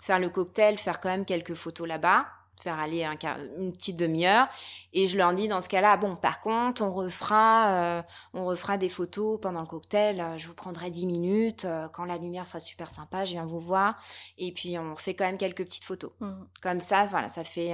faire 0.00 0.20
le 0.20 0.30
cocktail, 0.30 0.78
faire 0.78 1.00
quand 1.00 1.08
même 1.08 1.24
quelques 1.24 1.54
photos 1.54 1.88
là-bas 1.88 2.26
faire 2.60 2.78
aller 2.78 3.04
un, 3.04 3.16
une 3.58 3.72
petite 3.72 3.96
demi-heure. 3.96 4.48
Et 4.92 5.06
je 5.06 5.16
leur 5.16 5.32
dis 5.34 5.48
dans 5.48 5.60
ce 5.60 5.68
cas-là 5.68 5.96
bon 5.96 6.16
par 6.16 6.40
contre 6.40 6.82
on 6.82 6.92
refera 6.92 7.74
euh, 7.74 8.02
on 8.32 8.44
refera 8.44 8.78
des 8.78 8.88
photos 8.88 9.40
pendant 9.40 9.60
le 9.60 9.66
cocktail 9.66 10.20
euh, 10.20 10.38
je 10.38 10.46
vous 10.46 10.54
prendrai 10.54 10.90
10 10.90 11.06
minutes 11.06 11.64
euh, 11.64 11.88
quand 11.88 12.04
la 12.04 12.16
lumière 12.16 12.46
sera 12.46 12.60
super 12.60 12.90
sympa 12.90 13.24
je 13.24 13.32
viens 13.32 13.46
vous 13.46 13.60
voir. 13.60 13.96
Et 14.38 14.52
puis 14.52 14.78
on 14.78 14.96
fait 14.96 15.14
quand 15.14 15.24
même 15.24 15.38
quelques 15.38 15.64
petites 15.64 15.84
photos. 15.84 16.12
Mmh. 16.20 16.32
comme 16.62 16.80
ça 16.80 17.04
voilà 17.04 17.28
ça 17.28 17.44
fait 17.44 17.72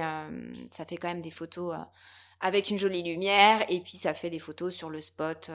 ça 0.71 0.85
fait 0.85 0.97
quand 0.97 1.09
même 1.09 1.21
des 1.21 1.31
photos 1.31 1.75
avec 2.41 2.69
une 2.69 2.77
jolie 2.77 3.03
lumière 3.03 3.65
et 3.69 3.79
puis 3.79 3.93
ça 3.93 4.13
fait 4.13 4.29
des 4.29 4.39
photos 4.39 4.75
sur 4.75 4.89
le 4.89 4.99
spot 4.99 5.51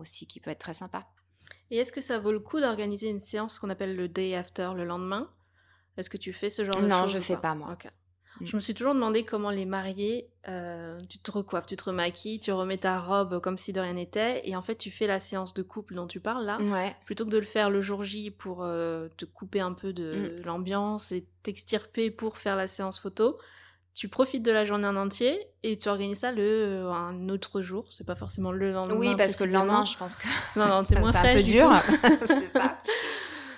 aussi 0.00 0.26
qui 0.26 0.40
peut 0.40 0.50
être 0.50 0.58
très 0.58 0.74
sympa 0.74 1.06
et 1.70 1.78
est-ce 1.78 1.92
que 1.92 2.00
ça 2.00 2.18
vaut 2.18 2.32
le 2.32 2.40
coup 2.40 2.60
d'organiser 2.60 3.08
une 3.08 3.20
séance 3.20 3.58
qu'on 3.58 3.70
appelle 3.70 3.96
le 3.96 4.08
day 4.08 4.34
after 4.34 4.72
le 4.76 4.84
lendemain? 4.84 5.30
Est-ce 5.96 6.10
que 6.10 6.16
tu 6.16 6.32
fais 6.32 6.50
ce 6.50 6.64
genre 6.64 6.76
de 6.76 6.80
choses 6.82 6.90
Non, 6.90 7.06
je 7.06 7.18
fais 7.18 7.36
pas? 7.36 7.54
moi. 7.54 7.76
Je 8.40 8.44
mm. 8.44 8.56
me 8.56 8.60
suis 8.60 8.74
toujours 8.74 8.94
demandé 8.94 9.24
comment 9.24 9.50
les 9.50 9.64
mariés, 9.64 10.28
euh, 10.48 11.00
tu 11.08 11.18
te 11.18 11.30
recoiffes, 11.30 11.66
tu 11.66 11.76
te 11.76 11.84
remaquilles, 11.84 12.40
tu 12.40 12.50
remets 12.52 12.78
ta 12.78 13.00
robe 13.00 13.40
comme 13.40 13.56
si 13.56 13.72
de 13.72 13.80
rien 13.80 13.92
n'était, 13.92 14.48
et 14.48 14.56
en 14.56 14.62
fait 14.62 14.74
tu 14.74 14.90
fais 14.90 15.06
la 15.06 15.20
séance 15.20 15.54
de 15.54 15.62
couple 15.62 15.94
dont 15.94 16.08
tu 16.08 16.18
parles 16.18 16.44
là, 16.44 16.58
plutôt 17.06 17.24
que 17.24 17.30
de 17.30 17.38
le 17.38 17.44
faire 17.44 17.70
le 17.70 17.80
jour 17.80 18.02
J 18.02 18.32
pour 18.32 18.64
euh, 18.64 19.08
te 19.16 19.24
couper 19.24 19.60
un 19.60 19.72
peu 19.72 19.92
de 19.92 20.38
mm. 20.40 20.44
l'ambiance 20.44 21.12
et 21.12 21.26
t'extirper 21.42 22.10
pour 22.10 22.38
faire 22.38 22.56
la 22.56 22.66
séance 22.66 22.98
photo. 22.98 23.38
Tu 23.94 24.08
profites 24.08 24.42
de 24.42 24.50
la 24.50 24.64
journée 24.64 24.88
en 24.88 24.96
entier 24.96 25.38
et 25.62 25.76
tu 25.76 25.88
organises 25.88 26.18
ça 26.18 26.32
le 26.32 26.42
euh, 26.42 26.92
un 26.92 27.28
autre 27.28 27.62
jour. 27.62 27.86
C'est 27.92 28.04
pas 28.04 28.16
forcément 28.16 28.50
le 28.50 28.72
lendemain. 28.72 28.96
Oui, 28.96 29.14
parce 29.16 29.36
que 29.36 29.44
le 29.44 29.52
lendemain, 29.52 29.84
je 29.84 29.96
pense 29.96 30.16
que 30.16 30.26
non, 30.58 30.66
non, 30.66 30.84
t'es 30.84 30.98
moins 31.00 31.12
fraîche. 31.12 31.44
C'est 31.44 31.60
un 31.60 31.80
peu 31.80 32.08
dur. 32.08 32.26
c'est 32.26 32.48
ça. 32.48 32.76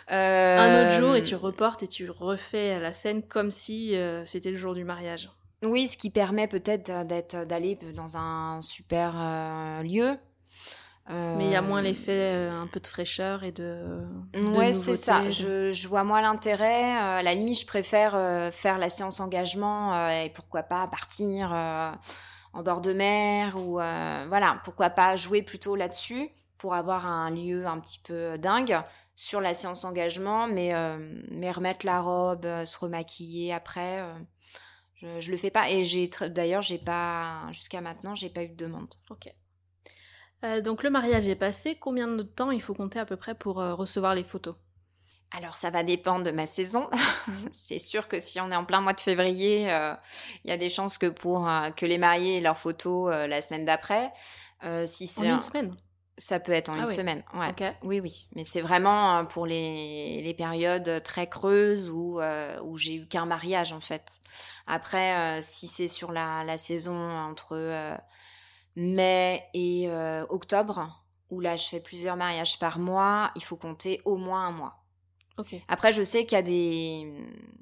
Un 0.08 0.86
autre 0.86 1.00
jour 1.00 1.16
et 1.16 1.22
tu 1.22 1.34
euh, 1.34 1.38
reportes 1.38 1.82
et 1.82 1.88
tu 1.88 2.10
refais 2.10 2.78
la 2.78 2.92
scène 2.92 3.22
comme 3.22 3.50
si 3.50 3.96
euh, 3.96 4.24
c'était 4.26 4.50
le 4.50 4.58
jour 4.58 4.74
du 4.74 4.84
mariage. 4.84 5.30
Oui, 5.62 5.88
ce 5.88 5.96
qui 5.96 6.10
permet 6.10 6.46
peut-être 6.46 7.06
d'être 7.06 7.46
d'aller 7.46 7.78
dans 7.94 8.18
un 8.18 8.60
super 8.60 9.16
euh. 11.10 11.36
Mais 11.36 11.44
il 11.44 11.50
y 11.50 11.56
a 11.56 11.62
moins 11.62 11.82
l'effet 11.82 12.48
un 12.50 12.66
peu 12.66 12.80
de 12.80 12.86
fraîcheur 12.86 13.44
et 13.44 13.52
de. 13.52 14.02
de 14.34 14.58
ouais, 14.58 14.72
c'est 14.72 14.96
ça. 14.96 15.30
Je, 15.30 15.72
je, 15.72 15.88
vois 15.88 16.04
moins 16.04 16.20
l'intérêt. 16.20 16.96
à 16.96 17.22
la 17.22 17.34
limite, 17.34 17.60
je 17.60 17.66
préfère 17.66 18.52
faire 18.52 18.78
la 18.78 18.88
séance 18.88 19.20
engagement 19.20 20.08
et 20.08 20.30
pourquoi 20.30 20.62
pas 20.62 20.86
partir 20.88 21.52
en 22.52 22.62
bord 22.62 22.80
de 22.80 22.92
mer 22.92 23.56
ou 23.56 23.74
voilà, 23.74 24.60
pourquoi 24.64 24.90
pas 24.90 25.14
jouer 25.16 25.42
plutôt 25.42 25.76
là-dessus 25.76 26.30
pour 26.58 26.74
avoir 26.74 27.06
un 27.06 27.30
lieu 27.30 27.66
un 27.66 27.78
petit 27.78 28.00
peu 28.02 28.38
dingue 28.38 28.82
sur 29.16 29.40
la 29.40 29.54
séance 29.54 29.84
engagement, 29.84 30.46
mais, 30.46 30.74
euh, 30.74 30.98
mais 31.30 31.50
remettre 31.50 31.86
la 31.86 32.00
robe, 32.00 32.44
euh, 32.44 32.64
se 32.66 32.78
remaquiller 32.78 33.52
après, 33.52 34.02
euh, 34.02 34.14
je, 34.94 35.20
je 35.20 35.30
le 35.30 35.36
fais 35.38 35.50
pas. 35.50 35.70
Et 35.70 35.84
j'ai 35.84 36.08
d'ailleurs, 36.28 36.62
j'ai 36.62 36.78
pas 36.78 37.50
jusqu'à 37.50 37.80
maintenant, 37.80 38.14
j'ai 38.14 38.28
pas 38.28 38.44
eu 38.44 38.48
de 38.48 38.54
demande. 38.54 38.94
Ok. 39.10 39.34
Donc 40.62 40.82
le 40.82 40.90
mariage 40.90 41.26
est 41.28 41.34
passé. 41.36 41.76
Combien 41.76 42.08
de 42.08 42.22
temps 42.22 42.50
il 42.50 42.62
faut 42.62 42.74
compter 42.74 42.98
à 42.98 43.06
peu 43.06 43.16
près 43.16 43.34
pour 43.34 43.56
recevoir 43.56 44.14
les 44.14 44.24
photos? 44.24 44.54
Alors 45.32 45.56
ça 45.56 45.70
va 45.70 45.82
dépendre 45.82 46.24
de 46.24 46.30
ma 46.30 46.46
saison. 46.46 46.88
c'est 47.52 47.78
sûr 47.78 48.06
que 48.06 48.18
si 48.18 48.40
on 48.40 48.50
est 48.50 48.56
en 48.56 48.64
plein 48.64 48.80
mois 48.80 48.92
de 48.92 49.00
février, 49.00 49.62
il 50.44 50.48
y 50.48 50.52
a 50.52 50.56
des 50.56 50.68
chances 50.68 50.98
que 50.98 51.06
pour 51.06 51.48
que 51.76 51.84
les 51.84 51.98
mariés 51.98 52.38
aient 52.38 52.40
leurs 52.40 52.58
photos 52.58 53.10
la 53.10 53.42
semaine 53.42 53.64
d'après. 53.64 54.12
si 54.84 55.06
c'est 55.06 55.30
en 55.30 55.34
une 55.34 55.40
semaine? 55.40 55.76
Ça 56.18 56.40
peut 56.40 56.52
être 56.52 56.70
en 56.70 56.78
ah 56.78 56.80
une 56.80 56.86
semaine. 56.86 57.22
Ouais. 57.34 57.76
Oui, 57.82 58.00
oui. 58.00 58.26
Mais 58.34 58.44
c'est 58.44 58.62
vraiment 58.62 59.18
euh, 59.18 59.24
pour 59.24 59.44
les, 59.44 60.22
les, 60.22 60.32
périodes 60.32 61.02
très 61.02 61.28
creuses 61.28 61.90
où, 61.90 62.20
euh, 62.20 62.58
où 62.62 62.78
j'ai 62.78 62.94
eu 62.94 63.06
qu'un 63.06 63.26
mariage, 63.26 63.72
en 63.72 63.80
fait. 63.80 64.20
Après, 64.66 65.14
euh, 65.14 65.40
si 65.42 65.66
c'est 65.66 65.88
sur 65.88 66.12
la, 66.12 66.42
la, 66.44 66.56
saison 66.56 66.96
entre 66.96 67.98
mai 68.76 69.42
et 69.54 69.88
octobre, 70.28 71.04
où 71.30 71.40
là, 71.40 71.56
je 71.56 71.66
fais 71.66 71.80
plusieurs 71.80 72.16
mariages 72.16 72.58
par 72.58 72.78
mois, 72.78 73.32
il 73.34 73.42
faut 73.42 73.56
compter 73.56 74.00
au 74.04 74.16
moins 74.16 74.46
un 74.46 74.52
mois. 74.52 74.86
Après, 75.68 75.92
je 75.92 76.02
sais 76.02 76.24
qu'il 76.24 76.36
y 76.36 76.38
a 76.38 76.42
des, 76.42 77.06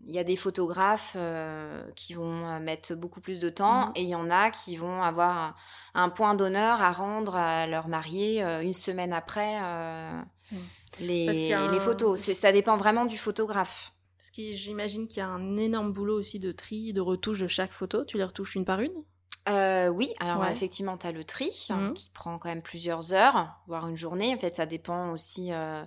il 0.07 0.15
y 0.15 0.19
a 0.19 0.25
des 0.25 0.37
photographes 0.37 1.15
euh, 1.17 1.85
qui 1.97 2.15
vont 2.15 2.47
euh, 2.47 2.61
mettre 2.61 2.95
beaucoup 2.95 3.21
plus 3.21 3.41
de 3.41 3.49
temps 3.49 3.87
mhm. 3.87 3.93
et 3.97 4.03
il 4.03 4.09
y 4.09 4.15
en 4.15 4.31
a 4.31 4.51
qui 4.51 4.77
vont 4.77 5.03
avoir 5.03 5.57
un, 5.95 6.09
point 6.09 6.35
d'honneur 6.35 6.81
à 6.81 6.93
rendre 6.93 7.37
à 7.37 7.67
leur 7.67 7.89
marié 7.89 8.43
euh, 8.43 8.63
une 8.63 8.73
semaine 8.73 9.13
après 9.13 9.61
mhm. 9.61 10.59
les, 11.01 11.57
les, 11.69 11.81
photos. 11.81 12.21
Ça 12.21 12.53
dépend 12.53 12.77
vraiment 12.77 13.07
du 13.07 13.19
photographe. 13.19 13.93
Parce 14.19 14.31
que 14.31 14.53
j'imagine 14.53 15.09
qu'il 15.09 15.19
y 15.19 15.23
a 15.23 15.29
un 15.29 15.57
énorme 15.57 15.93
boulot 15.93 16.19
aussi 16.19 16.39
de 16.39 16.53
tri, 16.53 16.93
de 16.93 17.01
retouche 17.01 17.41
de 17.41 17.49
chaque 17.49 17.73
photo. 17.73 18.05
Tu 18.05 18.17
les 18.17 18.25
retouches 18.25 18.55
une 18.55 18.65
par 18.65 18.81
une? 18.81 19.05
Euh, 19.47 19.89
oui, 19.89 20.15
alors 20.21 20.47
effectivement, 20.47 20.97
tu 20.97 21.07
as 21.07 21.13
le 21.13 21.23
tri 21.23 21.67
hein, 21.69 21.77
mmh. 21.77 21.95
qui 21.95 22.11
prend 22.15 22.39
quand 22.39 22.49
même 22.49 22.63
plusieurs 22.63 23.13
heures, 23.13 23.61
voire 23.67 23.87
une 23.87 23.97
journée. 23.97 24.35
En 24.35 24.39
fait, 24.39 24.57
ça 24.57 24.65
dépend 24.65 25.11
aussi 25.11 25.53
euh, 25.53 25.85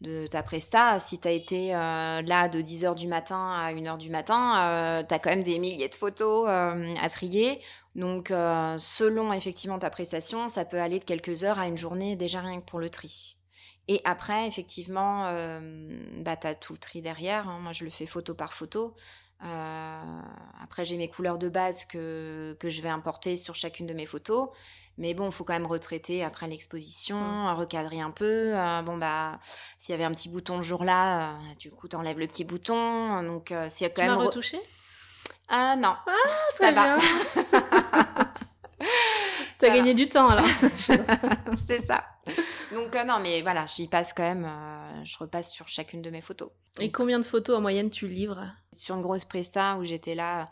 de 0.00 0.28
ta 0.28 0.44
presta. 0.44 1.00
Si 1.00 1.18
tu 1.18 1.26
as 1.26 1.32
été 1.32 1.74
euh, 1.74 2.22
là 2.22 2.48
de 2.48 2.62
10h 2.62 2.94
du 2.94 3.08
matin 3.08 3.52
à 3.52 3.72
1h 3.72 3.98
du 3.98 4.10
matin, 4.10 5.04
tu 5.08 5.14
as 5.14 5.18
quand 5.18 5.30
même 5.30 5.42
des 5.42 5.58
milliers 5.58 5.88
de 5.88 5.94
photos 5.94 6.48
à 6.48 7.08
trier. 7.08 7.60
Donc, 7.96 8.28
selon 8.28 9.32
effectivement 9.32 9.80
ta 9.80 9.90
prestation, 9.90 10.48
ça 10.48 10.64
peut 10.64 10.80
aller 10.80 11.00
de 11.00 11.04
quelques 11.04 11.42
heures 11.42 11.58
à 11.58 11.66
une 11.66 11.78
journée 11.78 12.14
déjà 12.14 12.40
rien 12.40 12.60
que 12.60 12.66
pour 12.66 12.78
le 12.78 12.90
tri. 12.90 13.36
Et 13.88 14.00
après, 14.04 14.46
effectivement, 14.46 15.24
bah, 16.18 16.36
tu 16.36 16.46
as 16.46 16.54
tout 16.54 16.74
le 16.74 16.78
tri 16.78 17.02
derrière. 17.02 17.48
Hein. 17.48 17.58
Moi, 17.60 17.72
je 17.72 17.82
le 17.82 17.90
fais 17.90 18.06
photo 18.06 18.34
par 18.34 18.52
photo. 18.52 18.94
Euh, 19.42 20.20
après, 20.62 20.84
j'ai 20.84 20.96
mes 20.96 21.08
couleurs 21.08 21.38
de 21.38 21.48
base 21.48 21.84
que, 21.84 22.56
que 22.60 22.68
je 22.68 22.82
vais 22.82 22.88
importer 22.88 23.36
sur 23.36 23.54
chacune 23.54 23.86
de 23.86 23.94
mes 23.94 24.06
photos. 24.06 24.48
Mais 24.98 25.14
bon, 25.14 25.26
il 25.26 25.32
faut 25.32 25.44
quand 25.44 25.54
même 25.54 25.66
retraiter 25.66 26.22
après 26.24 26.46
l'exposition, 26.46 27.18
mmh. 27.18 27.54
recadrer 27.54 28.00
un 28.00 28.10
peu. 28.10 28.52
Euh, 28.54 28.82
bon, 28.82 28.98
bah, 28.98 29.38
s'il 29.78 29.92
y 29.92 29.94
avait 29.94 30.04
un 30.04 30.10
petit 30.10 30.28
bouton 30.28 30.58
le 30.58 30.62
jour-là, 30.62 31.30
euh, 31.30 31.32
du 31.58 31.70
coup, 31.70 31.88
t'enlèves 31.88 32.18
le 32.18 32.26
petit 32.26 32.44
bouton. 32.44 33.22
Donc, 33.22 33.54
s'il 33.68 33.86
y 33.86 33.90
a 33.90 33.90
quand 33.90 34.02
tu 34.02 34.08
même. 34.08 34.18
retouché? 34.18 34.60
Ah 35.48 35.74
non. 35.76 35.94
Ah, 36.06 36.12
ça 36.54 36.72
va. 36.72 36.96
T'as 39.58 39.66
as 39.66 39.76
gagné 39.76 39.94
du 39.94 40.08
temps 40.08 40.28
alors. 40.28 40.46
C'est 41.66 41.80
ça. 41.80 42.04
Donc 42.72 42.94
non, 42.94 43.18
mais 43.20 43.42
voilà, 43.42 43.66
j'y 43.66 43.88
passe 43.88 44.12
quand 44.12 44.22
même. 44.22 44.48
je 45.04 45.18
repasse 45.18 45.52
sur 45.52 45.68
chacune 45.68 46.02
de 46.02 46.10
mes 46.10 46.20
photos. 46.20 46.50
Et 46.78 46.92
combien 46.92 47.18
de 47.18 47.24
photos 47.24 47.58
en 47.58 47.60
moyenne 47.60 47.90
tu 47.90 48.06
livres? 48.06 48.46
Sur 48.72 48.94
une 48.96 49.02
grosse 49.02 49.24
presta 49.24 49.76
où 49.76 49.84
j'étais 49.84 50.14
là 50.14 50.50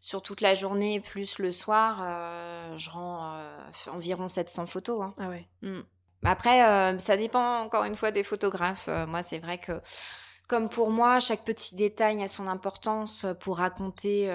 sur 0.00 0.22
toute 0.22 0.40
la 0.40 0.54
journée 0.54 0.98
plus 1.00 1.38
le 1.38 1.52
soir, 1.52 2.00
euh, 2.02 2.78
je 2.78 2.90
rends 2.90 3.34
euh, 3.34 3.58
environ 3.92 4.26
700 4.28 4.66
photos. 4.66 5.02
Hein. 5.02 5.12
Ah 5.18 5.28
ouais. 5.28 5.46
Mm. 5.60 5.80
Après, 6.24 6.64
euh, 6.64 6.98
ça 6.98 7.16
dépend 7.16 7.60
encore 7.60 7.84
une 7.84 7.94
fois 7.94 8.10
des 8.10 8.22
photographes. 8.22 8.88
moi, 9.06 9.22
c'est 9.22 9.38
vrai 9.38 9.58
que 9.58 9.80
comme 10.50 10.68
pour 10.68 10.90
moi, 10.90 11.20
chaque 11.20 11.44
petit 11.44 11.76
détail 11.76 12.20
a 12.24 12.26
son 12.26 12.48
importance 12.48 13.24
pour 13.38 13.58
raconter 13.58 14.28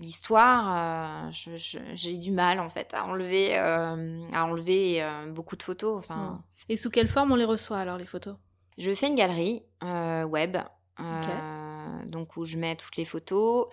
l'histoire. 0.00 1.30
J'ai 1.30 2.16
du 2.16 2.32
mal 2.32 2.58
en 2.58 2.70
fait 2.70 2.94
à 2.94 3.04
enlever, 3.04 3.54
à 3.54 4.46
enlever 4.46 5.06
beaucoup 5.28 5.56
de 5.56 5.62
photos. 5.62 5.98
Enfin. 5.98 6.16
Mm. 6.16 6.42
Et 6.70 6.76
sous 6.76 6.90
quelle 6.90 7.08
forme 7.08 7.32
on 7.32 7.36
les 7.36 7.44
reçoit 7.44 7.78
alors 7.78 7.98
les 7.98 8.06
photos? 8.06 8.36
Je 8.78 8.94
fais 8.94 9.08
une 9.08 9.14
galerie 9.14 9.62
euh, 9.82 10.24
web, 10.24 10.56
euh, 11.00 12.04
donc 12.06 12.36
où 12.36 12.44
je 12.44 12.56
mets 12.56 12.76
toutes 12.76 12.96
les 12.96 13.04
photos. 13.04 13.66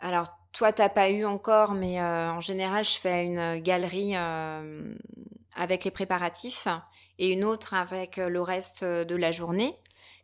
Alors, 0.00 0.26
toi, 0.52 0.72
t'as 0.72 0.88
pas 0.88 1.10
eu 1.10 1.24
encore, 1.24 1.74
mais 1.74 2.00
euh, 2.00 2.32
en 2.32 2.40
général, 2.40 2.84
je 2.84 2.98
fais 2.98 3.24
une 3.24 3.58
galerie 3.60 4.16
avec 5.54 5.84
les 5.84 5.90
préparatifs 5.90 6.66
et 7.18 7.32
une 7.32 7.44
autre 7.44 7.74
avec 7.74 8.16
le 8.16 8.40
reste 8.40 8.84
de 8.84 9.16
la 9.16 9.30
journée. 9.30 9.78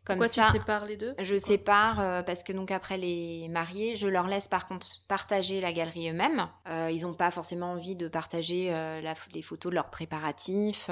Comme 0.09 0.17
Pourquoi 0.17 0.43
ça, 0.43 0.49
tu 0.51 0.57
sépares 0.57 0.85
les 0.85 0.97
deux 0.97 1.15
Je 1.19 1.35
sépare 1.35 2.23
parce 2.25 2.43
que 2.43 2.51
donc 2.53 2.71
après 2.71 2.97
les 2.97 3.47
mariés, 3.49 3.95
je 3.95 4.07
leur 4.07 4.27
laisse 4.27 4.47
par 4.47 4.67
contre 4.67 4.87
partager 5.07 5.61
la 5.61 5.71
galerie 5.71 6.09
eux-mêmes. 6.09 6.47
ils 6.91 7.01
n'ont 7.03 7.13
pas 7.13 7.31
forcément 7.31 7.71
envie 7.71 7.95
de 7.95 8.07
partager 8.07 8.73
les 9.33 9.41
photos 9.41 9.69
de 9.69 9.75
leurs 9.75 9.89
préparatifs 9.89 10.89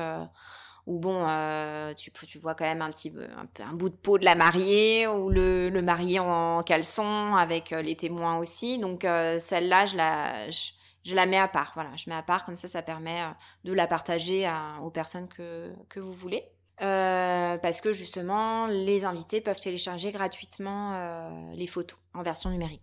où 0.87 0.99
bon, 0.99 1.25
euh, 1.27 1.93
tu, 1.93 2.11
tu 2.11 2.39
vois 2.39 2.55
quand 2.55 2.65
même 2.65 2.81
un 2.81 2.89
petit 2.89 3.13
un, 3.37 3.63
un, 3.63 3.73
bout 3.73 3.89
de 3.89 3.95
peau 3.95 4.17
de 4.17 4.23
la 4.23 4.35
mariée 4.35 5.05
ou 5.05 5.29
le, 5.29 5.69
le 5.69 5.81
marié 5.81 6.19
en 6.19 6.63
caleçon 6.63 7.35
avec 7.35 7.73
euh, 7.73 7.81
les 7.81 7.97
témoins 7.97 8.37
aussi. 8.37 8.79
Donc 8.79 9.03
euh, 9.03 9.37
celle-là, 9.37 9.85
je 9.85 9.97
la, 9.97 10.49
je, 10.49 11.13
la 11.13 11.25
mets 11.25 11.37
à 11.37 11.49
part. 11.49 11.73
Voilà, 11.75 11.89
je 11.97 12.09
mets 12.09 12.15
à 12.15 12.23
part 12.23 12.45
comme 12.45 12.55
ça, 12.55 12.69
ça 12.69 12.81
permet 12.81 13.21
de 13.65 13.73
la 13.73 13.85
partager 13.85 14.49
aux 14.81 14.89
personnes 14.89 15.27
que, 15.27 15.73
que 15.89 15.99
vous 15.99 16.13
voulez. 16.13 16.45
Parce 16.79 17.81
que 17.81 17.93
justement, 17.93 18.67
les 18.67 19.05
invités 19.05 19.41
peuvent 19.41 19.59
télécharger 19.59 20.11
gratuitement 20.11 21.51
les 21.53 21.67
photos 21.67 21.97
en 22.13 22.23
version 22.23 22.49
numérique. 22.49 22.81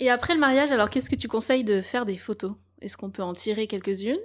Et 0.00 0.08
après 0.10 0.34
le 0.34 0.40
mariage, 0.40 0.72
alors 0.72 0.88
qu'est-ce 0.88 1.10
que 1.10 1.16
tu 1.16 1.28
conseilles 1.28 1.64
de 1.64 1.82
faire 1.82 2.06
des 2.06 2.16
photos? 2.16 2.54
Est-ce 2.80 2.96
qu'on 2.96 3.10
peut 3.10 3.22
en 3.22 3.34
tirer 3.34 3.66
quelques-unes? 3.66 4.18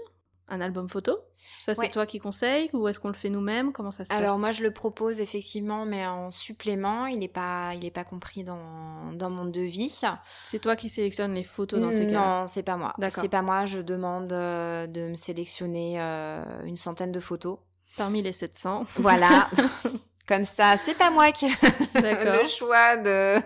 Un 0.47 0.61
album 0.61 0.87
photo? 0.87 1.17
Ça, 1.59 1.73
c'est 1.73 1.89
toi 1.89 2.05
qui 2.05 2.19
conseilles 2.19 2.69
ou 2.71 2.87
est-ce 2.87 2.99
qu'on 2.99 3.07
le 3.07 3.15
fait 3.15 3.29
nous-mêmes? 3.29 3.73
Comment 3.73 3.89
ça 3.89 4.05
se 4.05 4.09
passe? 4.09 4.17
Alors, 4.17 4.37
moi, 4.37 4.51
je 4.51 4.61
le 4.61 4.71
propose 4.71 5.19
effectivement, 5.19 5.85
mais 5.85 6.05
en 6.05 6.29
supplément. 6.29 7.07
Il 7.07 7.19
n'est 7.19 7.27
pas, 7.27 7.73
il 7.73 7.91
pas 7.91 8.03
compris 8.03 8.43
dans, 8.43 9.11
dans 9.13 9.31
mon 9.31 9.45
devis. 9.45 10.01
C'est 10.43 10.59
toi 10.59 10.75
qui 10.75 10.87
sélectionnes 10.87 11.33
les 11.33 11.43
photos 11.43 11.81
dans 11.81 11.91
ces 11.91 12.07
cas 12.07 12.41
Non, 12.41 12.47
c'est 12.47 12.63
pas 12.63 12.77
moi. 12.77 12.93
C'est 13.09 13.27
pas 13.27 13.41
moi. 13.41 13.65
Je 13.65 13.79
demande 13.79 14.31
euh, 14.31 14.85
de 14.87 15.09
me 15.09 15.15
sélectionner 15.15 15.99
euh, 15.99 16.43
une 16.63 16.77
centaine 16.77 17.11
de 17.11 17.19
photos. 17.19 17.57
Parmi 17.97 18.21
les 18.21 18.31
700. 18.31 18.85
Voilà. 18.97 19.49
Comme 20.27 20.43
ça, 20.43 20.75
c'est 20.77 20.97
pas 20.97 21.11
moi 21.11 21.31
qui 21.31 21.47
le 21.93 22.43
choix 22.45 22.97
de, 22.97 23.39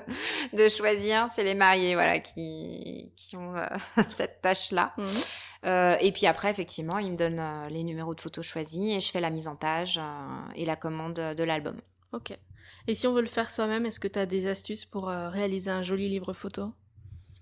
de 0.54 0.68
choisir, 0.70 1.28
c'est 1.30 1.44
les 1.44 1.56
mariés 1.56 1.94
voilà, 1.94 2.20
qui, 2.20 3.12
qui 3.18 3.36
ont 3.36 3.56
euh, 3.58 3.68
cette 4.08 4.42
tâche-là. 4.42 4.94
Mmh. 4.98 5.06
Euh, 5.66 5.98
et 6.00 6.14
puis 6.14 6.26
après, 6.26 6.50
effectivement, 6.50 6.98
il 7.00 7.12
me 7.12 7.18
donne 7.18 7.40
euh, 7.40 7.68
les 7.68 7.84
numéros 7.84 8.16
de 8.16 8.22
photos 8.22 8.46
choisis 8.46 8.96
et 8.96 9.02
je 9.02 9.12
fais 9.12 9.20
la 9.20 9.30
mise 9.30 9.50
en 9.50 9.58
page 9.58 10.00
et 10.56 10.66
la 10.66 10.78
commande 10.78 11.16
de 11.16 11.44
l'album. 11.44 11.82
Ok. 12.14 12.32
Et 12.88 12.96
si 12.96 13.08
on 13.08 13.14
veut 13.14 13.22
le 13.22 13.28
faire 13.28 13.52
soi-même, 13.52 13.86
est-ce 13.86 14.00
que 14.00 14.08
tu 14.08 14.18
as 14.18 14.26
des 14.26 14.48
astuces 14.48 14.86
pour 14.86 15.08
réaliser 15.08 15.72
un 15.72 15.82
joli 15.82 16.08
livre 16.08 16.32
photo? 16.32 16.72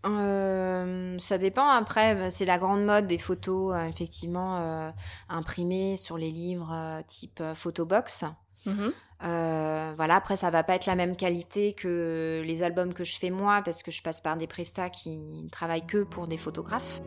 Ça 0.03 1.37
dépend. 1.37 1.67
Après, 1.67 2.29
c'est 2.29 2.45
la 2.45 2.57
grande 2.57 2.83
mode 2.83 3.07
des 3.07 3.17
photos, 3.17 3.75
effectivement, 3.89 4.91
imprimées 5.29 5.97
sur 5.97 6.17
les 6.17 6.31
livres 6.31 7.01
type 7.07 7.41
photobox. 7.53 8.25
Mmh 8.65 8.89
voilà, 9.19 10.15
après 10.15 10.35
ça 10.35 10.51
va 10.51 10.63
pas 10.63 10.75
être 10.75 10.85
la 10.85 10.95
même 10.95 11.15
qualité 11.15 11.73
que 11.73 12.43
les 12.45 12.61
albums 12.61 12.93
que 12.93 13.03
je 13.03 13.17
fais 13.17 13.31
moi 13.31 13.63
parce 13.65 13.81
que 13.81 13.89
je 13.89 14.03
passe 14.03 14.21
par 14.21 14.37
des 14.37 14.45
prestats 14.45 14.91
qui 14.91 15.19
ne 15.19 15.49
travaillent 15.49 15.87
que 15.87 16.03
pour 16.03 16.27
des 16.27 16.37
photographes. 16.37 17.01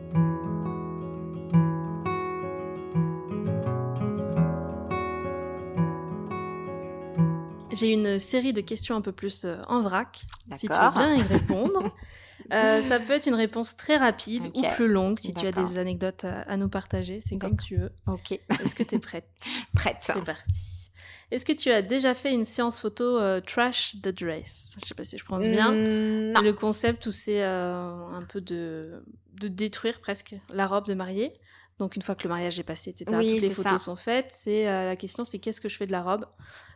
J'ai 7.81 7.93
une 7.93 8.19
série 8.19 8.53
de 8.53 8.61
questions 8.61 8.95
un 8.95 9.01
peu 9.01 9.11
plus 9.11 9.43
euh, 9.43 9.55
en 9.67 9.81
vrac, 9.81 10.21
si 10.55 10.67
tu 10.67 10.73
veux 10.73 10.91
bien 10.91 11.15
y 11.15 11.21
répondre. 11.23 11.95
Euh, 12.51 12.81
ça 12.81 12.99
peut 12.99 13.13
être 13.13 13.27
une 13.27 13.35
réponse 13.35 13.77
très 13.77 13.95
rapide 13.95 14.47
ou 14.55 14.61
plus 14.73 14.87
longue 14.87 15.19
si 15.19 15.33
tu 15.33 15.45
as 15.45 15.51
des 15.51 15.77
anecdotes 15.77 16.25
à, 16.25 16.57
nous 16.57 16.67
partager. 16.67 17.21
C'est 17.21 17.37
comme 17.37 17.55
tu 17.55 17.77
veux. 17.77 17.91
Ok. 18.07 18.31
Est-ce 18.31 18.73
que 18.75 18.81
tu 18.81 18.95
es 18.95 18.99
prête? 18.99 19.29
Prête. 19.75 19.97
C'est 20.01 20.23
parti. 20.23 20.91
Est-ce 21.29 21.45
que 21.45 21.53
tu 21.53 21.69
as 21.69 21.83
déjà 21.83 22.13
fait 22.13 22.33
une 22.33 22.43
séance 22.43 22.81
photo 22.81 23.19
euh, 23.19 23.39
Trash 23.39 23.95
the 24.01 24.09
Dress? 24.09 24.75
Je 24.81 24.87
sais 24.87 24.95
pas 24.95 25.05
si 25.05 25.17
je 25.17 25.23
prononce 25.23 25.47
bien. 25.47 25.71
Mm, 25.71 26.31
non. 26.31 26.41
Le 26.41 26.51
concept 26.51 27.05
où 27.05 27.11
c'est 27.11 27.41
un 27.41 28.25
peu 28.27 28.41
de, 28.41 29.01
de 29.39 29.47
détruire 29.47 30.01
presque 30.01 30.35
la 30.49 30.67
robe 30.67 30.87
de 30.87 30.95
mariée. 30.95 31.33
Donc 31.81 31.95
une 31.95 32.01
fois 32.01 32.15
que 32.15 32.23
le 32.23 32.29
mariage 32.29 32.59
est 32.59 32.63
passé, 32.63 32.91
etc., 32.91 33.05
toutes 33.05 33.41
les 33.41 33.49
photos 33.49 33.81
sont 33.81 33.95
faites. 33.95 34.31
C'est 34.33 34.65
la 34.65 34.95
question, 34.95 35.25
c'est 35.25 35.39
qu'est-ce 35.39 35.59
que 35.59 35.69
je 35.69 35.77
fais 35.77 35.87
de 35.87 35.91
la 35.91 36.01
robe? 36.01 36.25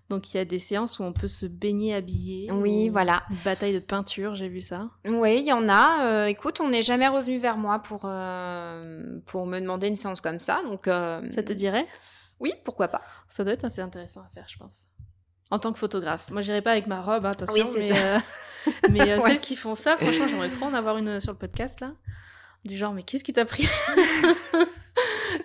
Donc 0.09 0.33
il 0.33 0.37
y 0.37 0.39
a 0.39 0.45
des 0.45 0.59
séances 0.59 0.99
où 0.99 1.03
on 1.03 1.13
peut 1.13 1.27
se 1.27 1.45
baigner 1.47 1.95
habillé. 1.95 2.51
Oui, 2.51 2.89
voilà. 2.89 3.23
Une 3.31 3.37
bataille 3.37 3.73
de 3.73 3.79
peinture, 3.79 4.35
j'ai 4.35 4.47
vu 4.47 4.61
ça. 4.61 4.89
Oui, 5.05 5.39
il 5.39 5.45
y 5.45 5.53
en 5.53 5.67
a. 5.67 6.05
Euh, 6.05 6.25
écoute, 6.25 6.61
on 6.61 6.69
n'est 6.69 6.83
jamais 6.83 7.07
revenu 7.07 7.39
vers 7.39 7.57
moi 7.57 7.79
pour, 7.79 8.01
euh, 8.05 9.19
pour 9.25 9.47
me 9.47 9.59
demander 9.59 9.87
une 9.87 9.95
séance 9.95 10.21
comme 10.21 10.39
ça. 10.39 10.61
Donc, 10.63 10.87
euh, 10.87 11.27
Ça 11.31 11.41
te 11.41 11.53
dirait? 11.53 11.87
Oui, 12.39 12.53
pourquoi 12.63 12.87
pas. 12.87 13.01
Ça 13.27 13.43
doit 13.43 13.53
être 13.53 13.65
assez 13.65 13.81
intéressant 13.81 14.21
à 14.21 14.29
faire, 14.33 14.45
je 14.47 14.57
pense. 14.57 14.85
En 15.49 15.57
tant 15.57 15.73
que 15.73 15.79
photographe. 15.79 16.29
Moi, 16.29 16.41
j'irai 16.41 16.61
pas 16.61 16.71
avec 16.71 16.85
ma 16.85 17.01
robe, 17.01 17.25
hein, 17.25 17.31
attention. 17.31 17.65
Oui, 17.75 17.81
ça. 17.81 18.21
mais 18.91 19.19
celles 19.21 19.39
qui 19.39 19.55
font 19.55 19.75
ça, 19.75 19.97
franchement, 19.97 20.27
j'aimerais 20.27 20.49
trop 20.49 20.65
en 20.65 20.73
avoir 20.73 20.97
une 20.97 21.19
sur 21.19 21.31
le 21.31 21.37
podcast, 21.37 21.81
là. 21.81 21.93
Du 22.63 22.77
genre, 22.77 22.93
mais 22.93 23.03
qu'est-ce 23.03 23.23
qui 23.23 23.33
t'a 23.33 23.45
pris? 23.45 23.67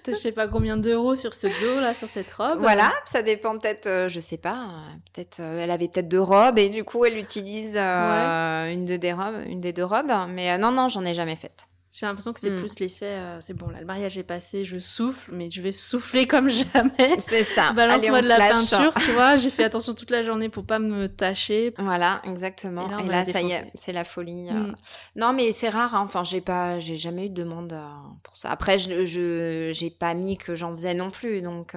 je 0.07 0.13
sais 0.13 0.33
pas 0.33 0.49
combien 0.49 0.77
d'euros 0.77 1.15
sur 1.15 1.35
ce 1.35 1.47
dos 1.47 1.81
là, 1.81 1.95
sur 1.95 2.09
cette 2.09 2.31
robe. 2.33 2.59
Voilà, 2.59 2.93
ça 3.05 3.23
dépend 3.23 3.59
peut-être, 3.59 3.87
euh, 3.87 4.09
je 4.09 4.21
sais 4.21 4.39
pas, 4.39 4.69
peut-être 5.13 5.41
euh, 5.41 5.63
elle 5.63 5.71
avait 5.71 5.89
peut-être 5.89 6.09
deux 6.09 6.21
robes 6.21 6.59
et 6.59 6.69
du 6.69 6.85
coup 6.85 7.05
elle 7.05 7.19
utilise 7.19 7.77
euh, 7.77 8.73
une, 8.73 8.85
de 8.85 8.97
des 8.97 9.13
robes, 9.13 9.43
une 9.47 9.61
des 9.61 9.73
deux 9.73 9.85
robes. 9.85 10.13
Mais 10.29 10.57
non, 10.59 10.73
non, 10.73 10.89
j'en 10.89 11.05
ai 11.05 11.15
jamais 11.15 11.37
faite. 11.37 11.67
J'ai 11.93 12.07
l'impression 12.07 12.33
que 12.33 12.39
c'est 12.39 12.51
hmm. 12.51 12.61
plus 12.61 12.79
l'effet, 12.79 13.19
euh, 13.19 13.41
c'est 13.41 13.53
bon, 13.53 13.69
là, 13.69 13.81
le 13.81 13.87
mariage 13.87 14.17
est 14.17 14.23
passé, 14.23 14.65
je 14.65 14.79
souffle, 14.79 15.33
mais 15.35 15.51
je 15.51 15.61
vais 15.61 15.73
souffler 15.73 16.25
comme 16.25 16.49
jamais. 16.49 17.19
C'est 17.19 17.43
ça. 17.43 17.73
Balance-moi 17.73 18.23
de 18.23 18.29
la 18.29 18.37
peinture, 18.37 18.95
tu 18.95 19.11
vois. 19.11 19.37
J'ai 19.37 19.51
fait 19.51 19.65
attention 19.65 19.95
toute 19.95 20.11
la 20.11 20.23
journée 20.23 20.49
pour 20.49 20.65
pas 20.65 20.79
me 20.79 21.09
tâcher. 21.09 21.75
Voilà, 21.79 22.23
exactement. 22.25 22.97
Et 23.01 23.09
là, 23.09 23.25
ça 23.25 23.43
y 23.43 23.51
est, 23.51 23.73
c'est 23.75 23.93
la 23.93 24.05
folie. 24.05 24.49
Euh. 24.51 24.53
Hmm. 24.53 24.77
Non, 25.17 25.33
mais 25.33 25.51
c'est 25.51 25.69
rare. 25.69 25.97
Hein. 25.97 26.03
Enfin, 26.05 26.23
j'ai 26.23 26.41
pas, 26.41 26.79
j'ai 26.79 26.95
jamais 26.95 27.27
eu 27.27 27.29
de 27.29 27.43
demande 27.43 27.73
euh, 27.73 27.89
pour 28.23 28.37
ça. 28.37 28.51
Après, 28.51 28.79
je, 28.79 29.05
je, 29.05 29.71
j'ai 29.73 29.91
pas 29.91 30.15
mis 30.15 30.39
que 30.39 30.55
j'en 30.55 30.71
faisais 30.71 30.95
non 30.95 31.11
plus. 31.11 31.43
Donc, 31.43 31.75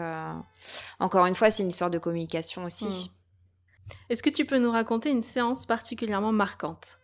encore 1.00 1.26
une 1.26 1.36
fois, 1.36 1.50
c'est 1.50 1.64
une 1.64 1.70
histoire 1.70 1.90
de 1.90 1.98
communication 1.98 2.66
aussi. 2.66 2.86
Hmm. 2.86 3.94
Est-ce 4.12 4.22
que 4.22 4.30
tu 4.30 4.46
peux 4.46 4.60
nous 4.60 4.72
raconter 4.72 5.10
une 5.10 5.24
séance 5.24 5.66
particulièrement 5.66 6.32
marquante? 6.32 7.00
euh, 7.00 7.03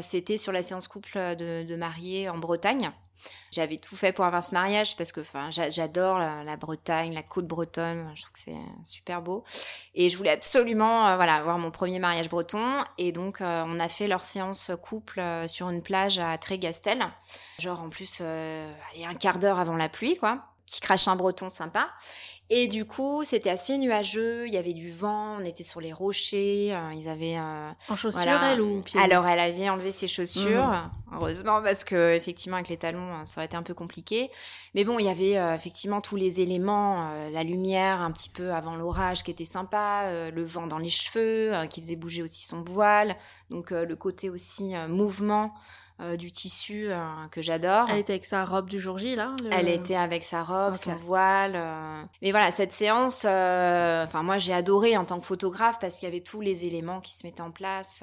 c'était 0.00 0.36
sur 0.36 0.52
la 0.52 0.62
séance 0.62 0.88
couple 0.88 1.18
de, 1.36 1.64
de 1.64 1.76
mariés 1.76 2.28
en 2.28 2.38
Bretagne. 2.38 2.92
J'avais 3.50 3.76
tout 3.76 3.96
fait 3.96 4.12
pour 4.12 4.24
avoir 4.24 4.42
ce 4.42 4.54
mariage 4.54 4.96
parce 4.96 5.12
que 5.12 5.20
j'adore 5.70 6.18
la, 6.18 6.56
Bretagne, 6.56 7.12
la 7.12 7.22
côte 7.22 7.46
bretonne. 7.46 8.10
Je 8.14 8.22
trouve 8.22 8.32
que 8.32 8.38
c'est 8.38 8.56
super 8.84 9.22
beau. 9.22 9.44
Et 9.94 10.08
je 10.08 10.16
voulais 10.16 10.30
absolument 10.30 11.08
euh, 11.08 11.16
voilà, 11.16 11.34
avoir 11.34 11.58
mon 11.58 11.70
premier 11.70 11.98
mariage 11.98 12.28
breton. 12.28 12.84
Et 12.98 13.12
donc, 13.12 13.40
euh, 13.40 13.64
on 13.66 13.78
a 13.78 13.88
fait 13.88 14.08
leur 14.08 14.24
séance 14.24 14.70
couple 14.80 15.20
euh, 15.20 15.46
sur 15.48 15.68
une 15.70 15.82
plage 15.82 16.18
à 16.18 16.36
Trégastel. 16.38 17.06
Genre, 17.58 17.80
en 17.80 17.88
plus, 17.88 18.20
allez, 18.20 19.04
un 19.04 19.14
quart 19.14 19.38
d'heure 19.38 19.58
avant 19.58 19.76
la 19.76 19.88
pluie, 19.88 20.16
quoi 20.16 20.51
petit 20.66 20.80
crachin 20.80 21.16
breton 21.16 21.50
sympa. 21.50 21.90
Et 22.54 22.68
du 22.68 22.84
coup, 22.84 23.24
c'était 23.24 23.48
assez 23.48 23.78
nuageux, 23.78 24.46
il 24.46 24.52
y 24.52 24.58
avait 24.58 24.74
du 24.74 24.90
vent, 24.92 25.38
on 25.40 25.44
était 25.44 25.62
sur 25.62 25.80
les 25.80 25.90
rochers, 25.90 26.74
euh, 26.74 26.92
ils 26.92 27.08
avaient... 27.08 27.38
Euh, 27.38 27.70
en 27.88 27.96
chaussures, 27.96 28.20
elle, 28.28 28.60
ou 28.60 28.82
pieds 28.82 29.00
Alors, 29.00 29.26
elle 29.26 29.40
avait 29.40 29.70
enlevé 29.70 29.90
ses 29.90 30.06
chaussures, 30.06 30.66
mmh. 30.66 30.90
heureusement, 31.14 31.62
parce 31.62 31.82
que 31.82 32.14
effectivement, 32.14 32.56
avec 32.56 32.68
les 32.68 32.76
talons, 32.76 33.14
euh, 33.14 33.24
ça 33.24 33.38
aurait 33.38 33.46
été 33.46 33.56
un 33.56 33.62
peu 33.62 33.72
compliqué. 33.72 34.30
Mais 34.74 34.84
bon, 34.84 34.98
il 34.98 35.06
y 35.06 35.08
avait 35.08 35.54
effectivement 35.54 36.02
tous 36.02 36.16
les 36.16 36.40
éléments, 36.40 37.10
la 37.30 37.42
lumière 37.42 38.00
un 38.00 38.10
petit 38.10 38.30
peu 38.30 38.52
avant 38.52 38.74
l'orage 38.74 39.22
qui 39.22 39.30
était 39.30 39.44
sympa, 39.44 40.30
le 40.30 40.44
vent 40.44 40.66
dans 40.66 40.78
les 40.78 40.88
cheveux, 40.88 41.52
qui 41.68 41.82
faisait 41.82 41.96
bouger 41.96 42.22
aussi 42.22 42.46
son 42.46 42.62
voile, 42.62 43.16
donc 43.50 43.70
le 43.70 43.96
côté 43.96 44.30
aussi 44.30 44.72
mouvement 44.88 45.52
euh, 46.02 46.16
du 46.16 46.32
tissu 46.32 46.86
euh, 46.88 47.04
que 47.30 47.42
j'adore. 47.42 47.86
Elle 47.88 47.98
était 47.98 48.14
avec 48.14 48.24
sa 48.24 48.44
robe 48.44 48.68
du 48.68 48.80
jour 48.80 48.98
J, 48.98 49.14
là 49.14 49.36
Elle 49.52 49.68
était 49.68 49.94
avec 49.94 50.24
sa 50.24 50.42
robe, 50.42 50.74
son 50.74 50.96
voile. 50.96 51.52
Euh. 51.54 52.02
Mais 52.22 52.32
voilà, 52.32 52.50
cette 52.50 52.72
séance, 52.72 53.24
enfin 53.24 54.22
moi 54.22 54.38
j'ai 54.38 54.52
adoré 54.52 54.96
en 54.96 55.04
tant 55.04 55.20
que 55.20 55.26
photographe 55.26 55.78
parce 55.80 55.98
qu'il 55.98 56.08
y 56.08 56.12
avait 56.12 56.22
tous 56.22 56.40
les 56.40 56.66
éléments 56.66 57.00
qui 57.00 57.12
se 57.12 57.24
mettaient 57.24 57.42
en 57.42 57.52
place, 57.52 58.02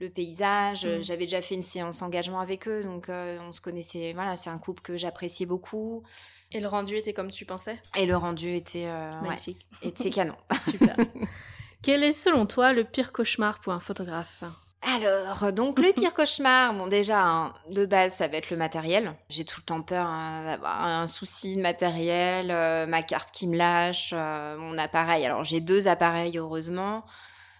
le 0.00 0.08
paysage. 0.08 0.86
Mm. 0.86 1.02
J'avais 1.02 1.24
déjà 1.24 1.42
fait 1.42 1.56
une 1.56 1.62
séance 1.62 2.00
engagement 2.00 2.40
avec 2.40 2.66
eux, 2.66 2.82
donc 2.82 3.08
on 3.10 3.52
se 3.52 3.60
connaissait. 3.60 4.12
Voilà, 4.14 4.36
c'est 4.36 4.50
un 4.50 4.58
couple 4.58 4.82
que 4.82 4.96
j'appréciais 4.96 5.46
beaucoup. 5.46 6.04
Et 6.52 6.60
le 6.60 6.68
rendu 6.68 6.96
était 6.96 7.12
comme 7.12 7.30
tu 7.30 7.44
pensais? 7.44 7.78
Et 7.96 8.06
le 8.06 8.16
rendu 8.16 8.54
était 8.54 8.86
magnifique. 9.22 9.66
était 9.82 10.10
canon. 10.10 10.36
Super. 10.70 10.96
Quel 11.82 12.02
est 12.02 12.12
selon 12.12 12.46
toi 12.46 12.72
le 12.72 12.84
pire 12.84 13.12
cauchemar 13.12 13.60
pour 13.60 13.74
un 13.74 13.80
photographe? 13.80 14.42
Alors, 14.82 15.52
donc 15.52 15.78
le 15.80 15.92
pire 15.92 16.14
cauchemar, 16.14 16.72
bon 16.72 16.86
déjà, 16.86 17.20
hein, 17.20 17.54
de 17.70 17.84
base, 17.84 18.14
ça 18.14 18.28
va 18.28 18.36
être 18.36 18.50
le 18.50 18.56
matériel. 18.56 19.14
J'ai 19.28 19.44
tout 19.44 19.60
le 19.60 19.64
temps 19.64 19.82
peur 19.82 20.06
hein, 20.06 20.44
d'avoir 20.44 20.86
un 20.86 21.06
souci 21.06 21.56
de 21.56 21.62
matériel, 21.62 22.50
euh, 22.50 22.86
ma 22.86 23.02
carte 23.02 23.30
qui 23.32 23.46
me 23.46 23.56
lâche, 23.56 24.12
euh, 24.14 24.56
mon 24.56 24.78
appareil. 24.78 25.26
Alors 25.26 25.44
j'ai 25.44 25.60
deux 25.60 25.88
appareils, 25.88 26.38
heureusement, 26.38 27.04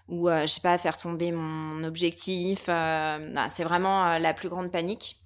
ou 0.07 0.29
euh, 0.29 0.41
je 0.41 0.47
sais 0.47 0.61
pas, 0.61 0.77
faire 0.77 0.97
tomber 0.97 1.31
mon 1.31 1.83
objectif. 1.83 2.65
c'est 2.65 3.63
vraiment 3.63 4.17
la 4.17 4.33
plus 4.33 4.49
grande 4.49 4.71
panique. 4.71 5.18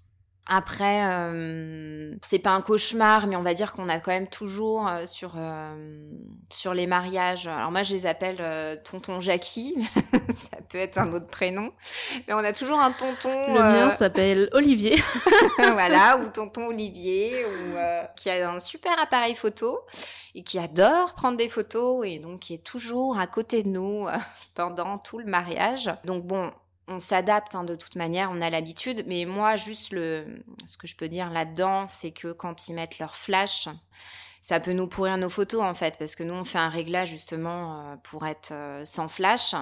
Après, 0.46 1.06
euh, 1.06 2.16
c'est 2.22 2.40
pas 2.40 2.50
un 2.50 2.62
cauchemar, 2.62 3.28
mais 3.28 3.38
on 3.38 3.44
va 3.44 3.54
dire 3.54 3.72
qu'on 3.72 3.88
a 3.88 4.00
quand 4.00 4.12
même 4.12 4.28
toujours 4.28 4.90
euh, 4.90 5.06
sur 5.06 5.36
euh, 5.38 5.74
sur 6.50 6.74
les 6.74 6.86
mariages. 6.86 7.48
Alors 7.48 7.72
moi, 7.72 7.82
je 7.82 7.94
les 7.94 8.06
appelle 8.06 8.82
tonton 8.84 9.22
Jackie. 9.22 9.76
ça 10.34 10.58
peut 10.68 10.80
être 10.80 10.98
un 10.98 11.14
autre 11.14 11.28
prénom, 11.28 11.72
mais 12.28 12.34
on 12.34 12.40
a 12.40 12.52
toujours 12.52 12.80
un 12.80 12.92
tonton. 12.92 13.54
Le 13.54 13.60
mien 13.60 13.92
s'appelle 13.92 14.50
Olivier. 14.52 15.02
voilà, 15.58 16.18
ou 16.18 16.28
tonton 16.28 16.68
Olivier, 16.68 17.46
ou 17.46 17.78
qui 18.18 18.30
a 18.30 18.50
un 18.50 18.60
super 18.60 19.00
appareil 19.00 19.36
photo 19.36 19.80
et 20.36 20.44
qui 20.44 20.60
adore 20.60 21.14
prendre 21.14 21.38
des 21.38 21.48
photos 21.48 22.06
et 22.06 22.20
donc 22.20 22.42
qui 22.42 22.56
est 22.56 22.64
toujours 22.66 23.18
à 23.18 23.28
côté 23.28 23.64
de 23.64 23.70
nous 23.70 24.08
pendant 24.56 24.98
tout 24.98 25.20
le 25.20 25.26
mariage. 25.26 25.90
Donc 26.04 26.26
bon, 26.26 26.52
on 26.88 27.00
s'adapte 27.00 27.56
hein, 27.56 27.64
de 27.64 27.76
toute 27.76 27.96
manière, 27.96 28.30
on 28.32 28.42
a 28.42 28.50
l'habitude. 28.50 29.04
Mais 29.08 29.26
moi, 29.26 29.56
juste 29.56 29.92
le, 29.92 30.44
ce 30.66 30.78
que 30.78 30.88
je 30.88 30.96
peux 30.96 31.10
dire 31.10 31.30
là-dedans, 31.30 31.88
c'est 31.88 32.12
que 32.12 32.32
quand 32.32 32.68
ils 32.68 32.74
mettent 32.74 33.00
leur 33.00 33.16
flash, 33.16 33.68
ça 34.42 34.60
peut 34.60 34.74
nous 34.74 34.88
pourrir 34.88 35.18
nos 35.18 35.30
photos 35.30 35.62
en 35.62 35.74
fait, 35.74 35.98
parce 35.98 36.16
que 36.16 36.24
nous 36.24 36.34
on 36.34 36.44
fait 36.44 36.58
un 36.58 36.70
réglage 36.70 37.10
justement 37.10 37.80
euh, 37.80 37.96
pour 38.04 38.28
être 38.28 38.52
euh, 38.52 38.84
sans 38.84 39.08
flash. 39.08 39.56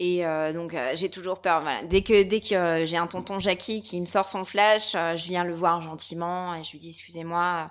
Et 0.00 0.26
euh, 0.26 0.52
donc 0.52 0.74
j'ai 0.94 1.10
toujours 1.10 1.40
peur. 1.42 1.62
Dès 1.84 2.02
que 2.02 2.22
dès 2.22 2.40
que 2.40 2.86
j'ai 2.86 2.96
un 2.96 3.06
tonton 3.06 3.38
Jackie 3.38 3.82
qui 3.82 4.00
me 4.00 4.06
sort 4.06 4.30
son 4.30 4.44
flash, 4.44 4.92
je 4.92 5.28
viens 5.28 5.44
le 5.44 5.52
voir 5.52 5.82
gentiment 5.82 6.54
et 6.56 6.64
je 6.64 6.72
lui 6.72 6.78
dis 6.78 6.88
excusez-moi. 6.88 7.70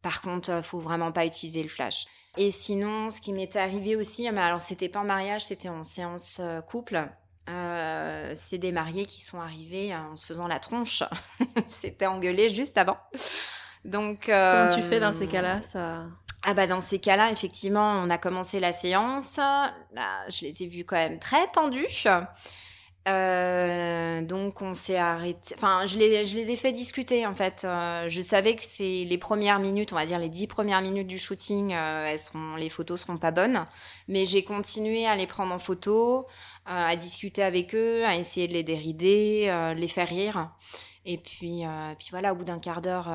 Par 0.00 0.22
contre, 0.22 0.62
faut 0.64 0.80
vraiment 0.80 1.12
pas 1.12 1.26
utiliser 1.26 1.62
le 1.62 1.68
flash. 1.68 2.06
Et 2.38 2.50
sinon, 2.50 3.10
ce 3.10 3.20
qui 3.20 3.34
m'était 3.34 3.58
arrivé 3.58 3.96
aussi, 3.96 4.30
mais 4.30 4.40
alors 4.40 4.62
c'était 4.62 4.88
pas 4.88 5.00
en 5.00 5.04
mariage, 5.04 5.44
c'était 5.44 5.68
en 5.68 5.84
séance 5.84 6.40
couple. 6.68 7.06
Euh, 7.48 8.32
c'est 8.34 8.58
des 8.58 8.72
mariés 8.72 9.06
qui 9.06 9.22
sont 9.22 9.40
arrivés 9.40 9.94
en 9.94 10.16
se 10.16 10.26
faisant 10.26 10.46
la 10.46 10.58
tronche. 10.58 11.02
C'était 11.68 12.06
engueulé 12.06 12.48
juste 12.48 12.76
avant. 12.76 12.98
Donc, 13.84 14.28
euh, 14.28 14.68
comment 14.68 14.82
tu 14.82 14.86
fais 14.86 15.00
dans 15.00 15.14
ces 15.14 15.26
cas-là 15.26 15.62
ça... 15.62 16.04
Ah 16.44 16.54
bah 16.54 16.68
dans 16.68 16.80
ces 16.80 17.00
cas-là, 17.00 17.32
effectivement, 17.32 17.94
on 17.94 18.10
a 18.10 18.18
commencé 18.18 18.60
la 18.60 18.72
séance. 18.72 19.38
Là, 19.38 19.72
je 20.28 20.44
les 20.44 20.62
ai 20.62 20.66
vus 20.66 20.84
quand 20.84 20.96
même 20.96 21.18
très 21.18 21.46
tendus. 21.48 22.06
Euh, 23.08 24.20
donc 24.22 24.60
on 24.60 24.74
s'est 24.74 24.96
arrêté. 24.96 25.54
Enfin, 25.56 25.86
je 25.86 25.98
les, 25.98 26.24
je 26.24 26.36
les 26.36 26.50
ai 26.50 26.56
fait 26.56 26.72
discuter 26.72 27.26
en 27.26 27.34
fait. 27.34 27.62
Euh, 27.64 28.08
je 28.08 28.20
savais 28.20 28.54
que 28.54 28.62
c'est 28.62 29.04
les 29.04 29.18
premières 29.18 29.60
minutes, 29.60 29.92
on 29.92 29.96
va 29.96 30.04
dire 30.04 30.18
les 30.18 30.28
dix 30.28 30.46
premières 30.46 30.82
minutes 30.82 31.06
du 31.06 31.18
shooting, 31.18 31.72
euh, 31.72 32.06
elles 32.06 32.18
seront, 32.18 32.56
les 32.56 32.68
photos 32.68 33.00
seront 33.00 33.16
pas 33.16 33.30
bonnes. 33.30 33.66
Mais 34.08 34.26
j'ai 34.26 34.44
continué 34.44 35.06
à 35.06 35.16
les 35.16 35.26
prendre 35.26 35.54
en 35.54 35.58
photo, 35.58 36.26
à 36.66 36.96
discuter 36.96 37.42
avec 37.42 37.74
eux, 37.74 38.04
à 38.04 38.16
essayer 38.16 38.46
de 38.46 38.52
les 38.52 38.62
dérider, 38.62 39.72
les 39.76 39.88
faire 39.88 40.08
rire. 40.08 40.50
Et 41.06 41.16
puis, 41.16 41.62
puis 41.98 42.08
voilà, 42.10 42.32
au 42.32 42.36
bout 42.36 42.44
d'un 42.44 42.58
quart 42.58 42.82
d'heure, 42.82 43.10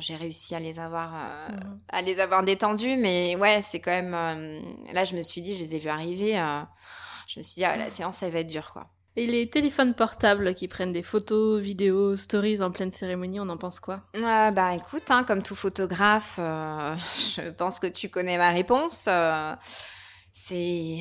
j'ai 0.00 0.16
réussi 0.16 0.54
à 0.54 0.60
les 0.60 0.80
avoir, 0.80 1.12
mmh. 1.12 1.80
à 1.90 2.02
les 2.02 2.20
avoir 2.20 2.44
détendus. 2.44 2.96
Mais 2.96 3.36
ouais, 3.36 3.60
c'est 3.62 3.80
quand 3.80 3.90
même. 3.90 4.12
là, 4.92 5.04
je 5.04 5.16
me 5.16 5.22
suis 5.22 5.42
dit, 5.42 5.54
je 5.54 5.64
les 5.64 5.76
ai 5.76 5.78
vus 5.78 5.88
arriver. 5.88 6.32
je 7.26 7.38
me 7.40 7.42
suis 7.42 7.56
dit, 7.56 7.64
ah, 7.64 7.76
la 7.76 7.90
séance, 7.90 8.18
ça 8.18 8.30
va 8.30 8.38
être 8.40 8.46
dure, 8.46 8.72
quoi. 8.72 8.88
Et 9.16 9.26
les 9.26 9.48
téléphones 9.48 9.94
portables 9.94 10.54
qui 10.54 10.66
prennent 10.66 10.92
des 10.92 11.04
photos, 11.04 11.60
vidéos, 11.60 12.16
stories 12.16 12.62
en 12.62 12.72
pleine 12.72 12.90
cérémonie, 12.90 13.38
on 13.38 13.48
en 13.48 13.56
pense 13.56 13.78
quoi? 13.78 14.02
Euh, 14.16 14.50
Bah 14.50 14.74
écoute, 14.74 15.08
hein, 15.10 15.22
comme 15.22 15.42
tout 15.42 15.54
photographe, 15.54 16.36
euh, 16.40 16.96
je 17.14 17.50
pense 17.50 17.78
que 17.78 17.86
tu 17.86 18.08
connais 18.08 18.38
ma 18.38 18.50
réponse. 18.50 19.06
Euh, 19.08 19.54
c'est... 20.32 20.98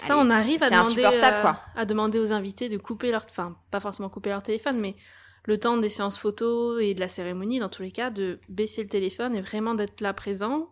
Ça, 0.00 0.18
on 0.18 0.28
arrive 0.28 0.62
à 0.64 0.70
demander, 0.70 1.02
quoi. 1.40 1.60
à 1.76 1.84
demander 1.84 2.18
aux 2.18 2.32
invités 2.32 2.68
de 2.68 2.78
couper 2.78 3.12
leur... 3.12 3.24
Enfin, 3.30 3.56
pas 3.70 3.80
forcément 3.80 4.08
couper 4.08 4.30
leur 4.30 4.42
téléphone, 4.42 4.78
mais 4.78 4.96
le 5.44 5.58
temps 5.58 5.76
des 5.76 5.88
séances 5.88 6.18
photos 6.18 6.82
et 6.82 6.94
de 6.94 7.00
la 7.00 7.08
cérémonie, 7.08 7.60
dans 7.60 7.68
tous 7.68 7.82
les 7.82 7.92
cas, 7.92 8.10
de 8.10 8.40
baisser 8.48 8.82
le 8.82 8.88
téléphone 8.88 9.36
et 9.36 9.40
vraiment 9.40 9.74
d'être 9.74 10.00
là 10.00 10.12
présent 10.12 10.68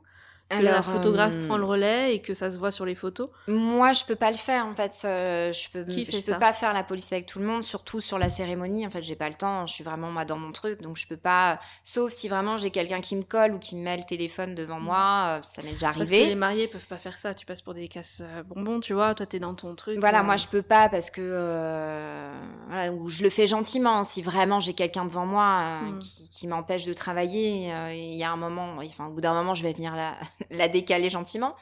que 0.49 0.57
Alors, 0.57 0.75
la 0.75 0.83
photographe 0.83 1.33
euh, 1.35 1.47
prend 1.47 1.57
le 1.57 1.65
relais 1.65 2.15
et 2.15 2.21
que 2.21 2.35
ça 2.35 2.51
se 2.51 2.59
voit 2.59 2.71
sur 2.71 2.85
les 2.85 2.95
photos 2.95 3.31
Moi, 3.49 3.93
je 3.93 4.05
peux 4.05 4.15
pas 4.15 4.31
le 4.31 4.37
faire 4.37 4.67
en 4.67 4.75
fait. 4.75 4.93
je 5.03 5.71
peux, 5.71 5.85
je 5.89 6.33
peux 6.33 6.39
pas 6.39 6.53
faire 6.53 6.75
la 6.75 6.85
police 6.85 7.13
avec 7.13 7.27
tout 7.27 7.39
le 7.39 7.47
monde, 7.47 7.63
surtout 7.63 8.01
sur 8.01 8.19
la 8.19 8.29
cérémonie. 8.29 8.87
En 8.87 8.91
fait, 8.91 9.01
j'ai 9.01 9.17
pas 9.17 9.29
le 9.29 9.37
temps. 9.37 9.67
Je 9.67 9.73
suis 9.73 9.85
vraiment 9.85 10.11
moi 10.11 10.25
dans 10.25 10.37
mon 10.37 10.53
truc, 10.53 10.83
donc 10.83 10.99
je 10.99 11.07
peux 11.07 11.17
pas. 11.17 11.61
Sauf 11.83 12.13
si 12.13 12.29
vraiment 12.29 12.59
j'ai 12.59 12.71
quelqu'un 12.71 13.01
qui 13.01 13.17
me 13.17 13.23
colle 13.23 13.55
ou 13.55 13.59
qui 13.59 13.75
me 13.75 13.83
met 13.83 13.97
le 13.97 14.05
téléphone 14.05 14.55
devant 14.55 14.81
mm. 14.81 14.85
moi, 14.85 15.25
euh, 15.27 15.43
ça 15.43 15.63
m'est 15.63 15.73
déjà 15.73 15.89
arrivé. 15.89 16.01
Parce 16.01 16.11
que 16.11 16.29
les 16.29 16.35
mariés 16.35 16.69
peuvent 16.69 16.87
pas 16.87 16.97
faire 16.97 17.17
ça. 17.17 17.33
Tu 17.33 17.47
passes 17.47 17.63
pour 17.63 17.75
des 17.75 17.89
casses 17.89 18.23
euh, 18.23 18.43
bonbons, 18.43 18.81
tu 18.81 18.93
vois. 18.93 19.15
Toi, 19.15 19.25
t'es 19.25 19.41
dans 19.41 19.55
ton 19.55 19.75
truc. 19.75 19.99
Voilà, 19.99 20.23
moi 20.23 20.37
je 20.37 20.47
peux 20.47 20.63
pas 20.63 20.91
parce 20.91 21.11
que 21.11 22.31
voilà, 22.69 22.93
ou 22.93 23.09
je 23.09 23.23
le 23.23 23.31
fais 23.31 23.47
gentiment. 23.47 24.05
Si 24.05 24.21
vraiment 24.21 24.61
j'ai 24.61 24.75
quelqu'un 24.75 25.07
devant 25.07 25.25
moi 25.25 25.81
mm. 25.81 25.99
qui, 26.01 26.29
qui 26.29 26.47
m'empêche 26.47 26.85
de 26.85 26.93
travailler, 26.93 27.73
il 27.93 28.15
y 28.15 28.25
a 28.25 28.31
un 28.31 28.37
moment, 28.37 28.75
enfin 28.79 29.07
au 29.07 29.11
bout 29.11 29.23
d'un 29.23 29.33
moment, 29.33 29.55
je 29.55 29.63
vais 29.63 29.73
venir 29.73 29.97
là 29.97 30.15
la 30.51 30.69
décaler 30.69 31.09
gentiment. 31.09 31.55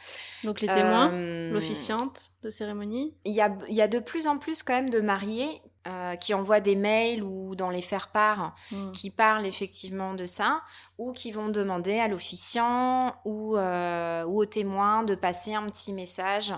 Donc 0.44 0.60
les 0.60 0.68
témoins, 0.68 1.12
euh, 1.12 1.50
l'officiante 1.50 2.32
de 2.42 2.50
cérémonie 2.50 3.14
Il 3.24 3.32
y 3.32 3.40
a, 3.40 3.56
y 3.68 3.80
a 3.80 3.88
de 3.88 3.98
plus 3.98 4.26
en 4.26 4.38
plus 4.38 4.62
quand 4.62 4.74
même 4.74 4.90
de 4.90 5.00
mariés 5.00 5.62
euh, 5.88 6.14
qui 6.14 6.32
envoient 6.32 6.60
des 6.60 6.76
mails 6.76 7.24
ou 7.24 7.56
dans 7.56 7.70
les 7.70 7.82
faire-part 7.82 8.54
hmm. 8.70 8.92
qui 8.92 9.10
parlent 9.10 9.46
effectivement 9.46 10.14
de 10.14 10.26
ça, 10.26 10.62
ou 10.96 11.12
qui 11.12 11.32
vont 11.32 11.48
demander 11.48 11.98
à 11.98 12.06
l'officiant 12.06 13.16
ou, 13.24 13.56
euh, 13.56 14.22
ou 14.24 14.40
au 14.40 14.46
témoin 14.46 15.02
de 15.02 15.16
passer 15.16 15.54
un 15.54 15.66
petit 15.66 15.92
message 15.92 16.54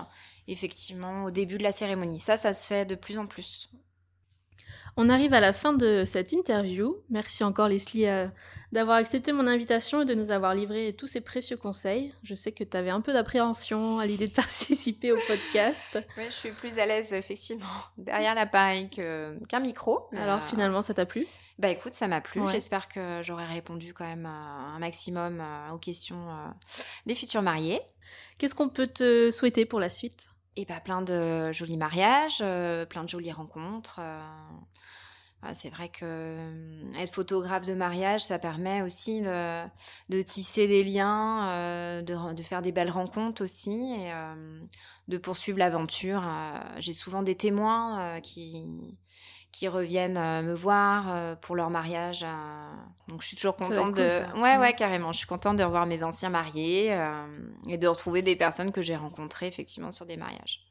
effectivement 0.47 1.23
au 1.23 1.31
début 1.31 1.57
de 1.57 1.63
la 1.63 1.71
cérémonie. 1.71 2.19
Ça, 2.19 2.37
ça 2.37 2.53
se 2.53 2.67
fait 2.67 2.85
de 2.85 2.93
plus 2.93 3.17
en 3.17 3.25
plus. 3.25 3.69
On 4.97 5.09
arrive 5.09 5.33
à 5.33 5.41
la 5.41 5.51
fin 5.51 5.73
de 5.73 6.03
cette 6.05 6.31
interview. 6.31 6.95
Merci 7.09 7.43
encore 7.43 7.67
Leslie 7.67 8.07
euh, 8.07 8.27
d'avoir 8.71 8.95
accepté 8.95 9.33
mon 9.33 9.45
invitation 9.45 10.03
et 10.03 10.05
de 10.05 10.13
nous 10.13 10.31
avoir 10.31 10.55
livré 10.55 10.95
tous 10.97 11.05
ces 11.05 11.19
précieux 11.19 11.57
conseils. 11.57 12.13
Je 12.23 12.33
sais 12.33 12.53
que 12.53 12.63
tu 12.63 12.77
avais 12.77 12.91
un 12.91 13.01
peu 13.01 13.11
d'appréhension 13.11 13.99
à 13.99 14.05
l'idée 14.05 14.27
de 14.27 14.33
participer 14.33 15.11
au 15.11 15.17
podcast. 15.27 15.99
Oui, 16.17 16.23
je 16.27 16.33
suis 16.33 16.51
plus 16.51 16.79
à 16.79 16.85
l'aise 16.85 17.11
effectivement 17.11 17.65
derrière 17.97 18.35
l'appareil 18.35 18.89
qu'un 18.89 19.59
micro. 19.59 20.07
Alors 20.13 20.37
euh, 20.37 20.47
finalement, 20.47 20.81
ça 20.81 20.93
t'a 20.93 21.05
plu? 21.05 21.27
Bah 21.59 21.69
écoute, 21.69 21.93
ça 21.93 22.07
m'a 22.07 22.21
plu. 22.21 22.41
J'espère 22.49 22.87
que 22.87 23.19
j'aurai 23.21 23.45
répondu 23.47 23.93
quand 23.93 24.05
même 24.05 24.25
un 24.25 24.79
maximum 24.79 25.41
euh, 25.41 25.73
aux 25.73 25.77
questions 25.77 26.25
des 27.05 27.15
futurs 27.15 27.41
mariés. 27.41 27.81
Qu'est-ce 28.37 28.55
qu'on 28.55 28.69
peut 28.69 28.87
te 28.87 29.29
souhaiter 29.29 29.65
pour 29.65 29.81
la 29.81 29.89
suite? 29.89 30.29
Et 30.55 30.65
bah, 30.65 30.79
plein 30.83 31.01
de 31.01 31.51
jolis 31.51 31.77
mariages, 31.77 32.39
plein 32.89 33.03
de 33.03 33.09
jolies 33.09 33.31
rencontres 33.31 33.99
Ah, 35.47 35.53
c'est 35.53 35.69
vrai 35.69 35.89
que 35.89 35.99
euh, 36.03 36.93
être 36.97 37.13
photographe 37.13 37.65
de 37.67 37.75
mariage, 37.75 38.23
ça 38.23 38.39
permet 38.39 38.81
aussi 38.81 39.21
de, 39.21 40.21
tisser 40.23 40.65
des 40.65 40.83
liens, 40.83 41.47
euh, 41.49 42.01
de, 42.01 42.41
faire 42.43 42.63
des 42.63 42.71
belles 42.71 42.89
rencontres 42.89 43.43
aussi 43.43 43.93
et 43.93 44.11
euh, 44.11 44.59
de 45.07 45.17
poursuivre 45.19 45.59
l'aventure. 45.59 46.23
J'ai 46.79 46.93
souvent 46.93 47.21
des 47.21 47.35
témoins 47.35 48.19
qui, 48.21 48.65
qui 49.57 49.67
reviennent 49.67 50.19
me 50.43 50.53
voir 50.53 51.37
pour 51.39 51.55
leur 51.55 51.69
mariage. 51.69 52.25
donc 53.07 53.21
je 53.21 53.27
suis 53.27 53.37
toujours 53.37 53.55
contente 53.55 53.95
de... 53.95 54.41
ouais, 54.41 54.57
ouais, 54.57 54.73
carrément. 54.73 55.13
Je 55.13 55.19
suis 55.19 55.27
contente 55.27 55.57
de 55.57 55.63
revoir 55.63 55.85
mes 55.85 56.03
anciens 56.03 56.29
mariés 56.29 56.97
et 57.67 57.77
de 57.77 57.87
retrouver 57.87 58.21
des 58.21 58.35
personnes 58.35 58.71
que 58.71 58.81
j'ai 58.81 58.95
rencontrées 58.95 59.47
effectivement 59.47 59.91
sur 59.91 60.05
des 60.05 60.17
mariages. 60.17 60.65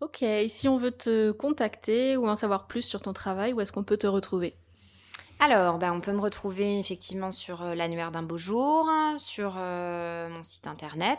Ok, 0.00 0.24
si 0.48 0.66
on 0.66 0.78
veut 0.78 0.92
te 0.92 1.30
contacter 1.30 2.16
ou 2.16 2.26
en 2.26 2.34
savoir 2.34 2.66
plus 2.66 2.82
sur 2.82 3.02
ton 3.02 3.12
travail, 3.12 3.52
où 3.52 3.60
est-ce 3.60 3.70
qu'on 3.70 3.84
peut 3.84 3.98
te 3.98 4.06
retrouver? 4.06 4.56
Alors, 5.40 5.78
ben, 5.78 5.92
on 5.92 6.00
peut 6.00 6.12
me 6.12 6.20
retrouver 6.20 6.78
effectivement 6.78 7.30
sur 7.30 7.62
euh, 7.62 7.74
l'annuaire 7.74 8.12
d'un 8.12 8.22
beau 8.22 8.36
jour, 8.36 8.90
sur 9.16 9.54
euh, 9.56 10.28
mon 10.28 10.42
site 10.42 10.66
internet. 10.66 11.18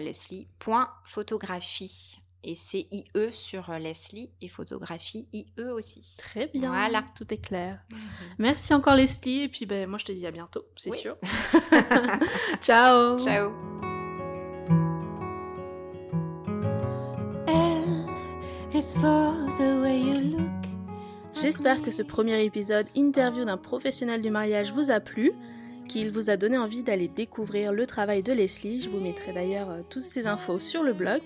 leslie.photographie. 0.00 2.18
Et 2.46 2.54
c'est 2.54 2.86
IE 2.90 3.32
sur 3.32 3.70
euh, 3.70 3.78
Leslie 3.78 4.30
et 4.42 4.48
photographie 4.48 5.26
IE 5.32 5.46
aussi. 5.72 6.14
Très 6.18 6.48
bien. 6.48 6.68
Voilà. 6.68 7.02
Tout 7.16 7.32
est 7.32 7.38
clair. 7.38 7.78
Mhm. 7.90 7.98
Merci 8.38 8.74
encore 8.74 8.96
Leslie. 8.96 9.44
Et 9.44 9.48
puis 9.48 9.64
ben, 9.64 9.88
moi 9.88 9.98
je 9.98 10.04
te 10.04 10.12
dis 10.12 10.26
à 10.26 10.30
bientôt, 10.30 10.66
c'est 10.76 10.92
sûr. 10.92 11.16
Ciao. 12.60 13.18
Ciao. 13.18 13.50
J'espère 21.32 21.80
que 21.80 21.92
ce 21.92 22.02
premier 22.02 22.44
épisode 22.44 22.86
interview 22.96 23.44
d'un 23.44 23.56
professionnel 23.56 24.20
du 24.20 24.30
mariage 24.30 24.72
vous 24.72 24.90
a 24.90 24.98
plu 24.98 25.30
qu'il 25.88 26.10
vous 26.10 26.28
a 26.28 26.36
donné 26.36 26.58
envie 26.58 26.82
d'aller 26.82 27.06
découvrir 27.06 27.72
le 27.72 27.86
travail 27.86 28.24
de 28.24 28.32
Leslie. 28.32 28.80
Je 28.80 28.90
vous 28.90 28.98
mettrai 28.98 29.32
d'ailleurs 29.32 29.70
euh, 29.70 29.82
toutes 29.88 30.02
ces 30.02 30.26
infos 30.26 30.58
sur 30.58 30.82
le 30.82 30.92
blog. 30.92 31.20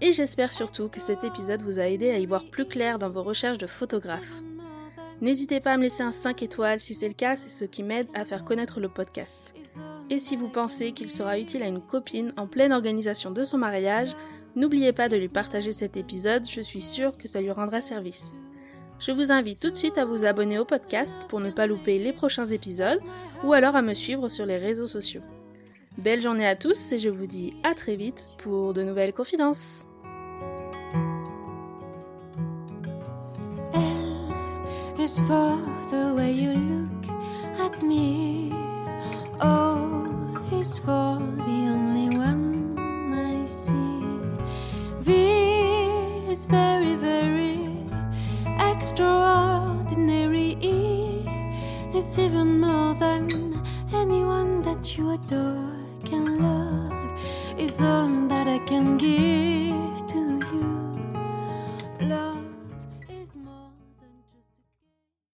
Et 0.00 0.14
j'espère 0.14 0.54
surtout 0.54 0.88
que 0.88 1.00
cet 1.00 1.22
épisode 1.22 1.62
vous 1.62 1.78
a 1.78 1.86
aidé 1.86 2.08
à 2.08 2.18
y 2.18 2.24
voir 2.24 2.46
plus 2.46 2.64
clair 2.64 2.98
dans 2.98 3.10
vos 3.10 3.22
recherches 3.22 3.58
de 3.58 3.66
photographe. 3.66 4.40
N'hésitez 5.20 5.60
pas 5.60 5.72
à 5.72 5.76
me 5.76 5.82
laisser 5.82 6.02
un 6.02 6.12
5 6.12 6.42
étoiles 6.42 6.78
si 6.78 6.94
c'est 6.94 7.08
le 7.08 7.14
cas, 7.14 7.36
c'est 7.36 7.50
ce 7.50 7.66
qui 7.66 7.82
m'aide 7.82 8.08
à 8.14 8.24
faire 8.24 8.44
connaître 8.44 8.80
le 8.80 8.88
podcast. 8.88 9.54
Et 10.08 10.18
si 10.18 10.36
vous 10.36 10.48
pensez 10.48 10.92
qu'il 10.92 11.10
sera 11.10 11.38
utile 11.38 11.62
à 11.62 11.66
une 11.68 11.80
copine 11.80 12.32
en 12.36 12.46
pleine 12.46 12.72
organisation 12.72 13.30
de 13.30 13.42
son 13.42 13.58
mariage, 13.58 14.14
n'oubliez 14.56 14.92
pas 14.92 15.08
de 15.08 15.16
lui 15.16 15.28
partager 15.28 15.72
cet 15.72 15.96
épisode, 15.96 16.48
je 16.48 16.60
suis 16.60 16.80
sûre 16.80 17.16
que 17.16 17.28
ça 17.28 17.40
lui 17.40 17.52
rendra 17.52 17.80
service. 17.80 18.24
Je 18.98 19.12
vous 19.12 19.30
invite 19.30 19.60
tout 19.60 19.70
de 19.70 19.76
suite 19.76 19.98
à 19.98 20.06
vous 20.06 20.24
abonner 20.24 20.58
au 20.58 20.64
podcast 20.64 21.26
pour 21.28 21.40
ne 21.40 21.50
pas 21.50 21.66
louper 21.66 21.98
les 21.98 22.12
prochains 22.12 22.46
épisodes 22.46 23.00
ou 23.44 23.52
alors 23.52 23.76
à 23.76 23.82
me 23.82 23.94
suivre 23.94 24.28
sur 24.30 24.46
les 24.46 24.56
réseaux 24.56 24.88
sociaux. 24.88 25.22
Belle 25.98 26.22
journée 26.22 26.46
à 26.46 26.56
tous 26.56 26.92
et 26.92 26.98
je 26.98 27.10
vous 27.10 27.26
dis 27.26 27.54
à 27.62 27.74
très 27.74 27.96
vite 27.96 28.28
pour 28.38 28.72
de 28.74 28.82
nouvelles 28.82 29.12
confidences. 29.12 29.86
Extraordinary. 48.86 50.56
E 50.60 51.24
is 51.94 52.18
even 52.18 52.60
more 52.60 52.94
than 52.94 53.60
anyone 53.92 54.62
that 54.62 54.96
you 54.96 55.10
adore 55.12 55.72
can 56.04 56.38
love. 56.38 57.20
Is 57.58 57.82
all 57.82 58.28
that 58.28 58.46
I 58.46 58.58
can 58.58 58.96
give 58.96 60.06
to 60.06 60.35